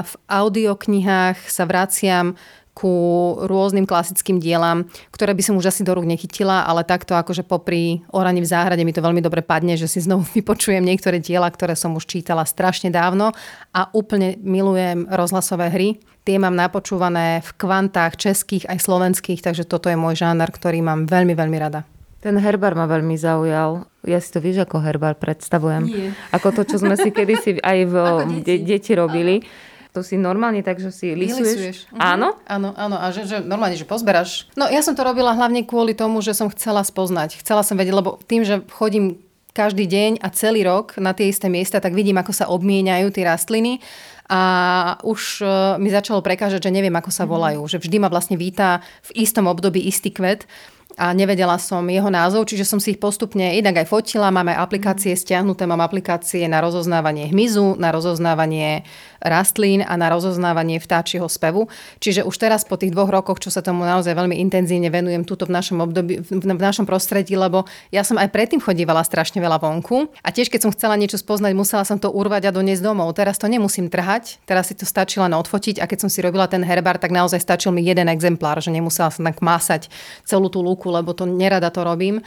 v 0.03 0.13
audioknihách 0.27 1.47
sa 1.47 1.63
vraciam 1.63 2.35
ku 2.79 2.95
rôznym 3.43 3.91
klasickým 3.91 4.39
dielam, 4.39 4.87
ktoré 5.11 5.35
by 5.35 5.43
som 5.43 5.59
už 5.59 5.75
asi 5.75 5.83
do 5.83 5.99
rúk 5.99 6.07
nechytila, 6.07 6.63
ale 6.63 6.87
takto 6.87 7.19
akože 7.19 7.43
popri 7.43 8.07
Orani 8.15 8.39
v 8.39 8.47
záhrade 8.47 8.87
mi 8.87 8.95
to 8.95 9.03
veľmi 9.03 9.19
dobre 9.19 9.43
padne, 9.43 9.75
že 9.75 9.91
si 9.91 9.99
znovu 9.99 10.23
vypočujem 10.39 10.87
niektoré 10.87 11.19
diela, 11.19 11.51
ktoré 11.51 11.75
som 11.75 11.99
už 11.99 12.07
čítala 12.07 12.47
strašne 12.47 12.95
dávno 12.95 13.35
a 13.75 13.91
úplne 13.91 14.39
milujem 14.39 15.11
rozhlasové 15.11 15.75
hry. 15.75 15.89
Tie 16.23 16.39
mám 16.39 16.55
napočúvané 16.55 17.43
v 17.43 17.51
kvantách 17.59 18.15
českých 18.15 18.71
aj 18.71 18.79
slovenských, 18.79 19.43
takže 19.43 19.67
toto 19.67 19.91
je 19.91 19.99
môj 19.99 20.15
žáner, 20.15 20.47
ktorý 20.47 20.79
mám 20.79 21.11
veľmi, 21.11 21.35
veľmi 21.35 21.59
rada. 21.59 21.98
Ten 22.19 22.35
herbár 22.35 22.75
ma 22.75 22.85
veľmi 22.85 23.15
zaujal. 23.15 23.87
Ja 24.03 24.19
si 24.19 24.35
to 24.35 24.43
vieš, 24.43 24.67
ako 24.67 24.83
herbár 24.83 25.15
predstavujem. 25.15 25.83
Nie. 25.87 26.09
Ako 26.35 26.51
to, 26.51 26.67
čo 26.67 26.83
sme 26.83 26.99
si 26.99 27.15
kedysi 27.15 27.63
aj 27.63 27.79
v 27.87 27.95
Ako 27.95 28.19
deti. 28.27 28.43
de- 28.43 28.63
deti 28.67 28.93
robili. 28.93 29.37
To 29.95 30.03
si 30.03 30.19
normálne 30.19 30.61
tak, 30.61 30.79
že 30.79 30.91
si 30.91 31.15
lisuješ. 31.15 31.89
Mhm. 31.89 31.99
Áno? 31.99 32.29
Áno, 32.45 32.75
áno. 32.75 32.97
A 32.99 33.15
že, 33.15 33.23
že 33.25 33.39
normálne, 33.39 33.79
že 33.79 33.87
pozberáš. 33.87 34.51
No 34.53 34.67
ja 34.67 34.83
som 34.83 34.93
to 34.93 35.07
robila 35.07 35.31
hlavne 35.33 35.63
kvôli 35.63 35.95
tomu, 35.95 36.19
že 36.19 36.35
som 36.35 36.51
chcela 36.51 36.83
spoznať. 36.83 37.39
Chcela 37.39 37.63
som 37.63 37.79
vedieť, 37.79 37.95
lebo 37.95 38.19
tým, 38.27 38.43
že 38.43 38.67
chodím 38.69 39.23
každý 39.55 39.87
deň 39.87 40.23
a 40.23 40.31
celý 40.31 40.63
rok 40.63 40.95
na 40.99 41.11
tie 41.11 41.27
isté 41.27 41.51
miesta, 41.51 41.83
tak 41.83 41.91
vidím, 41.91 42.15
ako 42.15 42.31
sa 42.31 42.47
obmieniajú 42.47 43.11
tie 43.11 43.27
rastliny 43.27 43.83
a 44.29 44.41
už 45.03 45.41
e, 45.41 45.47
mi 45.81 45.91
začalo 45.91 46.21
prekážať, 46.21 46.69
že 46.69 46.71
neviem, 46.71 46.95
ako 46.95 47.11
sa 47.11 47.25
volajú. 47.25 47.65
Že 47.65 47.81
vždy 47.81 47.97
ma 47.99 48.07
vlastne 48.07 48.37
víta 48.37 48.85
v 49.11 49.25
istom 49.25 49.49
období 49.49 49.83
istý 49.83 50.13
kvet 50.13 50.45
a 50.99 51.15
nevedela 51.15 51.55
som 51.63 51.87
jeho 51.87 52.11
názov, 52.11 52.51
čiže 52.51 52.67
som 52.67 52.83
si 52.83 52.99
ich 52.99 53.01
postupne 53.01 53.55
jednak 53.55 53.81
aj 53.81 53.87
fotila, 53.87 54.35
máme 54.35 54.51
aplikácie 54.51 55.15
stiahnuté, 55.15 55.63
mám 55.65 55.79
aplikácie 55.79 56.43
na 56.51 56.59
rozoznávanie 56.59 57.31
hmyzu, 57.31 57.79
na 57.79 57.95
rozoznávanie 57.95 58.83
rastlín 59.23 59.83
a 59.83 59.95
na 59.95 60.09
rozoznávanie 60.11 60.79
vtáčieho 60.83 61.27
spevu. 61.27 61.67
Čiže 61.99 62.25
už 62.25 62.35
teraz 62.39 62.63
po 62.65 62.79
tých 62.79 62.95
dvoch 62.95 63.11
rokoch, 63.11 63.43
čo 63.43 63.51
sa 63.51 63.63
tomu 63.63 63.85
naozaj 63.85 64.15
veľmi 64.15 64.39
intenzívne 64.39 64.91
venujem 64.91 65.23
tuto 65.27 65.47
v 65.47 65.55
našom 65.55 65.79
období, 65.83 66.23
v, 66.23 66.45
našom 66.45 66.87
prostredí, 66.87 67.35
lebo 67.35 67.67
ja 67.91 68.03
som 68.03 68.17
aj 68.17 68.31
predtým 68.31 68.63
chodívala 68.63 69.03
strašne 69.03 69.43
veľa 69.43 69.59
vonku 69.63 70.11
a 70.23 70.29
tiež 70.31 70.51
keď 70.51 70.69
som 70.69 70.75
chcela 70.75 70.95
niečo 70.99 71.19
spoznať, 71.19 71.53
musela 71.55 71.85
som 71.85 71.99
to 71.99 72.11
urvať 72.11 72.51
a 72.51 72.55
doniesť 72.55 72.83
domov. 72.83 73.15
Teraz 73.15 73.37
to 73.37 73.51
nemusím 73.51 73.91
trhať, 73.91 74.43
teraz 74.47 74.71
si 74.71 74.75
to 74.79 74.87
stačí 74.87 75.19
len 75.19 75.35
odfotiť 75.35 75.83
a 75.83 75.89
keď 75.91 76.07
som 76.07 76.11
si 76.11 76.23
robila 76.23 76.47
ten 76.47 76.63
herbár, 76.63 76.99
tak 76.99 77.11
naozaj 77.15 77.43
stačil 77.43 77.75
mi 77.75 77.83
jeden 77.83 78.07
exemplár, 78.11 78.63
že 78.63 78.71
nemusela 78.71 79.11
som 79.11 79.27
tak 79.27 79.43
másať 79.43 79.91
celú 80.23 80.49
tú 80.49 80.63
lúku, 80.63 80.89
lebo 80.89 81.13
to 81.15 81.27
nerada 81.27 81.69
to 81.69 81.83
robím. 81.83 82.23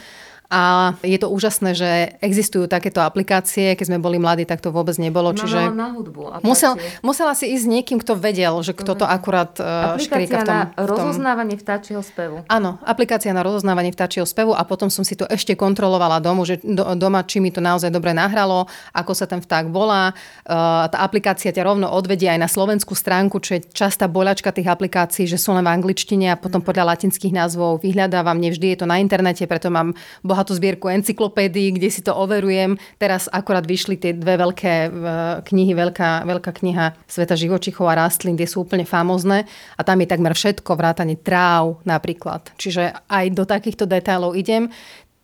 A 0.52 0.94
je 1.00 1.16
to 1.16 1.32
úžasné, 1.32 1.72
že 1.72 1.90
existujú 2.20 2.68
takéto 2.68 3.00
aplikácie. 3.00 3.80
Keď 3.80 3.88
sme 3.88 4.04
boli 4.04 4.20
mladí, 4.20 4.44
tak 4.44 4.60
to 4.60 4.68
vôbec 4.76 5.00
nebolo. 5.00 5.32
Čiže 5.32 5.72
na 5.72 5.96
hudbu. 5.96 6.44
musel, 6.44 6.76
musela 7.00 7.32
si 7.32 7.56
ísť 7.56 7.64
s 7.64 7.72
niekým, 7.72 7.98
kto 8.04 8.20
vedel, 8.20 8.60
že 8.60 8.76
kto 8.76 9.00
to 9.00 9.06
akurát 9.08 9.56
uh, 9.64 9.96
škríka 9.96 10.44
v 10.44 10.48
tom, 10.48 10.52
na 10.52 10.62
rozoznávanie 10.76 11.56
vtáčieho 11.56 12.04
spevu. 12.04 12.44
Áno, 12.52 12.84
aplikácia 12.84 13.32
na 13.32 13.48
rozoznávanie 13.48 13.96
vtáčieho 13.96 14.28
spevu 14.28 14.52
a 14.52 14.68
potom 14.68 14.92
som 14.92 15.08
si 15.08 15.16
to 15.16 15.24
ešte 15.32 15.56
kontrolovala 15.56 16.20
domu, 16.20 16.44
že 16.44 16.60
do, 16.60 16.84
doma, 17.00 17.24
či 17.24 17.40
mi 17.40 17.48
to 17.48 17.64
naozaj 17.64 17.88
dobre 17.88 18.12
nahralo, 18.12 18.68
ako 18.92 19.12
sa 19.16 19.24
ten 19.24 19.40
vták 19.40 19.72
volá. 19.72 20.12
Uh, 20.44 20.92
tá 20.92 21.00
aplikácia 21.00 21.56
ťa 21.56 21.64
rovno 21.64 21.88
odvedie 21.88 22.28
aj 22.28 22.40
na 22.44 22.52
slovenskú 22.52 22.92
stránku, 22.92 23.40
čo 23.40 23.56
je 23.56 23.64
častá 23.72 24.12
boľačka 24.12 24.52
tých 24.52 24.68
aplikácií, 24.68 25.32
že 25.32 25.40
sú 25.40 25.56
len 25.56 25.64
v 25.64 25.72
angličtine 25.80 26.36
a 26.36 26.36
potom 26.36 26.60
podľa 26.60 26.92
latinských 26.92 27.32
názvov 27.32 27.80
vyhľadávam. 27.80 28.36
Nevždy 28.36 28.76
je 28.76 28.78
to 28.84 28.90
na 28.90 29.00
internete, 29.00 29.48
preto 29.48 29.72
mám 29.72 29.96
bohatú 30.42 30.58
zbierku 30.58 30.90
encyklopédií, 30.90 31.78
kde 31.78 31.94
si 31.94 32.02
to 32.02 32.18
overujem. 32.18 32.74
Teraz 32.98 33.30
akorát 33.30 33.62
vyšli 33.62 34.02
tie 34.02 34.18
dve 34.18 34.42
veľké 34.42 34.74
uh, 34.90 35.46
knihy, 35.46 35.78
veľká, 35.78 36.26
veľká 36.26 36.50
kniha 36.50 36.98
Sveta 37.06 37.38
živočichov 37.38 37.86
a 37.86 37.94
rastlín, 38.02 38.34
tie 38.34 38.50
sú 38.50 38.66
úplne 38.66 38.90
famózne 38.90 39.46
a 39.78 39.82
tam 39.86 40.02
je 40.02 40.10
takmer 40.10 40.34
všetko, 40.34 40.74
vrátane 40.74 41.14
tráv 41.22 41.78
napríklad. 41.86 42.50
Čiže 42.58 43.06
aj 43.06 43.26
do 43.38 43.46
takýchto 43.46 43.86
detailov 43.86 44.34
idem. 44.34 44.74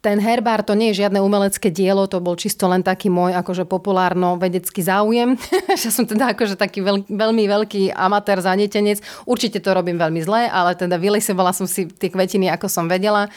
Ten 0.06 0.22
herbár 0.22 0.62
to 0.62 0.78
nie 0.78 0.94
je 0.94 1.02
žiadne 1.02 1.18
umelecké 1.18 1.74
dielo, 1.74 2.06
to 2.06 2.22
bol 2.22 2.38
čisto 2.38 2.70
len 2.70 2.86
taký 2.86 3.10
môj 3.10 3.34
akože 3.34 3.66
populárno-vedecký 3.66 4.86
záujem. 4.86 5.34
že 5.82 5.90
som 5.90 6.06
teda 6.06 6.38
akože 6.38 6.54
taký 6.54 6.86
veľ, 6.86 7.10
veľmi 7.10 7.44
veľký 7.50 7.98
amatér, 7.98 8.38
zanietenec. 8.38 9.02
Určite 9.26 9.58
to 9.58 9.74
robím 9.74 9.98
veľmi 9.98 10.22
zle, 10.22 10.46
ale 10.46 10.78
teda 10.78 11.02
vylisovala 11.02 11.50
som 11.58 11.66
si 11.66 11.90
tie 11.90 12.14
kvetiny, 12.14 12.46
ako 12.54 12.70
som 12.70 12.86
vedela. 12.86 13.34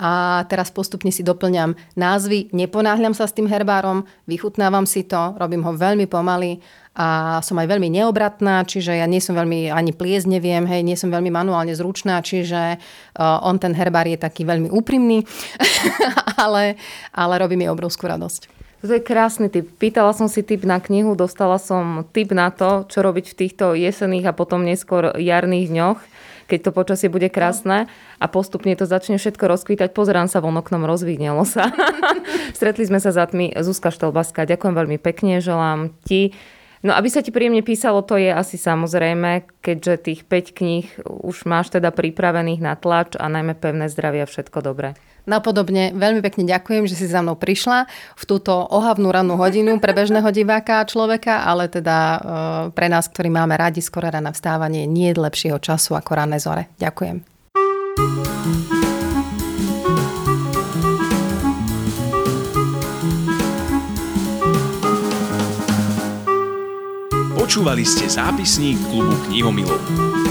A 0.00 0.42
teraz 0.48 0.72
postupne 0.72 1.12
si 1.12 1.20
doplňam 1.20 1.76
názvy, 2.00 2.48
neponáhľam 2.56 3.12
sa 3.12 3.28
s 3.28 3.36
tým 3.36 3.44
herbárom, 3.44 4.08
vychutnávam 4.24 4.88
si 4.88 5.04
to, 5.04 5.36
robím 5.36 5.60
ho 5.68 5.76
veľmi 5.76 6.08
pomaly 6.08 6.64
a 6.96 7.40
som 7.44 7.56
aj 7.60 7.68
veľmi 7.68 7.88
neobratná, 7.88 8.64
čiže 8.64 8.96
ja 8.96 9.08
nie 9.08 9.20
som 9.20 9.36
veľmi 9.36 9.68
ani 9.68 9.92
pliesť 9.92 10.28
neviem, 10.28 10.64
hej, 10.64 10.84
nie 10.84 10.96
som 10.96 11.12
veľmi 11.12 11.28
manuálne 11.28 11.76
zručná, 11.76 12.20
čiže 12.24 12.76
uh, 12.76 13.44
on 13.44 13.60
ten 13.60 13.72
herbár 13.72 14.08
je 14.08 14.20
taký 14.20 14.48
veľmi 14.48 14.72
úprimný, 14.72 15.24
ale, 16.44 16.76
ale 17.12 17.34
robí 17.40 17.56
mi 17.56 17.68
obrovskú 17.68 18.08
radosť. 18.08 18.62
To 18.82 18.90
je 18.90 18.98
krásny 18.98 19.46
typ. 19.46 19.70
Pýtala 19.78 20.10
som 20.10 20.26
si 20.26 20.42
typ 20.42 20.66
na 20.66 20.82
knihu, 20.82 21.14
dostala 21.14 21.54
som 21.62 22.02
typ 22.10 22.34
na 22.34 22.50
to, 22.50 22.82
čo 22.90 22.98
robiť 23.06 23.30
v 23.30 23.38
týchto 23.38 23.78
jesených 23.78 24.34
a 24.34 24.36
potom 24.36 24.66
neskôr 24.66 25.14
jarných 25.14 25.70
dňoch, 25.70 26.00
keď 26.52 26.68
to 26.68 26.76
počasie 26.76 27.08
bude 27.08 27.32
krásne 27.32 27.88
a 28.20 28.26
postupne 28.28 28.76
to 28.76 28.84
začne 28.84 29.16
všetko 29.16 29.48
rozkvítať. 29.48 29.96
Pozerám 29.96 30.28
sa 30.28 30.44
von 30.44 30.60
oknom, 30.60 30.84
rozvíhnelo 30.84 31.48
sa. 31.48 31.72
Stretli 32.56 32.84
sme 32.84 33.00
sa 33.00 33.08
za 33.08 33.24
tmy. 33.24 33.56
Zuzka 33.64 33.88
Štelbaská, 33.88 34.44
ďakujem 34.44 34.76
veľmi 34.76 35.00
pekne, 35.00 35.40
želám 35.40 35.96
ti 36.04 36.36
No 36.82 36.98
aby 36.98 37.06
sa 37.06 37.22
ti 37.22 37.30
príjemne 37.30 37.62
písalo, 37.62 38.02
to 38.02 38.18
je 38.18 38.34
asi 38.34 38.58
samozrejme, 38.58 39.46
keďže 39.62 39.94
tých 40.02 40.20
5 40.26 40.58
kníh 40.58 40.86
už 41.06 41.46
máš 41.46 41.70
teda 41.70 41.94
pripravených 41.94 42.58
na 42.58 42.74
tlač 42.74 43.14
a 43.14 43.30
najmä 43.30 43.54
pevné 43.54 43.86
zdravie 43.86 44.26
a 44.26 44.30
všetko 44.30 44.58
dobré. 44.66 44.98
Napodobne 45.22 45.94
veľmi 45.94 46.18
pekne 46.18 46.50
ďakujem, 46.50 46.90
že 46.90 46.98
si 46.98 47.06
za 47.06 47.22
mnou 47.22 47.38
prišla 47.38 47.86
v 48.18 48.24
túto 48.26 48.50
ohavnú 48.58 49.06
rannú 49.14 49.38
hodinu 49.38 49.78
pre 49.78 49.94
bežného 49.94 50.26
diváka 50.34 50.82
a 50.82 50.88
človeka, 50.88 51.46
ale 51.46 51.70
teda 51.70 51.96
e, 51.96 52.18
pre 52.74 52.90
nás, 52.90 53.06
ktorí 53.06 53.30
máme 53.30 53.54
radi 53.54 53.78
skoro 53.78 54.10
rána 54.10 54.34
vstávanie, 54.34 54.82
nie 54.90 55.14
je 55.14 55.22
lepšieho 55.22 55.62
času 55.62 55.94
ako 55.94 56.10
ranné 56.18 56.42
zore. 56.42 56.74
Ďakujem. 56.82 57.22
Počúvali 67.38 67.84
ste 67.84 68.08
zápisník 68.08 68.80
klubu 68.90 69.12
knihomilov. 69.28 70.21